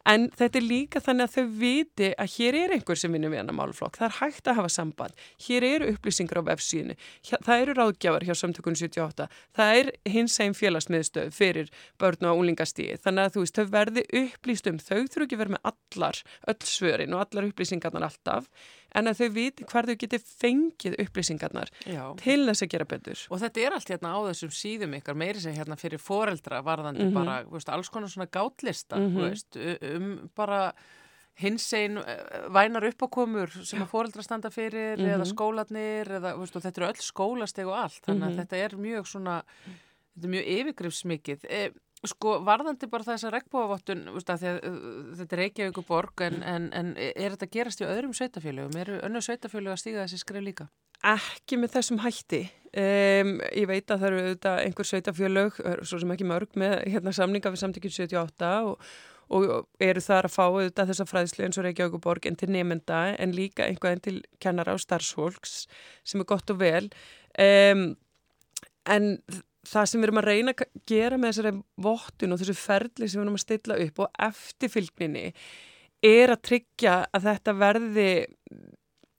en 0.08 0.30
þetta 0.38 0.60
er 0.60 0.66
líka 0.70 1.02
þannig 1.04 1.28
að 1.28 1.36
þau 1.36 1.54
viti 1.60 2.10
að 2.16 2.32
hér 2.38 2.60
er 2.62 2.76
einhver 2.78 2.96
sem 2.96 3.12
vinnur 3.12 3.34
við 3.34 3.42
hann 3.42 3.52
að 3.52 3.58
málflokk. 3.60 4.00
Það 4.00 4.08
er 4.08 4.18
hægt 4.22 4.48
að 4.48 4.58
hafa 4.62 4.72
samband. 4.72 5.24
Hér 5.44 5.68
eru 5.68 5.92
upplýsingar 5.92 6.40
á 6.40 6.48
vefsíðinu. 6.48 6.96
Það 7.34 7.64
eru 7.66 7.76
ráðgjafar 7.76 8.24
hjá 8.24 8.34
samtökunum 8.38 8.78
78. 8.80 9.28
Það 9.58 9.80
er 9.82 9.92
hins 10.14 10.38
einn 10.40 10.56
félagsmiðstöð 10.56 11.32
fyrir 11.34 11.72
börn 12.06 12.30
og 12.30 12.40
úlingastíði. 12.44 12.96
Þannig 13.02 13.26
að 13.26 13.34
þú 13.36 13.44
veist, 13.44 13.58
þau 13.58 13.70
verði 13.76 14.06
upplýst 14.22 14.70
um. 14.70 14.78
Þau 14.78 15.02
þurfu 15.10 15.26
ekki 15.26 15.38
verið 15.42 15.56
með 15.56 15.70
allar, 15.72 16.22
öll 16.54 16.58
svörin 16.70 17.14
og 17.18 17.24
allar 17.26 17.48
upplýsingarnar 17.50 18.06
alltaf 18.06 18.46
en 18.96 19.10
að 19.10 19.18
þau 19.20 19.28
viti 19.34 19.64
hvar 19.68 19.84
þau 19.90 19.96
geti 20.00 20.18
fengið 20.22 20.94
upplýsingarnar 21.04 21.72
Já. 21.84 22.04
til 22.22 22.38
þess 22.48 22.62
að 22.64 22.70
gera 22.72 22.84
betur. 22.88 23.24
Og 23.30 23.40
þetta 23.42 23.64
er 23.66 23.74
allt 23.76 23.90
hérna 23.92 24.12
á 24.14 24.18
þessum 24.30 24.52
síðum 24.56 24.94
ykkar, 25.00 25.18
meiri 25.18 25.42
sem 25.42 25.52
hérna 25.58 25.76
fyrir 25.76 26.00
foreldra 26.00 26.62
varðandi 26.64 27.04
Mhm. 27.10 27.12
bara, 27.18 27.44
þú 27.44 27.50
veist, 27.58 27.68
alls 27.74 27.88
konar 27.90 28.08
svona 28.08 28.30
gátlista, 28.30 28.96
þú 28.96 29.20
veist, 29.26 29.56
um 29.96 30.30
bara 30.34 30.72
hins 31.36 31.66
einn 31.76 31.98
vænar 32.48 32.86
uppákomur 32.88 33.50
sem 33.66 33.82
að 33.82 33.90
foreldra 33.90 34.22
standa 34.24 34.48
fyrir 34.48 34.96
Mhm. 34.96 35.10
eða 35.18 35.26
skólanir 35.28 36.06
eða, 36.16 36.32
veist, 36.38 36.54
þetta 36.54 36.78
eru 36.80 36.86
öll 36.88 37.02
skólasteg 37.04 37.66
og 37.68 37.74
allt, 37.76 38.00
þannig 38.06 38.24
að 38.24 38.32
Mhm. 38.32 38.40
þetta 38.40 38.56
er 38.64 38.70
mjög 38.78 39.04
svona, 39.12 39.42
þetta 40.16 40.24
er 40.24 40.32
mjög 40.32 40.46
yfirgrifsmikið. 40.56 41.44
Sko, 42.04 42.36
varðandi 42.44 42.88
bara 42.92 43.06
veist, 43.06 43.24
að 43.24 44.42
að 44.44 44.58
uh, 44.68 45.14
þetta 45.16 45.36
er 45.36 45.40
Reykjavík 45.40 45.78
borg, 45.88 46.20
en, 46.26 46.42
en, 46.44 46.68
en 46.76 46.92
er 46.98 47.32
þetta 47.32 47.48
gerast 47.54 47.80
í 47.80 47.88
öðrum 47.88 48.12
sveitafélögum? 48.14 48.76
Eru 48.82 48.98
önnur 49.06 49.24
sveitafélög 49.24 49.72
að 49.72 49.80
stíga 49.80 50.04
þessi 50.04 50.20
skrif 50.20 50.44
líka? 50.44 50.68
Ekki 51.06 51.58
með 51.60 51.78
þessum 51.78 52.02
hætti. 52.04 52.42
Um, 52.76 53.32
ég 53.48 53.66
veit 53.70 53.88
að 53.88 54.02
það 54.02 54.06
eru 54.10 54.20
auðvitað 54.26 54.60
einhver 54.66 54.90
sveitafjölög, 54.90 55.60
svo 55.88 56.00
sem 56.02 56.12
ekki 56.12 56.28
mörg, 56.28 56.52
með 56.60 56.76
hérna, 56.84 57.16
samninga 57.16 57.52
við 57.54 57.62
samtökjum 57.64 57.96
78 57.96 58.52
og, 58.68 58.86
og 59.32 59.48
eru 59.88 60.04
þar 60.04 60.28
að 60.28 60.36
fá 60.36 60.44
auðvitað 60.44 60.92
þessa 60.92 61.08
fræðslu 61.08 61.48
eins 61.48 61.56
og 61.56 61.66
Reykjavík 61.66 62.00
borg 62.04 62.28
en 62.28 62.36
til 62.36 62.52
nefnda 62.52 63.02
en 63.16 63.34
líka 63.36 63.64
einhvað 63.64 63.96
en 63.96 64.04
til 64.04 64.16
kennara 64.44 64.76
og 64.76 64.84
starfsfólks 64.84 65.62
sem 66.04 66.20
er 66.20 66.28
gott 66.28 66.52
og 66.52 66.60
vel. 66.60 66.90
Um, 67.40 67.94
en 68.84 69.14
það 69.24 69.44
sem 69.66 70.00
við 70.00 70.08
erum 70.08 70.22
að 70.22 70.28
reyna 70.30 70.54
að 70.54 70.80
gera 70.88 71.18
með 71.20 71.32
þessari 71.32 71.54
vottun 71.86 72.34
og 72.34 72.40
þessu 72.42 72.56
ferli 72.60 73.08
sem 73.08 73.20
við 73.20 73.26
erum 73.26 73.38
að 73.38 73.44
stilla 73.44 73.78
upp 73.86 74.02
og 74.04 74.22
eftirfylgninni 74.28 75.26
er 76.06 76.32
að 76.32 76.42
tryggja 76.50 76.96
að 77.10 77.28
þetta 77.30 77.56
verði 77.60 78.08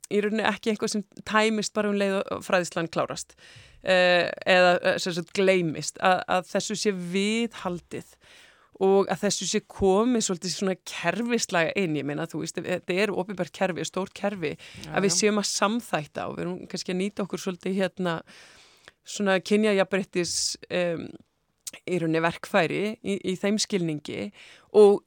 í 0.08 0.20
rauninni 0.24 0.48
ekki 0.48 0.72
eitthvað 0.72 0.94
sem 0.94 1.06
tæmist 1.28 1.76
bara 1.76 1.92
um 1.92 1.98
leið 2.00 2.20
og 2.22 2.44
fræðislan 2.46 2.90
klárast 2.92 3.36
uh, 3.36 4.28
eða 4.48 4.98
sem 5.04 5.16
sagt 5.18 5.34
gleymist 5.36 6.00
að, 6.00 6.22
að 6.38 6.52
þessu 6.54 6.78
sé 6.80 6.94
viðhaldið 6.96 8.14
og 8.84 9.10
að 9.10 9.24
þessu 9.26 9.48
sé 9.50 9.62
komið 9.66 10.28
svolítið 10.28 10.54
svona 10.54 10.76
kerfislega 10.86 11.74
inn, 11.82 11.96
ég 11.98 12.06
meina 12.06 12.28
þú 12.30 12.44
veist, 12.44 12.60
þetta 12.62 12.94
er 12.94 13.14
ofinbært 13.14 13.56
kerfi, 13.56 13.86
stórt 13.88 14.14
kerfi 14.18 14.54
að 14.92 15.08
við 15.08 15.16
séum 15.16 15.42
að 15.42 15.50
samþætta 15.50 16.28
og 16.30 16.38
við 16.38 16.46
erum 16.46 16.60
kannski 16.70 16.94
að 16.94 17.00
nýta 17.02 17.26
okkur 17.26 17.42
svolítið 17.42 17.80
hérna 17.82 18.20
svona 19.08 19.40
kynjajabrettis 19.40 20.34
um, 20.68 21.08
í 21.88 22.00
rauninni 22.00 22.24
verkfæri 22.24 22.82
í, 23.04 23.18
í 23.32 23.36
þeim 23.40 23.60
skilningi 23.62 24.30
og 24.78 25.04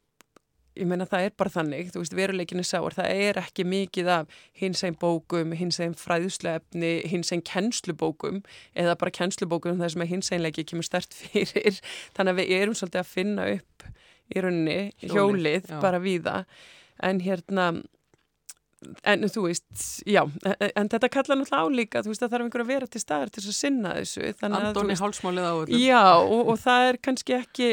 ég 0.79 0.89
meina 0.89 1.07
það 1.09 1.27
er 1.27 1.35
bara 1.39 1.53
þannig, 1.53 1.91
þú 1.93 2.03
veist, 2.03 2.17
veruleikinni 2.17 2.65
sáar, 2.67 2.95
það 2.97 3.23
er 3.27 3.41
ekki 3.43 3.67
mikið 3.69 4.11
af 4.15 4.41
hins 4.61 4.83
einn 4.87 4.97
bókum, 5.01 5.55
hins 5.59 5.81
einn 5.83 5.97
fræðuslefni, 5.99 6.93
hins 7.11 7.33
einn 7.35 7.45
kennslubókum 7.47 8.41
eða 8.79 8.97
bara 9.01 9.15
kennslubókum 9.19 9.81
þar 9.81 9.95
sem 9.95 10.07
hins 10.13 10.33
einleiki 10.35 10.65
kemur 10.71 10.87
stert 10.87 11.17
fyrir, 11.21 11.81
þannig 12.17 12.37
að 12.37 12.43
við 12.43 12.55
erum 12.61 12.79
svolítið 12.79 13.03
að 13.03 13.11
finna 13.11 13.49
upp 13.57 13.89
í 14.31 14.45
rauninni 14.45 14.79
Hjólið, 15.03 15.17
hjólið, 15.17 15.73
bara 15.83 16.03
víða, 16.03 16.37
en 17.03 17.25
hérna, 17.25 17.71
en 19.05 19.26
þú 19.28 19.43
veist, 19.45 19.66
já, 20.09 20.22
en, 20.24 20.70
en 20.81 20.91
þetta 20.93 21.11
kalla 21.12 21.37
náttúrulega 21.37 21.68
álíka, 21.68 22.03
þú 22.05 22.12
veist, 22.12 22.22
það 22.22 22.35
þarf 22.35 22.47
einhver 22.47 22.64
að 22.64 22.70
vera 22.70 22.89
til 22.89 23.03
staðar 23.03 23.33
til 23.35 23.43
að 23.43 23.57
sinna 23.59 23.95
þessu, 23.99 24.22
að 24.33 24.57
Andóni 24.61 24.97
hálsmálið 25.01 25.49
á 25.49 25.55
öllum. 25.55 25.83
Já, 25.85 26.05
og, 26.20 26.53
og 26.53 26.61
það 26.62 26.87
er 26.89 27.01
kannski 27.09 27.37
ekki, 27.37 27.70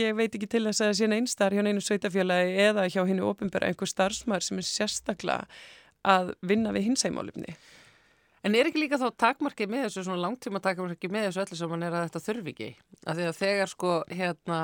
ég 0.00 0.16
veit 0.18 0.30
ekki 0.32 0.48
til 0.48 0.64
þess 0.68 0.84
að 0.84 0.92
það 0.92 1.00
sé 1.00 1.10
einstar 1.18 1.56
hjá 1.56 1.64
einu 1.64 1.84
sveitafélagi 1.84 2.54
eða 2.68 2.86
hjá 2.88 3.02
hennu 3.02 3.26
ofinbæra 3.28 3.68
einhver 3.68 3.92
starfsmæður 3.92 4.48
sem 4.48 4.62
er 4.62 4.68
sérstaklega 4.70 5.42
að 6.08 6.32
vinna 6.48 6.72
við 6.72 6.88
hinsæmálumni. 6.88 7.58
En 8.46 8.54
er 8.54 8.68
ekki 8.70 8.80
líka 8.80 9.00
þá 9.00 9.08
takmarkið 9.18 9.72
með 9.72 9.88
þessu, 9.88 10.04
svona 10.06 10.22
langtíma 10.22 10.60
takmarkið 10.62 11.12
með 11.12 11.26
þessu 11.28 11.42
öllu 11.42 11.58
sem 11.58 11.72
hann 11.74 11.84
er 11.84 11.96
að 11.98 12.04
þetta 12.06 12.22
þurfi 12.24 12.52
ekki? 12.54 12.68
Því 13.02 13.26
að 13.26 13.40
þegar 13.40 13.72
sko, 13.72 13.94
hérna, 14.14 14.60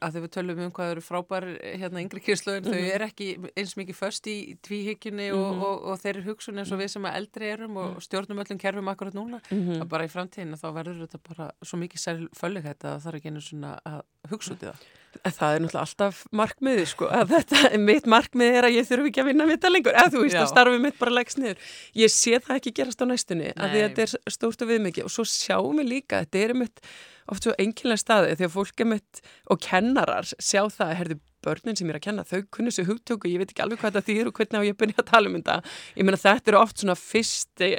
að 0.00 0.14
því 0.14 0.22
við 0.24 0.32
tölum 0.36 0.60
um 0.64 0.72
hvað 0.76 0.92
eru 0.94 1.04
frábær, 1.04 1.46
hérna, 1.80 2.02
yngri 2.04 2.22
kyrslöðin, 2.24 2.68
þau 2.72 2.92
er 2.94 3.04
ekki 3.06 3.28
eins 3.52 3.74
mikið 3.78 3.98
föst 3.98 4.30
í 4.30 4.36
tvíhyggjunni 4.66 5.28
og, 5.36 5.64
og, 5.66 5.84
og 5.92 6.00
þeir 6.00 6.14
eru 6.14 6.26
hugsun 6.30 6.60
eins 6.62 6.72
og 6.72 6.80
við 6.80 6.92
sem 6.94 7.08
að 7.10 7.18
eldri 7.20 7.50
erum 7.52 7.76
og 7.82 8.00
stjórnum 8.04 8.40
öllum 8.44 8.60
kerfum 8.62 8.88
akkurat 8.92 9.16
núna. 9.16 9.42
að 9.50 9.88
bara 9.92 10.08
í 10.08 10.12
framtíðinu 10.12 10.60
þá 10.60 10.68
verður 10.78 11.04
þetta 11.04 11.22
bara 11.28 11.50
svo 11.62 11.80
mikið 11.82 12.04
særl 12.06 12.26
föllighet 12.36 12.84
að 12.88 12.98
það 13.04 13.12
er 13.12 13.20
ekki 13.20 13.34
einu 13.34 13.44
svona 13.44 13.76
að 13.84 14.00
hugsa 14.32 14.56
út 14.56 14.64
í 14.64 14.70
það. 14.70 14.88
Það 15.10 15.54
er 15.54 15.62
náttúrulega 15.64 15.82
alltaf 15.82 16.18
markmiði, 16.38 16.84
sko, 16.86 17.08
að 17.10 17.32
þetta, 17.34 17.60
mitt 17.90 18.06
markmiði 18.10 18.58
er 18.60 18.68
að 18.68 18.76
ég 18.76 18.88
þurfi 18.88 19.10
ekki 19.10 19.22
að 19.24 19.30
vinna 19.30 19.46
með 19.48 19.56
þetta 19.56 19.72
lengur, 19.74 19.96
eða 19.98 20.12
þú 20.14 20.22
veist, 20.22 20.36
Já. 20.36 20.42
að 20.44 20.50
starfið 20.52 20.84
mitt 20.84 20.98
bara 21.00 21.14
leggst 21.16 21.40
niður. 21.42 21.70
Ég 21.98 22.12
sé 22.14 22.38
það 22.38 22.60
ekki 22.60 22.74
gerast 22.78 23.02
á 23.02 23.06
næstunni, 23.10 23.50
að 23.56 23.74
því 23.74 23.80
Nei. 23.80 23.86
að 23.86 23.96
þetta 23.98 24.06
er 24.06 24.36
stórt 24.36 24.62
og 24.62 24.70
viðmikið 24.70 25.08
og 25.08 25.14
svo 25.16 25.26
sjáum 25.26 25.82
við 25.82 25.90
líka, 25.90 26.22
þetta 26.22 26.44
er 26.44 26.54
mitt 26.62 26.84
oft 27.30 27.46
svo 27.46 27.56
enginlega 27.62 28.02
staði 28.02 28.36
því 28.38 28.46
að 28.46 28.54
fólk 28.54 28.84
er 28.84 28.90
mitt 28.90 29.20
og 29.50 29.60
kennarar 29.66 30.30
sjá 30.38 30.62
það, 30.70 30.94
herðu, 31.00 31.18
börnin 31.44 31.78
sem 31.78 31.88
ég 31.88 31.94
er 31.94 31.98
að 32.00 32.06
kenna, 32.06 32.24
þau 32.26 32.40
kunni 32.54 32.72
þessu 32.72 32.86
hugtöku, 32.88 33.30
ég 33.30 33.42
veit 33.42 33.52
ekki 33.52 33.64
alveg 33.64 33.82
hvað 33.82 33.96
þetta 33.96 34.06
þýr 34.08 34.30
og 34.30 34.38
hvernig 34.38 34.60
á 34.60 34.68
ég 34.68 34.78
byrja 34.80 35.02
að 35.02 35.10
tala 35.10 35.30
um 35.30 35.36
þetta. 35.38 35.56
Ég 35.96 36.08
meina 36.08 36.20
þetta 36.20 36.52
eru 36.52 36.60
oft 36.60 36.82
svona 36.82 36.96
fyrsti, 37.00 37.70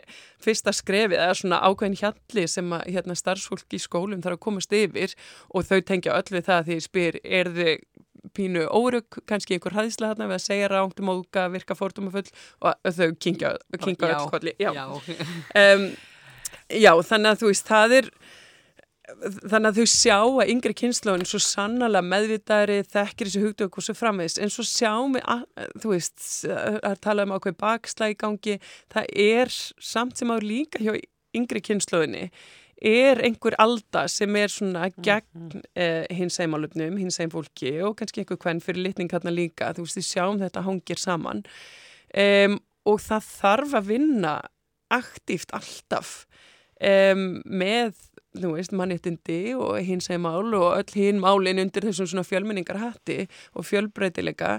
fyrsta 0.41 0.75
skrefið 0.75 1.17
eða 1.19 1.39
svona 1.41 1.61
ákveðin 1.65 1.99
hjalli 2.01 2.45
sem 2.51 2.77
að 2.77 2.85
hérna, 2.95 3.17
starfsfólk 3.19 3.77
í 3.77 3.81
skólum 3.81 4.23
þarf 4.23 4.39
að 4.39 4.45
komast 4.47 4.75
yfir 4.75 5.15
og 5.49 5.67
þau 5.69 5.79
tengja 5.87 6.17
öll 6.17 6.29
við 6.31 6.47
það 6.49 6.69
því 6.69 6.79
ég 6.79 6.87
spyr, 6.87 7.19
er 7.23 7.51
þið 7.57 7.75
pínu 8.37 8.67
órug, 8.69 9.19
kannski 9.29 9.57
einhver 9.57 9.75
hæðsla 9.75 10.11
þarna 10.11 10.29
við 10.29 10.37
að 10.37 10.45
segja 10.45 10.69
rámt 10.71 11.01
um 11.01 11.11
óga, 11.11 11.47
virka 11.51 11.75
fórtumafull 11.77 12.27
og 12.61 12.93
þau 12.93 13.09
kingja, 13.17 13.55
kingja 13.81 14.11
Já, 14.11 14.17
öll 14.19 14.31
kolli. 14.31 14.53
Já. 14.61 14.71
Já. 14.77 14.85
Um, 15.57 15.87
já, 16.69 16.91
þannig 17.09 17.31
að 17.33 17.41
þú 17.41 17.51
veist, 17.51 17.67
það 17.67 17.97
er 17.97 18.11
þannig 19.19 19.67
að 19.69 19.77
þau 19.79 19.91
sjá 19.93 20.17
að 20.19 20.51
yngri 20.53 20.75
kynnslóðin 20.77 21.29
svo 21.29 21.41
sannlega 21.43 22.01
meðvitaðri 22.05 22.79
þekkir 22.91 23.29
þessu 23.29 23.43
hugdöku 23.45 23.81
og 23.81 23.85
svo 23.87 23.95
framvegist 23.97 24.41
en 24.41 24.53
svo 24.53 24.65
sjáum 24.67 25.17
við, 25.17 25.25
að, 25.31 25.43
þú 25.83 25.93
veist 25.95 26.25
að 26.51 26.97
tala 27.03 27.27
um 27.27 27.35
ákveð 27.35 27.59
bakslæg 27.61 28.15
í 28.15 28.19
gangi. 28.23 28.57
Það 28.93 29.13
er 29.25 29.53
samt 29.91 30.19
sem 30.19 30.33
á 30.33 30.37
líka 30.41 30.81
hjá 30.81 30.95
yngri 31.37 31.63
kynnslóðinni 31.63 32.29
er 32.81 33.21
einhver 33.21 33.53
alda 33.61 34.07
sem 34.09 34.35
er 34.39 34.49
svona 34.49 34.87
gegn 35.05 35.51
uh, 35.53 36.05
hins 36.09 36.39
eimálöfnum, 36.41 36.97
hins 36.97 37.19
eim 37.21 37.29
fólki 37.31 37.75
og 37.85 37.99
kannski 37.99 38.23
einhver 38.23 38.39
hvern 38.41 38.61
fyrir 38.63 38.87
litning 38.87 39.11
hérna 39.13 39.33
líka, 39.33 39.69
þú 39.77 39.85
veist, 39.85 39.99
þið 39.99 40.07
sjáum 40.07 40.41
þetta 40.41 40.65
hangir 40.65 41.01
saman. 41.01 41.43
Um, 42.11 42.57
og 42.89 42.97
það 43.03 43.27
þarf 43.37 43.75
að 43.77 43.91
vinna 43.91 44.33
aktíft 44.91 45.53
alltaf 45.55 46.23
um, 46.81 47.27
með, 47.45 47.93
þú 48.37 48.53
veist, 48.55 48.73
mannéttindi 48.75 49.53
og 49.57 49.77
hins 49.85 50.09
eimál 50.11 50.53
og 50.55 50.79
öll 50.79 50.95
hinn 50.95 51.21
málinn 51.23 51.61
undir 51.61 51.87
þessum 51.89 52.09
svona 52.09 52.27
fjölmenningar 52.27 52.79
hatti 52.81 53.25
og 53.55 53.67
fjölbreytileika 53.67 54.57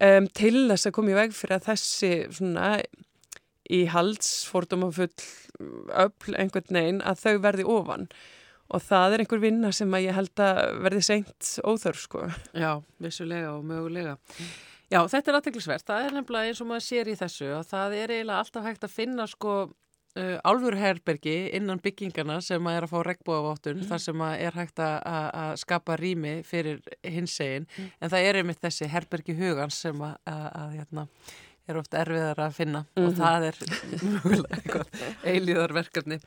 um, 0.00 0.28
til 0.36 0.66
þess 0.70 0.90
að 0.90 0.96
koma 0.98 1.14
í 1.14 1.18
veg 1.18 1.36
fyrir 1.36 1.58
að 1.58 1.68
þessi 1.70 2.12
svona 2.38 2.70
í 3.72 3.82
haldsfordómafull 3.90 5.10
öll 5.10 6.36
einhvern 6.38 6.78
veginn 6.78 7.02
að 7.02 7.22
þau 7.24 7.34
verði 7.48 7.68
ofan 7.76 8.08
og 8.66 8.82
það 8.82 9.14
er 9.14 9.22
einhver 9.22 9.42
vinna 9.42 9.72
sem 9.74 9.92
að 9.94 10.08
ég 10.08 10.16
held 10.16 10.42
að 10.42 10.60
verði 10.82 11.02
seint 11.06 11.50
óþörf 11.62 12.00
sko. 12.02 12.24
Já, 12.50 12.82
vissulega 13.02 13.52
og 13.54 13.66
mögulega. 13.66 14.16
Já, 14.90 15.00
þetta 15.10 15.30
er 15.30 15.38
aðteglisvert. 15.40 15.86
Það 15.86 16.06
er 16.06 16.16
nefnilega 16.16 16.50
eins 16.50 16.62
og 16.62 16.70
maður 16.70 16.86
sér 16.86 17.10
í 17.10 17.16
þessu 17.18 17.50
og 17.56 17.66
það 17.66 17.96
er 18.00 18.14
eiginlega 18.14 18.42
alltaf 18.42 18.66
hægt 18.66 18.86
að 18.86 18.94
finna 18.94 19.26
sko 19.30 19.54
uh, 20.16 20.36
álfurherbergi 20.44 21.36
innan 21.56 21.80
byggingarna 21.82 22.38
sem 22.44 22.68
að 22.68 22.78
er 22.78 22.86
að 22.86 22.92
fá 22.92 22.98
regnbúavottun 23.06 23.80
mm. 23.80 23.88
þar 23.90 24.04
sem 24.06 24.24
að 24.28 24.44
er 24.48 24.60
hægt 24.60 24.82
að, 24.82 24.96
að, 25.12 25.26
að 25.42 25.52
skapa 25.62 25.98
rými 26.00 26.34
fyrir 26.46 26.80
hinsegin 27.04 27.66
mm. 27.68 27.90
en 28.00 28.14
það 28.14 28.30
er 28.30 28.40
einmitt 28.40 28.62
þessi 28.64 28.90
herbergi 28.92 29.36
hugans 29.38 29.82
sem 29.86 30.06
að, 30.06 30.16
að 30.32 30.78
hérna, 30.78 31.06
er 31.66 31.78
ofta 31.80 31.98
erfiðar 32.02 32.40
að 32.46 32.54
finna 32.54 32.80
mm 32.84 32.88
-hmm. 32.96 33.06
og 33.06 33.14
það 33.18 33.46
er 33.48 33.56
eilíðarverkefni. 35.32 36.18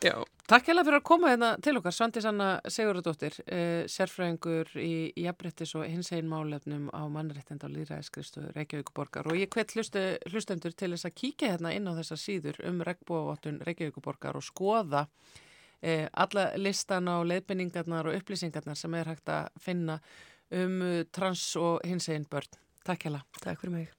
Takk 0.49 0.71
hella 0.71 0.83
fyrir 0.83 0.99
að 0.99 1.05
koma 1.07 1.31
hérna 1.31 1.49
til 1.61 1.77
okkar, 1.77 1.93
Svandi 1.95 2.21
Sanna 2.21 2.49
Sigurðardóttir, 2.67 3.39
eh, 3.47 3.83
sérfræðingur 3.87 4.71
í 4.75 5.11
jafnbrettis 5.15 5.75
og 5.75 5.85
hins 5.85 6.11
einn 6.11 6.29
málefnum 6.29 6.89
á 6.91 7.01
mannrættend 7.07 7.63
á 7.63 7.69
Lýraæskristu 7.69 8.51
Reykjavíkuborgar 8.55 9.27
og 9.27 9.37
ég 9.37 9.49
hvet 9.49 9.75
hlustu, 9.75 10.17
hlustendur 10.31 10.71
til 10.71 10.91
þess 10.91 11.05
að 11.05 11.15
kíkja 11.15 11.51
hérna 11.53 11.73
inn 11.73 11.87
á 11.87 11.93
þessa 11.95 12.17
síður 12.17 12.59
um 12.65 12.81
regnbúavottun 12.81 13.61
Reykjavíkuborgar 13.61 14.35
og 14.35 14.43
skoða 14.43 15.07
eh, 15.81 16.09
alla 16.13 16.51
listana 16.55 17.19
og 17.19 17.27
leiðbynningarnar 17.27 18.07
og 18.07 18.15
upplýsingarnar 18.15 18.75
sem 18.75 18.93
er 18.93 19.05
hægt 19.05 19.29
að 19.29 19.47
finna 19.59 19.99
um 20.51 21.05
trans 21.11 21.55
og 21.55 21.79
hins 21.85 22.09
einn 22.09 22.25
börn. 22.25 22.49
Takk 22.83 23.03
hella. 23.03 23.23
Takk 23.39 23.61
fyrir 23.61 23.75
mig. 23.75 23.98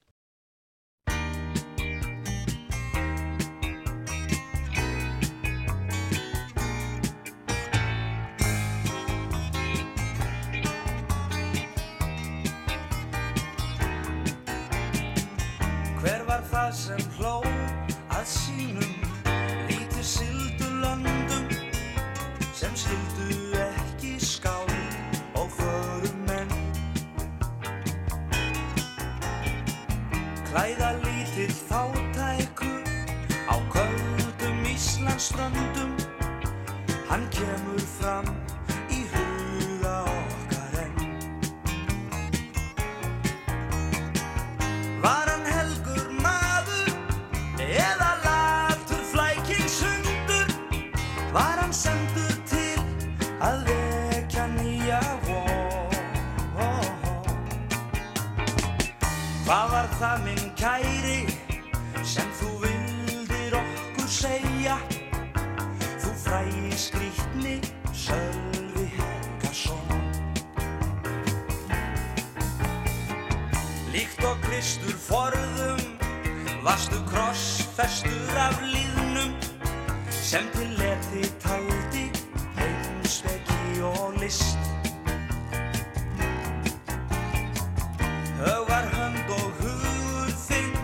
Klæða 30.50 30.90
lítill 31.04 31.54
þátæku 31.68 32.70
á 33.46 33.54
köldum 33.74 34.58
Íslandsströndum. 34.74 35.92
Hann 37.08 37.24
kemur 37.30 37.82
fram 37.98 38.26
í 38.90 39.06
huga 39.12 39.96
okkar 40.18 40.74
enn. 40.84 40.98
Var 45.04 45.26
hann 45.30 45.46
helgur 45.54 46.06
maður 46.18 46.90
eða 47.62 48.10
latur 48.26 49.04
flæking 49.12 49.68
sundur? 49.80 50.48
Var 51.36 51.62
hann 51.62 51.76
sendur 51.84 52.34
til 52.50 52.82
að 53.38 53.62
vekja 53.68 53.79
Kristur 74.60 74.96
forðum. 75.00 75.78
Varstu 76.60 76.98
krossfestur 77.08 78.34
af 78.36 78.58
líðnum 78.60 79.30
Sem 80.12 80.50
til 80.52 80.74
leti 80.76 81.30
taldi 81.40 82.02
Heimsveki 82.58 83.80
og 83.88 84.18
list. 84.20 84.60
Höfvar 88.42 88.92
hönd 88.98 89.32
og 89.38 89.48
hugur 89.62 90.36
þinn 90.44 90.76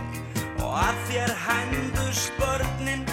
Og 0.57 0.73
að 0.81 1.03
þér 1.11 1.35
hændust 1.45 2.33
börnin 2.41 3.06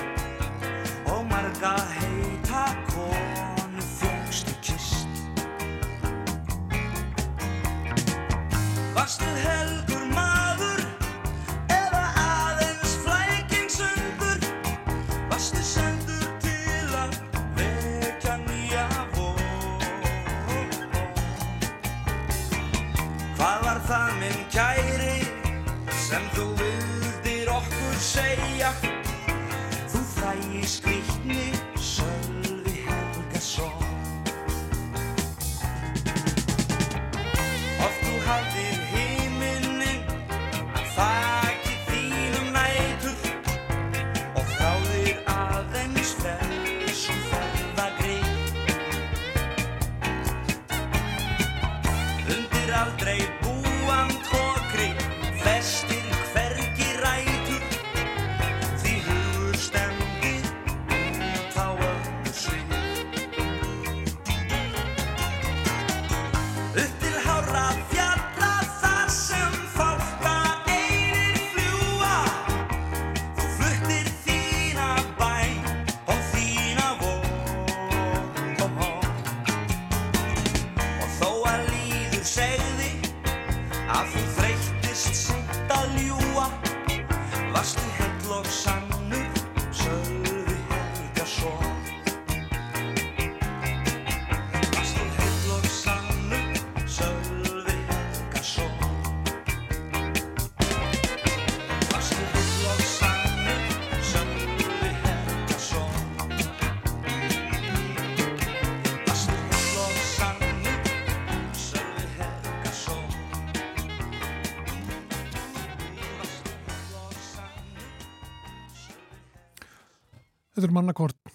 Þetta 120.64 120.72
er 120.72 120.78
mannakort 120.80 121.32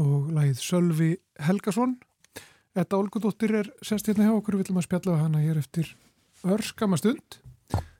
og 0.00 0.28
lagið 0.32 0.60
Sölvi 0.64 1.08
Helgason. 1.44 1.90
Þetta 2.72 2.96
Olgudóttir 2.96 3.52
er 3.58 3.66
sest 3.84 4.08
hérna 4.08 4.24
hjá 4.24 4.38
okkur, 4.38 4.56
við 4.56 4.70
viljum 4.70 4.80
að 4.80 4.86
spjalla 4.86 5.16
hana 5.20 5.42
hér 5.42 5.60
eftir 5.60 5.90
örskama 6.48 6.96
stund. 6.96 7.36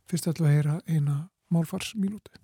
Fyrst 0.09 0.31
ætlum 0.33 0.49
við 0.49 0.55
að 0.55 0.57
heyra 0.57 0.79
eina 0.89 1.19
málfarsmínúti. 1.53 2.41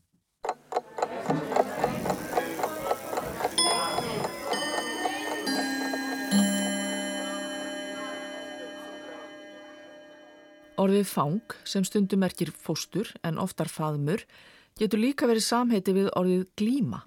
Orðið 10.76 11.08
fang, 11.08 11.58
sem 11.64 11.88
stundum 11.88 12.26
merkir 12.28 12.52
fóstur 12.52 13.16
en 13.24 13.40
oftar 13.40 13.72
faðmur, 13.72 14.28
getur 14.76 15.06
líka 15.08 15.24
verið 15.24 15.48
samheiti 15.48 15.96
við 16.04 16.12
orðið 16.12 16.50
glíma. 16.60 17.06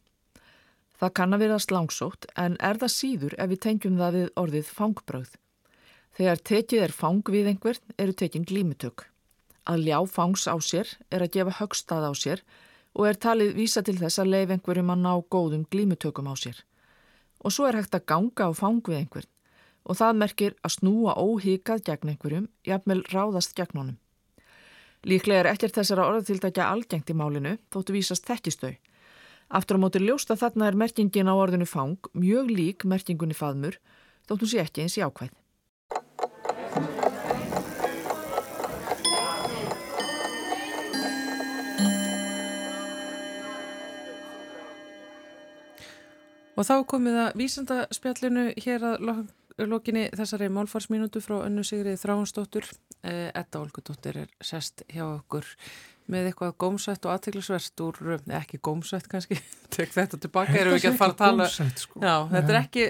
Það 0.99 1.13
kann 1.15 1.35
að 1.35 1.43
vera 1.45 1.59
slangsótt 1.63 2.25
en 2.35 2.57
er 2.59 2.79
það 2.81 2.91
síður 2.91 3.35
ef 3.39 3.49
við 3.51 3.61
tengjum 3.65 3.99
það 3.99 4.17
við 4.17 4.31
orðið 4.41 4.71
fangbröð. 4.79 5.29
Þegar 6.19 6.41
tekið 6.49 6.83
er 6.83 6.95
fang 6.95 7.21
við 7.31 7.51
einhvern 7.53 7.93
eru 7.95 8.15
tekin 8.19 8.47
glímutök. 8.49 9.05
Að 9.69 9.85
ljá 9.87 9.99
fangs 10.09 10.43
á 10.51 10.55
sér 10.59 10.91
er 11.13 11.23
að 11.23 11.33
gefa 11.37 11.55
högstað 11.61 12.09
á 12.09 12.13
sér 12.17 12.43
og 12.97 13.07
er 13.07 13.19
talið 13.21 13.55
vísa 13.55 13.83
til 13.85 13.95
þess 13.99 14.19
að 14.19 14.33
leif 14.33 14.51
einhverjum 14.51 14.91
að 14.91 15.03
ná 15.05 15.13
góðum 15.31 15.63
glímutökum 15.71 16.27
á 16.27 16.35
sér. 16.35 16.57
Og 17.45 17.55
svo 17.55 17.69
er 17.69 17.79
hægt 17.79 17.95
að 17.95 18.07
ganga 18.09 18.49
á 18.49 18.51
fang 18.51 18.81
við 18.83 19.03
einhvern 19.03 19.31
og 19.89 19.97
það 19.97 20.19
merkir 20.21 20.55
að 20.61 20.75
snúa 20.75 21.15
óhíkað 21.17 21.85
gegn 21.87 22.11
einhverjum, 22.11 22.49
jafnvel 22.67 22.99
ráðast 23.09 23.55
gegn 23.57 23.79
honum. 23.79 23.97
Líklega 25.07 25.45
er 25.45 25.49
ekkert 25.53 25.79
þessara 25.79 26.05
orðatildækja 26.11 26.67
algengt 26.67 27.09
í 27.09 27.15
málinu, 27.15 27.55
þóttu 27.71 27.95
vísast 27.95 28.27
þekkistau. 28.27 28.73
Aftur 29.49 29.79
á 29.81 29.83
móti 29.83 29.97
ljósta 29.97 30.35
þarna 30.37 30.67
er 30.69 30.75
merkingin 30.77 31.25
á 31.25 31.33
orðinu 31.33 31.65
fang 31.65 31.97
mjög 32.13 32.51
lík 32.53 32.83
merkingunni 32.85 33.33
faðmur, 33.33 33.79
þóttu 34.29 34.45
sé 34.45 34.61
ekki 34.61 34.83
eins 34.83 34.97
í 34.99 35.01
ákvæð. 35.01 35.33
Og 46.59 46.67
þá 46.67 46.75
komið 46.91 47.17
að 47.23 47.35
vísandaspjallinu 47.39 48.47
hér 48.59 48.85
að 48.85 49.05
lo 49.07 49.19
lokinni 49.65 50.09
þessari 50.13 50.51
málfarsmínútu 50.53 51.23
frá 51.23 51.39
önnu 51.47 51.63
Sigrið 51.65 51.97
Þráhansdóttur. 52.03 52.67
Edda 53.01 53.63
Olgudóttir 53.63 54.25
er 54.25 54.29
sest 54.43 54.83
hjá 54.91 55.05
okkur 55.07 55.47
með 56.09 56.29
eitthvað 56.29 56.53
gómsætt 56.63 57.05
og 57.05 57.13
aðteglisvert 57.13 57.83
úr, 57.85 57.97
ekki 58.39 58.59
gómsætt 58.65 59.07
kannski, 59.11 59.37
tek 59.75 59.91
þetta 59.93 60.19
tilbaka, 60.23 60.55
erum 60.57 60.73
við 60.73 60.79
ekki 60.79 60.89
að 60.91 60.97
fara 60.99 61.13
að 61.15 61.19
tala. 61.21 61.47
Gómsætt, 61.47 61.83
sko. 61.85 62.01
Já, 62.03 62.13
þetta 62.33 62.53
er 62.53 62.59
ekki, 62.61 62.85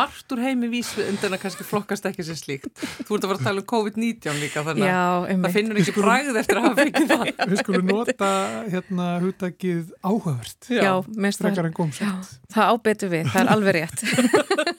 margt 0.00 0.34
úr 0.34 0.42
heimi 0.42 0.70
vísu 0.72 1.04
undan 1.04 1.36
að 1.38 1.42
kannski 1.44 1.66
flokkast 1.68 2.08
ekki 2.10 2.26
sem 2.26 2.38
slíkt. 2.40 2.70
Þú 3.04 3.18
ert 3.18 3.28
að 3.28 3.32
fara 3.32 3.38
að 3.38 3.46
tala 3.50 3.64
um 3.64 3.68
COVID-19 3.74 4.42
líka 4.42 4.64
þannig 4.66 4.88
Já, 4.88 4.98
að 4.98 5.28
einmitt. 5.28 5.46
það 5.48 5.58
finnur 5.60 5.82
ekki 5.84 5.96
bræð 5.98 6.40
eftir 6.42 6.60
að 6.60 6.68
hafa 6.68 6.82
fengið 6.82 7.14
það. 7.14 7.32
Við 7.52 7.62
skulum 7.62 7.92
nota 7.94 8.32
hérna 8.74 9.08
húttakið 9.24 9.94
áhugavert, 10.02 10.72
Já, 10.74 10.92
frekar 11.38 11.70
en 11.70 11.78
gómsætt. 11.78 12.34
það 12.54 12.74
ábetur 12.74 13.14
við, 13.14 13.32
það 13.32 13.44
er 13.44 13.54
alveg 13.56 13.80
rétt. 13.80 14.04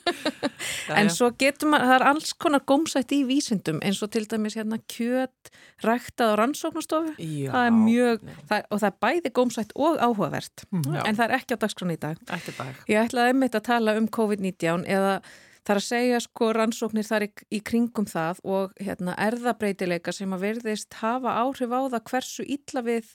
en 0.98 1.10
svo 1.12 1.30
getur 1.40 1.70
maður, 1.72 1.90
það 1.90 1.96
er 1.96 2.04
alls 2.10 2.32
konar 2.42 2.64
gómsætt 2.68 3.14
í 3.14 3.20
vísindum 3.28 3.82
eins 3.86 4.00
og 4.04 4.12
til 4.14 4.24
dæmis 4.30 4.56
hérna 4.58 4.80
kjöt 4.90 5.52
ræktað 5.84 6.34
á 6.34 6.38
rannsóknastofu. 6.40 7.14
Já, 7.18 7.50
það 7.52 7.68
er 7.68 7.76
mjög, 7.76 8.24
það, 8.50 8.64
og 8.66 8.82
það 8.82 8.88
er 8.90 8.98
bæði 9.06 9.32
gómsætt 9.38 9.76
og 9.76 10.00
áhugavert, 10.00 10.66
Já. 10.70 11.02
en 11.04 11.20
það 11.20 11.24
er 11.26 11.36
ekki 11.38 11.56
á 11.56 11.62
dagskrán 11.64 11.94
í 11.94 12.00
dag. 12.00 12.24
Dag. 12.26 12.82
Ég 12.90 13.04
ætlaði 13.04 13.34
einmitt 13.34 13.56
að 13.58 13.66
tala 13.70 13.96
um 14.00 14.10
COVID-19 14.10 14.84
eða 14.90 15.14
það 15.60 15.74
er 15.74 15.80
að 15.80 15.86
segja 15.86 16.20
sko 16.24 16.50
rannsóknir 16.56 17.06
þar 17.06 17.26
í, 17.26 17.30
í 17.52 17.60
kringum 17.64 18.08
það 18.08 18.40
og 18.48 18.76
hérna 18.80 19.16
erðabreitileika 19.20 20.14
sem 20.16 20.32
að 20.34 20.46
verðist 20.46 20.96
hafa 21.02 21.36
áhrif 21.44 21.74
á 21.74 21.80
það 21.92 22.06
hversu 22.10 22.46
illa 22.46 22.84
við 22.86 23.10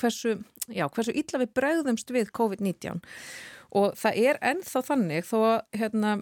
hversu, 0.00 0.38
já, 0.68 0.86
hversu 0.88 1.14
illa 1.14 1.40
við 1.44 1.52
bregðumst 1.54 2.10
við 2.14 2.32
COVID-19 2.34 3.02
og 3.78 3.94
það 3.98 4.18
er 4.30 4.40
ennþá 4.52 4.82
þannig 4.88 5.28
þó 5.28 5.38
hérna 5.74 6.16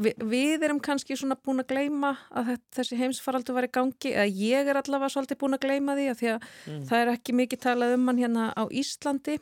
Vi, 0.00 0.12
við 0.16 0.62
erum 0.64 0.80
kannski 0.80 1.16
svona 1.18 1.36
búin 1.36 1.60
að 1.60 1.74
gleyma 1.74 2.14
að 2.32 2.54
þessi 2.72 2.96
heimsfaraldur 2.96 3.58
var 3.58 3.66
í 3.66 3.72
gangi 3.72 4.12
eða 4.14 4.28
ég 4.40 4.70
er 4.72 4.78
allavega 4.80 5.12
svolítið 5.12 5.40
búin 5.42 5.56
að 5.58 5.66
gleyma 5.66 5.96
því 5.98 6.06
að 6.08 6.20
því 6.20 6.30
að 6.32 6.46
það 6.88 7.00
er 7.02 7.10
ekki 7.12 7.34
mikið 7.36 7.60
talað 7.66 7.96
um 7.98 8.06
hann 8.08 8.22
hérna 8.22 8.46
á 8.56 8.64
Íslandi. 8.72 9.36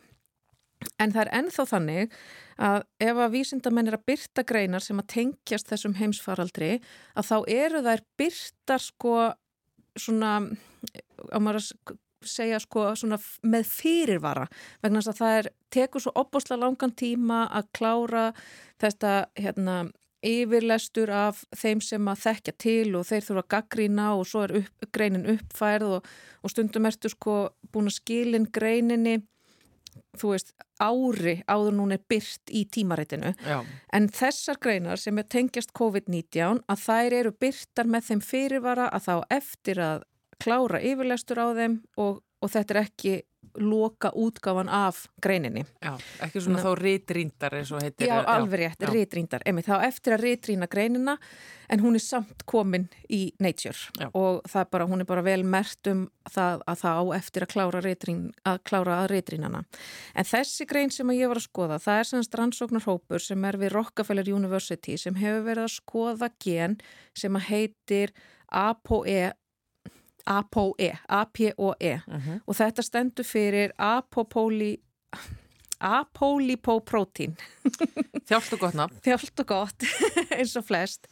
En 0.98 1.12
það 1.12 1.22
er 1.22 1.32
ennþá 1.38 1.66
þannig 1.70 2.18
að 2.66 2.82
ef 3.04 3.20
að 3.20 3.34
vísindamenn 3.36 3.90
er 3.90 3.98
að 3.98 4.06
byrta 4.10 4.44
greinar 4.48 4.84
sem 4.84 4.98
að 5.00 5.10
tengjast 5.14 5.70
þessum 5.70 5.96
heimsfaraldri 6.00 6.72
að 7.14 7.30
þá 7.30 7.36
eru 7.52 7.82
þær 7.84 8.04
byrtar 8.20 8.84
sko 8.84 9.16
svona 10.00 10.32
á 11.30 11.38
maður 11.38 11.60
að 11.60 11.98
segja 12.26 12.58
sko 12.60 12.88
með 13.46 13.68
fyrirvara. 13.70 14.48
Vegna 14.82 15.00
þess 15.00 15.12
að 15.14 15.20
það 15.20 15.38
er 15.38 15.50
tekur 15.72 16.04
svo 16.04 16.12
opbáslega 16.20 16.64
langan 16.64 16.96
tíma 16.96 17.44
að 17.48 17.70
klára 17.76 18.26
þetta 18.80 19.14
hérna 19.38 19.76
yfirlestur 20.26 21.10
af 21.14 21.44
þeim 21.56 21.80
sem 21.84 22.08
að 22.12 22.22
þekkja 22.26 22.54
til 22.60 22.94
og 22.98 23.06
þeir 23.08 23.26
þurfa 23.26 23.44
að 23.44 23.50
gaggrína 23.54 24.06
og 24.18 24.26
svo 24.28 24.44
er 24.44 24.56
upp, 24.60 24.88
greinin 24.92 25.28
uppfærð 25.34 25.96
og, 25.98 26.08
og 26.44 26.52
stundum 26.52 26.88
ertu 26.90 27.12
sko 27.12 27.36
búin 27.72 27.88
að 27.90 27.98
skilin 28.00 28.48
greininni 28.52 29.20
þú 30.18 30.32
veist, 30.34 30.52
ári 30.80 31.36
áður 31.50 31.76
núna 31.76 31.96
er 31.96 32.04
byrt 32.08 32.52
í 32.54 32.64
tímaritinu. 32.72 33.32
Já, 33.46 33.60
en 33.94 34.08
þessar 34.14 34.58
greinar 34.62 35.00
sem 35.00 35.18
er 35.20 35.28
tengjast 35.30 35.74
COVID-19 35.76 36.62
að 36.70 36.84
þær 36.84 37.16
eru 37.20 37.34
byrtar 37.42 37.90
með 37.90 38.08
þeim 38.08 38.24
fyrirvara 38.24 38.88
að 38.90 39.06
þá 39.08 39.14
eftir 39.38 39.82
að 39.84 40.06
klára 40.40 40.80
yfirlestur 40.80 41.42
á 41.42 41.46
þeim 41.56 41.80
og, 42.00 42.22
og 42.40 42.52
þetta 42.52 42.76
er 42.76 42.82
ekki 42.84 43.18
loka 43.58 44.10
útgáfan 44.14 44.68
af 44.68 45.06
greininni. 45.22 45.64
já, 45.82 45.98
ekki 46.22 46.40
svona 46.40 46.62
þá 46.62 46.74
ritrýndar 46.78 47.56
eins 47.58 47.72
og 47.72 47.82
heitir. 47.82 48.06
Já, 48.06 48.22
alveg 48.24 48.60
rétt. 48.60 49.42
Emi, 49.46 49.62
þá 49.62 49.82
eftir 49.86 50.14
að 50.14 50.24
ritrýna 50.24 50.68
greinina 50.70 51.16
en 51.68 51.80
hún 51.80 51.94
er 51.94 52.02
samt 52.02 52.44
komin 52.46 52.88
í 53.10 53.32
Nature 53.38 53.76
Já. 53.98 54.10
og 54.14 54.42
það 54.48 54.60
er 54.60 54.70
bara, 54.70 54.86
hún 54.86 55.00
er 55.00 55.08
bara 55.08 55.22
vel 55.22 55.42
mert 55.42 55.86
um 55.86 56.08
það 56.30 56.62
að 56.66 56.80
það 56.82 57.00
á 57.00 57.04
eftir 57.16 57.42
að 57.42 57.52
klára, 57.54 57.80
ritrín, 57.80 58.22
að 58.44 58.62
klára 58.64 59.00
að 59.02 59.10
ritrýnana. 59.14 59.64
En 60.14 60.24
þessi 60.24 60.66
grein 60.66 60.90
sem 60.90 61.10
ég 61.10 61.28
var 61.28 61.40
að 61.40 61.48
skoða, 61.48 61.78
það 61.82 61.98
er 61.98 62.10
semst 62.10 62.34
rannsóknarhópur 62.38 63.20
sem 63.24 63.44
er 63.44 63.58
við 63.58 63.74
Rockefeller 63.74 64.30
University 64.30 64.96
sem 64.96 65.14
hefur 65.14 65.46
verið 65.46 65.66
að 65.66 65.74
skoða 65.74 66.30
gen 66.38 66.78
sem 67.14 67.34
að 67.34 67.48
heitir 67.50 68.14
APOE 68.50 69.32
APOE, 70.26 70.90
A-P-O-E 71.08 71.94
Mhm. 72.06 72.40
og 72.46 72.54
þetta 72.56 72.82
stendur 72.82 73.24
fyrir 73.24 73.72
apopóli 73.78 74.76
apólipóprótín 75.80 77.36
Þjált 78.28 78.52
og 78.52 78.60
gott 78.60 78.74
nafn. 78.76 78.98
þjált 79.06 79.40
og 79.42 79.46
gott 79.48 79.86
eins 80.36 80.56
og 80.60 80.66
flest 80.68 81.08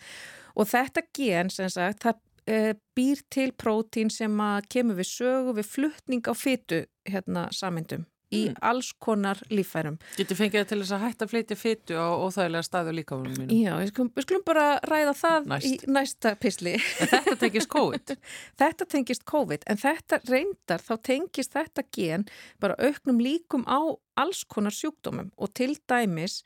og 0.59 0.69
þetta 0.69 1.03
gen 1.17 1.51
sem 1.51 1.71
sagt 1.73 2.05
það 2.05 2.19
uh, 2.51 2.75
býr 2.99 3.23
til 3.33 3.53
prótín 3.57 4.11
sem 4.13 4.35
að 4.43 4.69
kemur 4.75 4.99
við 5.01 5.09
sögu 5.13 5.55
við 5.57 5.71
fluttning 5.73 6.29
á 6.29 6.35
fytu 6.37 6.83
hérna 7.09 7.49
samyndum 7.55 8.05
í 8.35 8.43
alls 8.65 8.91
konar 9.01 9.41
líffærum. 9.53 9.99
Getur 10.19 10.39
fengið 10.39 10.63
það 10.63 10.71
til 10.73 10.79
þess 10.83 10.95
að 10.97 11.05
hætta 11.07 11.27
að 11.27 11.33
flytja 11.33 11.59
fytu 11.59 11.97
á 11.97 12.07
óþægilega 12.19 12.67
staðu 12.67 12.95
líka 12.97 13.17
um 13.17 13.25
mínu. 13.25 13.49
Já, 13.57 13.73
við 13.81 13.93
skulum, 13.93 14.11
við 14.17 14.27
skulum 14.27 14.45
bara 14.49 14.67
ræða 14.85 15.15
það 15.19 15.49
Næst. 15.53 15.69
í 15.69 15.93
næsta 15.97 16.35
pisli. 16.41 16.75
En 16.77 17.13
þetta 17.15 17.37
tekist 17.45 17.73
COVID. 17.73 18.17
Þetta 18.61 18.89
tengist 18.91 19.25
COVID 19.29 19.65
en 19.71 19.81
þetta 19.81 20.19
reyndar 20.29 20.83
þá 20.83 20.93
tengist 21.09 21.55
þetta 21.57 21.85
gen 21.95 22.27
bara 22.61 22.77
auknum 22.83 23.21
líkum 23.23 23.65
á 23.69 23.81
alls 24.19 24.43
konar 24.51 24.75
sjúkdómum 24.75 25.31
og 25.39 25.53
til 25.57 25.77
dæmis 25.91 26.41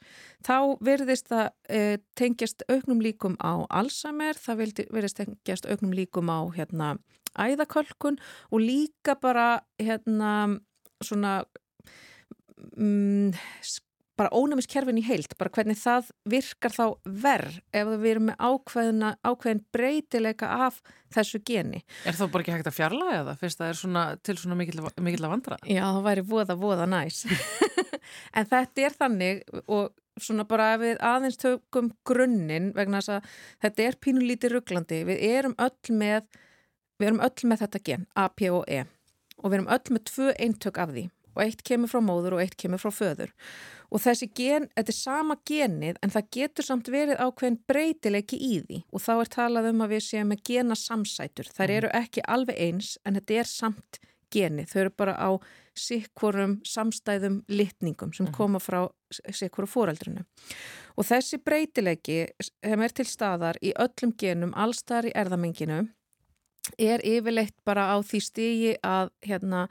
þá 0.44 0.76
verðist 0.84 1.30
það 1.32 1.46
e, 1.68 1.80
tengjast 2.18 2.64
auknum 2.68 3.00
líkum 3.04 3.38
á 3.40 3.64
Alzheimer, 3.72 4.36
það 4.36 4.66
verðist 4.92 5.22
tengjast 5.22 5.68
auknum 5.70 5.94
líkum 5.96 6.28
á 6.28 6.40
hérna 6.52 6.96
æðakölkun 7.32 8.20
og 8.52 8.60
líka 8.60 9.16
bara 9.20 9.62
hérna 9.80 10.60
svona 11.02 11.42
mm, 12.76 13.32
bara 14.18 14.32
ónæmiskerfin 14.36 15.00
í 15.00 15.04
heilt, 15.06 15.34
bara 15.40 15.52
hvernig 15.54 15.78
það 15.80 16.10
virkar 16.28 16.74
þá 16.74 16.84
verð 17.24 17.56
ef 17.74 17.92
við 17.92 18.10
erum 18.10 18.28
með 18.28 18.44
ákveðina, 18.48 19.12
ákveðin 19.24 19.62
breytileika 19.74 20.50
af 20.66 20.82
þessu 21.14 21.40
geni. 21.46 21.82
Er 22.06 22.16
þá 22.18 22.26
bara 22.26 22.44
ekki 22.44 22.54
hægt 22.56 22.70
að 22.70 22.76
fjarlæga 22.76 23.24
það 23.30 23.40
fyrst 23.40 23.62
það 23.62 23.72
er 23.72 23.80
svona, 23.80 24.04
til 24.20 24.36
svona 24.40 24.58
mikill, 24.60 24.84
að 24.84 25.32
vandra? 25.32 25.58
Já, 25.64 25.82
það 25.88 26.06
væri 26.06 26.26
voða, 26.28 26.58
voða 26.60 26.86
næs. 26.92 27.24
en 28.36 28.48
þetta 28.52 28.86
er 28.86 28.96
þannig 29.00 29.42
og 29.64 29.92
svona 30.20 30.44
bara 30.48 30.74
við 30.80 31.00
aðeins 31.00 31.40
tökum 31.40 31.92
grunninn 32.06 32.72
vegna 32.76 33.00
þess 33.00 33.16
að 33.16 33.36
þetta 33.64 33.86
er 33.86 34.00
pínulítið 34.04 34.58
rugglandi. 34.58 35.02
Við 35.08 35.24
erum 35.32 35.56
öll 35.56 35.96
með, 35.96 36.28
við 37.00 37.10
erum 37.10 37.24
öll 37.24 37.48
með 37.48 37.64
þetta 37.64 37.84
gen, 37.88 38.06
A, 38.12 38.28
P 38.28 38.52
og 38.52 38.68
E 38.68 38.84
og 39.42 39.50
við 39.50 39.56
erum 39.58 39.72
öll 39.74 39.94
með 39.96 40.02
tvö 40.06 40.32
eintök 40.38 40.76
af 40.78 40.92
því 40.92 41.08
og 41.34 41.42
eitt 41.44 41.64
kemur 41.66 41.90
frá 41.90 42.02
móður 42.04 42.36
og 42.36 42.44
eitt 42.44 42.56
kemur 42.60 42.82
frá 42.82 42.92
föður. 42.94 43.32
Og 43.92 44.00
þessi 44.00 44.30
gen, 44.32 44.68
þetta 44.72 44.92
er 44.92 44.96
sama 44.96 45.36
genið 45.48 45.98
en 46.00 46.12
það 46.14 46.30
getur 46.36 46.68
samt 46.68 46.88
verið 46.92 47.20
ákveðin 47.20 47.58
breytileiki 47.68 48.38
í 48.40 48.54
því. 48.62 48.78
Og 48.92 49.04
þá 49.04 49.12
er 49.18 49.32
talað 49.36 49.68
um 49.72 49.84
að 49.84 49.96
við 49.96 50.06
séum 50.06 50.32
með 50.32 50.46
gena 50.48 50.78
samsætur 50.78 51.52
þær 51.52 51.76
eru 51.76 51.92
ekki 51.98 52.24
alveg 52.24 52.62
eins 52.68 52.96
en 53.04 53.20
þetta 53.20 53.42
er 53.42 53.52
samt 53.52 54.00
genið, 54.32 54.70
þau 54.70 54.80
eru 54.82 54.94
bara 54.96 55.14
á 55.20 55.30
sikkurum 55.78 56.58
samstæðum 56.68 57.40
litningum 57.52 58.12
sem 58.16 58.28
koma 58.34 58.60
frá 58.60 58.84
sikkuru 59.12 59.68
fóreldrinu 59.68 60.24
og 60.96 61.08
þessi 61.08 61.40
breytileiki 61.44 62.18
sem 62.42 62.84
er 62.84 62.94
til 62.96 63.08
staðar 63.08 63.58
í 63.64 63.72
öllum 63.80 64.12
genum 64.20 64.52
allstaðar 64.52 65.08
í 65.08 65.14
erðamenginu 65.22 65.80
er 66.78 67.04
yfirleitt 67.08 67.56
bara 67.66 67.88
á 67.90 67.96
því 68.04 68.20
stigi 68.22 68.74
að, 68.86 69.10
hérna, 69.24 69.66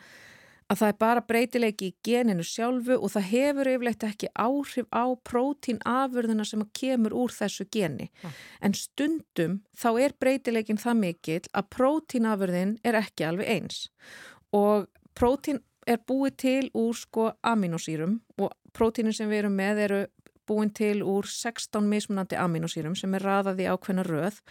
að 0.71 0.79
það 0.79 0.91
er 0.91 0.97
bara 1.03 1.23
breytileiki 1.27 1.89
í 1.89 1.95
geninu 2.07 2.45
sjálfu 2.47 2.95
og 2.95 3.11
það 3.11 3.27
hefur 3.31 3.69
yfirleitt 3.73 4.05
ekki 4.07 4.29
áhrif 4.39 4.87
á 4.95 5.05
prótínafurðuna 5.27 6.45
sem 6.47 6.63
kemur 6.77 7.15
úr 7.23 7.33
þessu 7.35 7.67
geni. 7.73 8.07
Ah. 8.23 8.37
En 8.63 8.75
stundum 8.77 9.59
þá 9.75 9.89
er 10.05 10.15
breytileikin 10.19 10.79
það 10.79 11.01
mikill 11.01 11.43
að 11.51 11.69
prótínafurðin 11.75 12.77
er 12.87 12.99
ekki 13.01 13.27
alveg 13.27 13.51
eins 13.57 13.83
og 14.55 14.87
prótín 15.17 15.61
er 15.89 16.01
búið 16.07 16.35
til 16.39 16.65
úr 16.77 16.95
sko 16.95 17.31
aminosýrum 17.47 18.19
og 18.39 18.51
prótínin 18.75 19.15
sem 19.15 19.29
við 19.29 19.43
erum 19.43 19.55
með 19.57 19.85
eru 19.85 20.01
búin 20.47 20.71
til 20.75 21.01
úr 21.03 21.27
16 21.27 21.87
mismunandi 21.89 22.37
aminosýrum 22.39 22.95
sem 22.97 23.13
er 23.17 23.25
raðað 23.25 23.63
í 23.63 23.69
ákveðna 23.71 24.05
röð 24.07 24.41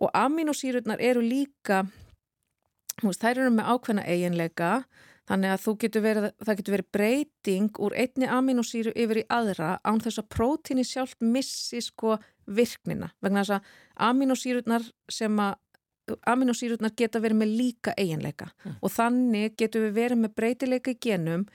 og 0.00 0.10
aminosýrurnar 0.16 1.02
eru 1.02 1.22
líka 1.24 1.84
veist, 3.02 3.22
þær 3.22 3.44
eru 3.44 3.54
með 3.54 3.70
ákveðna 3.74 4.06
eiginleika 4.08 4.70
þannig 5.28 5.54
að 5.54 5.66
getur 5.80 6.04
verið, 6.04 6.28
það 6.44 6.58
getur 6.60 6.76
verið 6.76 6.90
breyting 6.92 7.80
úr 7.80 7.96
einni 7.96 8.28
aminosýru 8.28 8.92
yfir 8.92 9.22
í 9.22 9.26
aðra 9.32 9.74
án 9.84 10.00
þess 10.04 10.20
að 10.20 10.30
prótíni 10.36 10.84
sjálf 10.84 11.14
missi 11.20 11.80
sko 11.84 12.18
virknina 12.44 13.12
vegna 13.24 13.44
þess 13.44 13.56
að 13.56 13.70
aminosýrurnar 14.10 14.88
sem 15.08 15.38
að 15.40 15.60
aminosýrurnar 16.28 16.92
geta 16.96 17.22
verið 17.24 17.40
með 17.40 17.54
líka 17.56 17.94
eiginleika 17.96 18.50
mm. 18.52 18.76
og 18.84 18.92
þannig 18.92 19.56
getur 19.60 19.86
við 19.86 19.96
verið 20.02 20.20
með 20.20 20.34
breytileika 20.36 20.92
í 20.92 21.00
genum 21.00 21.46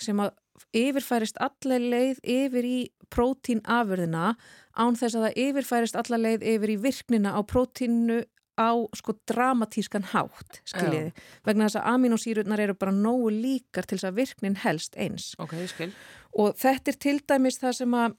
sem 0.00 0.22
að 0.22 0.32
yfirfærist 0.76 1.40
allar 1.40 1.84
leið 1.92 2.20
yfir 2.24 2.68
í 2.68 2.78
prótínafurðina 3.12 4.34
án 4.78 4.96
þess 4.96 5.18
að 5.18 5.26
það 5.26 5.40
yfirfærist 5.44 5.98
allar 5.98 6.22
leið 6.24 6.46
yfir 6.54 6.72
í 6.72 6.78
virknina 6.80 7.34
á 7.36 7.40
prótínu 7.44 8.22
á 8.60 8.70
sko 8.96 9.16
dramatískan 9.28 10.04
hátt 10.12 10.60
skiljiði, 10.68 11.14
vegna 11.48 11.68
þess 11.68 11.80
að 11.80 11.92
aminosýrurnar 11.94 12.62
eru 12.66 12.76
bara 12.76 12.92
nógu 12.94 13.30
líkar 13.32 13.88
til 13.88 13.96
þess 13.96 14.10
að 14.10 14.18
virknin 14.20 14.58
helst 14.60 14.98
eins. 15.00 15.32
Ok, 15.40 15.56
skil. 15.72 15.88
Og 16.36 16.52
þetta 16.60 16.92
er 16.92 17.00
til 17.00 17.16
dæmis 17.24 17.58
það 17.62 17.78
sem 17.80 17.96
að 17.96 18.18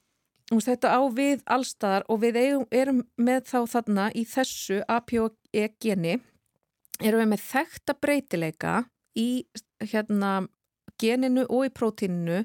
þetta 0.52 0.90
á 0.92 1.00
við 1.14 1.44
allstaðar 1.46 2.04
og 2.12 2.20
við 2.24 2.40
erum 2.74 3.04
með 3.16 3.46
þá 3.52 3.58
þarna 3.76 4.10
í 4.18 4.26
þessu 4.28 4.82
APOE 4.90 5.68
geni 5.80 6.18
erum 7.00 7.22
við 7.22 7.30
með 7.30 7.46
þekta 7.46 7.96
breytileika 8.02 8.74
í 9.18 9.44
hérna 9.80 10.42
geninu 11.00 11.46
og 11.48 11.66
í 11.68 11.72
prótíninu 11.74 12.42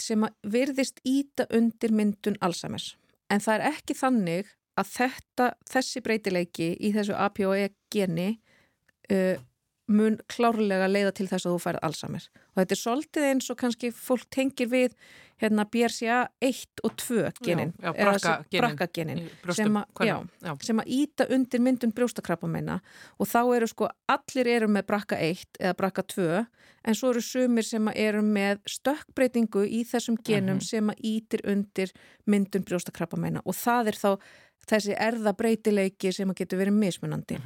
sem 0.00 0.24
virðist 0.48 1.02
íta 1.04 1.46
undir 1.52 1.92
myndun 1.92 2.38
Alzheimer's. 2.40 2.96
En 3.30 3.40
það 3.40 3.58
er 3.58 3.76
ekki 3.76 3.96
þannig 3.96 4.50
að 4.80 4.92
þetta, 4.96 5.52
þessi 5.68 6.00
breytileiki 6.04 6.70
í 6.80 6.92
þessu 6.94 7.16
APOE 7.18 7.70
geni 7.92 8.28
uh, 9.12 9.36
mun 9.92 10.14
klárlega 10.30 10.86
leiða 10.88 11.10
til 11.12 11.26
þess 11.28 11.44
að 11.44 11.56
þú 11.56 11.58
færð 11.66 11.80
Alzheimer. 11.84 12.28
Og 12.54 12.62
þetta 12.62 12.72
er 12.76 12.80
svolítið 12.80 13.26
eins 13.28 13.50
og 13.52 13.58
kannski 13.60 13.90
fólk 13.92 14.28
tengir 14.32 14.70
við 14.70 14.94
hérna 15.42 15.64
BRCA 15.66 16.20
1 16.40 16.84
og 16.86 16.92
2 17.02 17.24
genin, 17.42 17.72
já, 17.82 17.90
já, 17.90 17.92
brakka, 17.98 18.34
brakka 18.54 18.86
genin, 18.94 19.24
sem, 19.56 19.76
a, 19.76 19.82
já, 20.06 20.14
sem 20.62 20.78
að 20.78 20.92
íta 20.94 21.26
undir 21.34 21.64
myndun 21.66 21.92
brjóstakrabba 21.96 22.46
meina 22.48 22.76
og 23.18 23.26
þá 23.26 23.40
eru 23.56 23.66
sko, 23.72 23.88
allir 24.14 24.50
eru 24.54 24.68
með 24.70 24.86
brakka 24.92 25.18
1 25.18 25.58
eða 25.58 25.74
brakka 25.80 26.04
2 26.14 26.28
en 26.86 26.94
svo 26.98 27.10
eru 27.10 27.24
sumir 27.26 27.66
sem 27.66 27.90
eru 27.90 28.22
með 28.22 28.62
stökkbreytingu 28.70 29.66
í 29.66 29.82
þessum 29.90 30.20
genum 30.22 30.60
Mhm. 30.62 30.68
sem 30.68 30.94
að 30.94 31.02
ítir 31.10 31.42
undir 31.44 31.92
myndun 32.24 32.62
brjóstakrabba 32.64 33.18
meina 33.18 33.42
og 33.44 33.58
það 33.58 33.88
er 33.92 33.98
þá 33.98 34.10
þessi 34.68 34.96
erðabreytileiki 34.98 36.12
sem 36.14 36.32
getur 36.36 36.62
verið 36.62 36.78
mismunandi. 36.78 37.38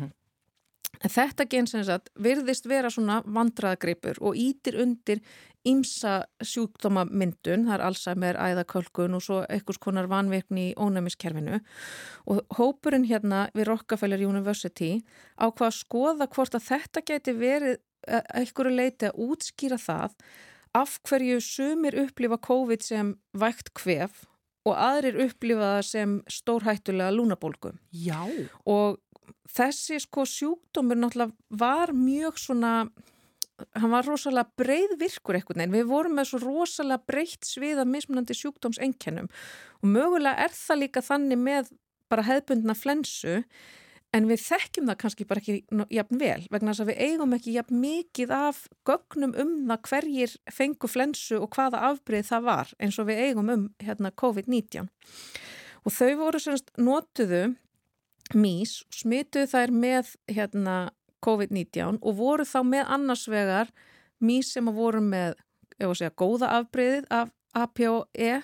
En 1.05 1.13
þetta 1.13 1.45
gen 1.51 1.69
sem 1.69 1.85
sagt 1.85 2.09
virðist 2.23 2.69
vera 2.69 2.91
svona 2.93 3.19
vandraðgripur 3.27 4.21
og 4.25 4.39
ítir 4.41 4.79
undir 4.81 5.21
ímsa 5.67 6.21
sjúkdómamyndun, 6.47 7.67
það 7.67 7.75
er 7.75 7.85
Alzheimer, 7.89 8.39
æðakölkun 8.39 9.17
og 9.19 9.25
svo 9.25 9.41
einhvers 9.51 9.81
konar 9.83 10.09
vanvirkni 10.11 10.69
í 10.71 10.77
ónæmiskerfinu 10.79 11.59
og 12.31 12.59
hópurinn 12.59 13.09
hérna 13.11 13.47
við 13.57 13.69
Rockefeller 13.73 14.23
University 14.23 14.93
á 15.35 15.51
hvað 15.51 15.73
að 15.73 15.79
skoða 15.81 16.29
hvort 16.37 16.55
að 16.55 16.69
þetta 16.69 17.03
geti 17.11 17.35
verið 17.37 17.75
eh, 18.07 18.23
einhverju 18.39 18.77
leiti 18.77 19.11
að 19.11 19.19
útskýra 19.27 19.81
það 19.83 20.15
af 20.77 20.99
hverju 21.09 21.43
sumir 21.43 21.99
upplifa 22.05 22.39
COVID 22.47 22.87
sem 22.87 23.15
vægt 23.35 23.75
kvef 23.75 24.23
og 24.67 24.75
aðrir 24.75 25.19
upplifa 25.27 25.73
það 25.77 25.83
sem 25.89 26.15
stórhættulega 26.33 27.15
lúnabólgu. 27.15 27.75
Já. 27.95 28.23
og 28.67 28.99
þessi 29.57 30.01
sko 30.03 30.25
sjúkdómur 30.29 30.99
náttúrulega 30.99 31.33
var 31.63 31.93
mjög 31.95 32.41
svona 32.43 32.73
hann 33.77 33.93
var 33.93 34.05
rosalega 34.05 34.53
breið 34.59 34.97
virkur 35.01 35.39
einhvern 35.39 35.63
veginn, 35.63 35.75
við 35.79 35.89
vorum 35.89 36.19
með 36.19 36.31
svo 36.31 36.41
rosalega 36.43 37.09
breytt 37.09 37.49
svið 37.49 37.81
af 37.81 37.89
mismunandi 37.89 38.37
sjúkdómsenkennum 38.37 39.31
og 39.81 39.89
mögulega 39.89 40.45
er 40.45 40.53
það 40.57 40.83
líka 40.83 41.05
þannig 41.05 41.41
með 41.41 41.73
bara 42.13 42.27
hefðbundna 42.27 42.77
flensu 42.77 43.41
en 44.17 44.29
við 44.31 44.43
þekkjum 44.45 44.89
það 44.91 44.99
kannski 45.03 45.27
bara 45.29 45.43
ekki 45.43 45.85
jafn 45.93 46.21
vel 46.21 46.47
vegna 46.53 46.73
þess 46.73 46.85
að 46.85 46.91
við 46.93 47.03
eigum 47.11 47.37
ekki 47.37 47.55
jafn 47.57 47.81
mikið 47.83 48.33
af 48.37 48.63
gögnum 48.89 49.35
um 49.43 49.53
það 49.69 49.83
hverjir 49.91 50.35
fengu 50.53 50.91
flensu 50.91 51.41
og 51.41 51.51
hvaða 51.57 51.83
afbreið 51.91 52.31
það 52.31 52.49
var 52.49 52.73
eins 52.81 52.99
og 53.03 53.09
við 53.11 53.23
eigum 53.27 53.53
um 53.53 53.69
hérna, 53.83 54.13
COVID-19 54.23 54.89
og 55.87 55.95
þau 55.95 56.13
voru 56.23 56.43
semst 56.43 56.73
notuðu 56.81 57.43
mís, 58.35 58.81
smituðu 58.91 59.51
þær 59.53 59.75
með 59.75 60.15
hérna 60.33 60.77
COVID-19 61.27 62.01
og 62.01 62.19
voru 62.19 62.47
þá 62.47 62.61
með 62.67 62.91
annars 62.97 63.27
vegar 63.31 63.71
mís 64.23 64.51
sem 64.55 64.67
voru 64.73 65.03
með 65.05 65.37
segja, 65.77 66.13
góða 66.17 66.53
afbreyðið 66.61 67.09
af 67.13 67.33
APOE 67.57 68.35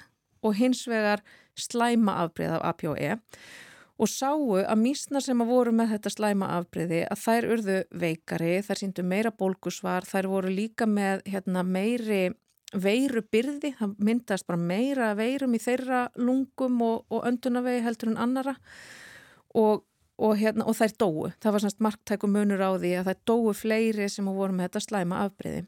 og 0.43 0.57
hins 0.59 0.87
vegar 0.91 1.23
slæma 1.59 2.23
afbreyðið 2.27 2.59
af 2.59 2.67
APOE 2.73 3.13
og 3.17 3.71
sáu 4.09 4.57
að 4.63 4.79
mísnar 4.81 5.23
sem 5.25 5.43
að 5.45 5.51
voru 5.53 5.73
með 5.77 5.97
þetta 5.97 6.13
slæma 6.15 6.49
afbreyði 6.59 7.03
að 7.07 7.21
þær 7.23 7.49
urðu 7.55 7.79
veikari, 8.03 8.55
þær 8.65 8.81
síndu 8.81 9.05
meira 9.07 9.31
bólkusvar, 9.31 10.07
þær 10.09 10.31
voru 10.33 10.53
líka 10.53 10.89
með 10.89 11.23
hérna, 11.29 11.63
meiri 11.63 12.33
veiru 12.73 13.23
byrði, 13.29 13.75
það 13.77 13.97
myndast 14.01 14.47
bara 14.49 14.59
meira 14.59 15.13
veirum 15.17 15.55
í 15.55 15.61
þeirra 15.61 16.07
lungum 16.17 16.81
og, 16.87 17.05
og 17.13 17.27
öndunavegi 17.29 17.83
heldur 17.85 18.13
en 18.13 18.21
annara 18.25 18.55
og, 19.55 19.85
og, 20.17 20.33
hérna, 20.41 20.65
og 20.65 20.77
þær 20.79 20.97
dóu. 20.97 21.29
Það 21.43 21.53
var 21.57 21.65
semst 21.67 21.83
marktæku 21.85 22.31
munur 22.31 22.65
á 22.65 22.73
því 22.81 22.95
að 22.99 23.11
þær 23.11 23.21
dóu 23.29 23.53
fleiri 23.57 24.09
sem 24.09 24.29
voru 24.31 24.57
með 24.57 24.71
þetta 24.71 24.85
slæma 24.87 25.21
afbreyði. 25.27 25.67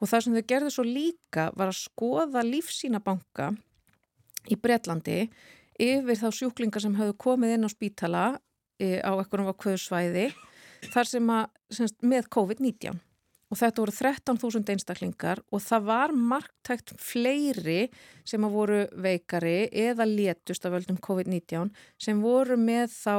Og 0.00 0.10
það 0.10 0.24
sem 0.24 0.36
þau 0.38 0.46
gerðu 0.50 0.70
svo 0.74 0.84
líka 0.86 1.50
var 1.54 1.70
að 1.70 1.82
skoða 1.82 2.42
lífsínabanka 2.46 3.52
í 4.50 4.58
Bretlandi 4.58 5.18
yfir 5.82 6.18
þá 6.18 6.28
sjúklingar 6.38 6.84
sem 6.84 6.96
hafðu 6.98 7.18
komið 7.20 7.56
inn 7.56 7.66
á 7.66 7.70
spítala 7.72 8.24
e, 8.78 8.98
á 9.02 9.12
ekkurum 9.18 9.50
ákveðu 9.52 9.80
svæði 9.82 10.26
þar 10.92 11.08
sem 11.08 11.32
að 11.32 11.48
semst, 11.72 11.98
með 12.02 12.28
COVID-19 12.34 13.00
og 13.52 13.60
þetta 13.60 13.82
voru 13.82 13.94
13.000 13.94 14.72
einstaklingar 14.72 15.42
og 15.52 15.62
það 15.62 15.88
var 15.90 16.14
marktækt 16.16 16.94
fleiri 17.00 17.86
sem 18.28 18.44
að 18.46 18.54
voru 18.56 18.82
veikari 19.04 19.56
eða 19.68 20.08
létust 20.08 20.64
af 20.66 20.76
völdum 20.76 21.00
COVID-19 21.04 21.72
sem 22.00 22.22
voru 22.24 22.56
með 22.56 22.94
þá 22.94 23.16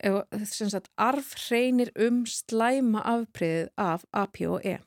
eh, 0.00 0.22
sem 0.48 0.70
sagt, 0.72 0.88
arfhreinir 0.96 1.92
um 2.06 2.22
slæma 2.24 3.04
afbreyðið 3.18 3.74
af 3.76 4.06
APOE. 4.16 4.78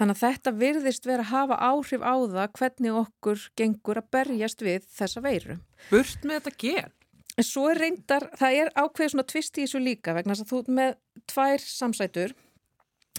Þannig 0.00 0.16
að 0.16 0.22
þetta 0.22 0.52
virðist 0.56 1.06
vera 1.06 1.24
að 1.26 1.32
hafa 1.32 1.58
áhrif 1.60 2.04
á 2.04 2.14
það 2.16 2.52
hvernig 2.58 2.98
okkur 3.02 3.44
gengur 3.60 4.00
að 4.00 4.10
berjast 4.16 4.64
við 4.64 4.86
þessa 4.88 5.22
veiru. 5.24 5.58
Burt 5.90 6.24
með 6.24 6.38
þetta 6.40 6.54
gen. 6.64 6.94
En 7.36 7.46
svo 7.48 7.66
er 7.72 7.80
reyndar, 7.80 8.26
það 8.36 8.56
er 8.60 8.70
ákveðið 8.76 9.12
svona 9.12 9.28
tvist 9.28 9.58
í 9.58 9.64
þessu 9.64 9.80
líka 9.80 10.16
vegna 10.16 10.34
þess 10.36 10.44
að 10.44 10.50
þú 10.52 10.74
með 10.78 10.96
tvær 11.32 11.64
samsætur, 11.64 12.34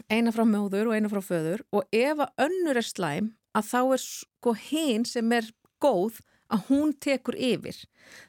eina 0.10 0.34
frá 0.34 0.44
móður 0.50 0.90
og 0.90 0.98
eina 0.98 1.10
frá 1.10 1.22
föður 1.26 1.64
og 1.74 1.88
ef 1.94 2.22
að 2.22 2.46
önnur 2.46 2.82
er 2.82 2.88
slæm 2.88 3.32
að 3.58 3.70
þá 3.70 3.80
er 3.82 4.04
sko 4.04 4.54
hinn 4.58 5.06
sem 5.06 5.34
er 5.34 5.50
góð 5.82 6.22
að 6.54 6.70
hún 6.70 6.94
tekur 7.02 7.38
yfir. 7.38 7.78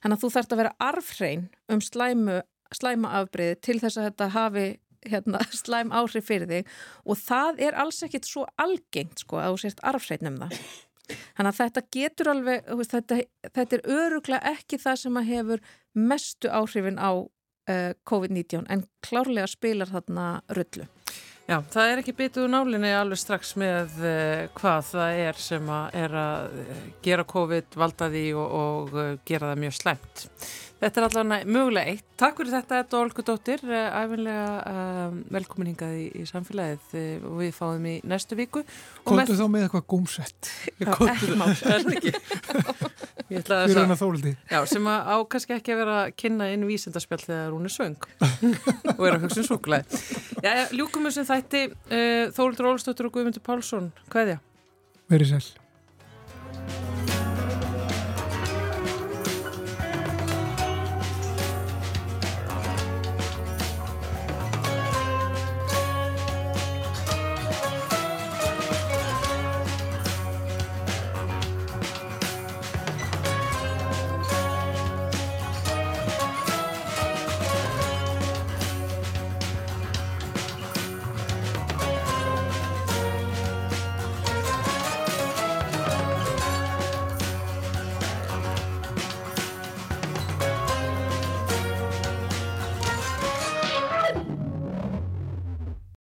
Þannig 0.03 0.17
að 0.17 0.25
þú 0.25 0.33
þarfst 0.37 0.55
að 0.55 0.61
vera 0.63 0.75
arfhrein 0.85 1.47
um 1.73 1.83
slæmu, 1.85 2.41
slæma 2.75 3.13
afbreyði 3.21 3.61
til 3.65 3.79
þess 3.83 4.01
að 4.01 4.09
þetta 4.09 4.31
hafi 4.37 4.67
hérna, 5.11 5.43
slæm 5.63 5.93
áhrif 5.95 6.29
fyrir 6.31 6.51
þig 6.51 6.73
og 7.05 7.21
það 7.21 7.63
er 7.69 7.79
alls 7.85 8.03
ekkit 8.07 8.29
svo 8.29 8.47
algengt 8.61 9.25
sko 9.25 9.41
að 9.43 9.55
þú 9.55 9.63
sést 9.65 9.85
arfsreitnum 9.87 10.41
það. 10.43 10.59
Þannig 11.05 11.51
að 11.51 11.59
þetta 11.59 11.83
getur 11.93 12.31
alveg, 12.33 12.69
þetta, 12.89 13.21
þetta 13.53 13.77
er 13.77 13.89
öruglega 13.93 14.55
ekki 14.55 14.81
það 14.81 15.01
sem 15.03 15.21
að 15.21 15.31
hefur 15.35 15.65
mestu 15.93 16.49
áhrifin 16.49 16.97
á 16.97 17.13
uh, 17.13 17.93
COVID-19 18.09 18.65
en 18.73 18.87
klárlega 19.05 19.51
spilar 19.51 19.93
þarna 19.93 20.29
rullu. 20.57 20.89
Já, 21.45 21.59
það 21.69 21.91
er 21.91 22.01
ekki 22.01 22.15
byttuð 22.17 22.47
nálinni 22.49 22.91
alveg 22.97 23.21
strax 23.21 23.51
með 23.61 23.99
uh, 24.01 24.47
hvað 24.57 24.87
það 24.95 25.19
er 25.27 25.41
sem 25.45 25.67
að 25.69 25.99
er 26.01 26.15
að 26.17 26.55
eh, 26.63 26.79
gera 27.05 27.27
COVID, 27.29 27.77
valda 27.83 28.09
því 28.15 28.23
og, 28.41 28.55
og 28.61 28.95
gera 29.29 29.51
það 29.51 29.61
mjög 29.67 29.75
slæmt. 29.77 30.25
Þetta 30.85 31.01
er 31.01 31.05
allavega 31.07 31.49
mögulega 31.49 31.93
eitt. 31.95 32.05
Takk 32.21 32.37
fyrir 32.43 32.53
þetta, 32.53 32.79
Edda 32.83 32.99
Olgudóttir, 33.01 33.63
æfinlega 33.73 34.49
uh, 34.69 35.15
velkomin 35.33 35.71
hingað 35.71 35.95
í, 35.97 36.03
í 36.21 36.25
samfélagið 36.29 36.91
uh, 37.01 37.25
og 37.31 37.39
við 37.41 37.55
fáum 37.57 37.87
í 37.89 37.95
næstu 38.11 38.37
viku. 38.37 38.61
Kontu 39.09 39.37
þá 39.39 39.47
með 39.55 39.65
eitthvað 39.65 39.87
gómsett. 39.95 40.51
Ekki 40.85 41.39
mál, 41.41 41.49
er 41.55 41.87
það 41.87 41.97
ekki? 41.97 42.13
Ég 43.33 43.41
ætla 43.41 43.63
að 43.63 43.65
Fyrir 43.65 43.73
þess 43.73 43.81
hennar 43.81 43.97
að, 43.97 44.03
þóldi. 44.03 44.35
já, 44.53 44.59
sem 44.69 44.91
að 44.93 45.09
á 45.09 45.17
kannski 45.33 45.57
ekki 45.57 45.73
að 45.73 45.81
vera 45.81 45.97
að 46.03 46.13
kynna 46.21 46.51
inn 46.53 46.67
vísindarspjall 46.69 47.23
þegar 47.25 47.55
hún 47.57 47.65
er 47.71 47.73
söng 47.73 48.09
og 48.99 49.03
er 49.09 49.17
að 49.17 49.25
hugsa 49.25 49.41
um 49.41 49.49
súkulæði. 49.49 50.03
Já, 50.45 50.51
já, 50.61 50.65
ljúkum 50.77 51.09
þessum 51.09 51.31
þætti, 51.33 51.65
uh, 51.73 52.23
Þóruldur 52.37 52.73
Ólstóttur 52.75 53.09
og 53.09 53.17
Guðmundur 53.17 53.47
Pálsson, 53.49 53.89
hvaðja? 54.13 54.43
Verið 55.09 55.33
sæl. 55.33 55.64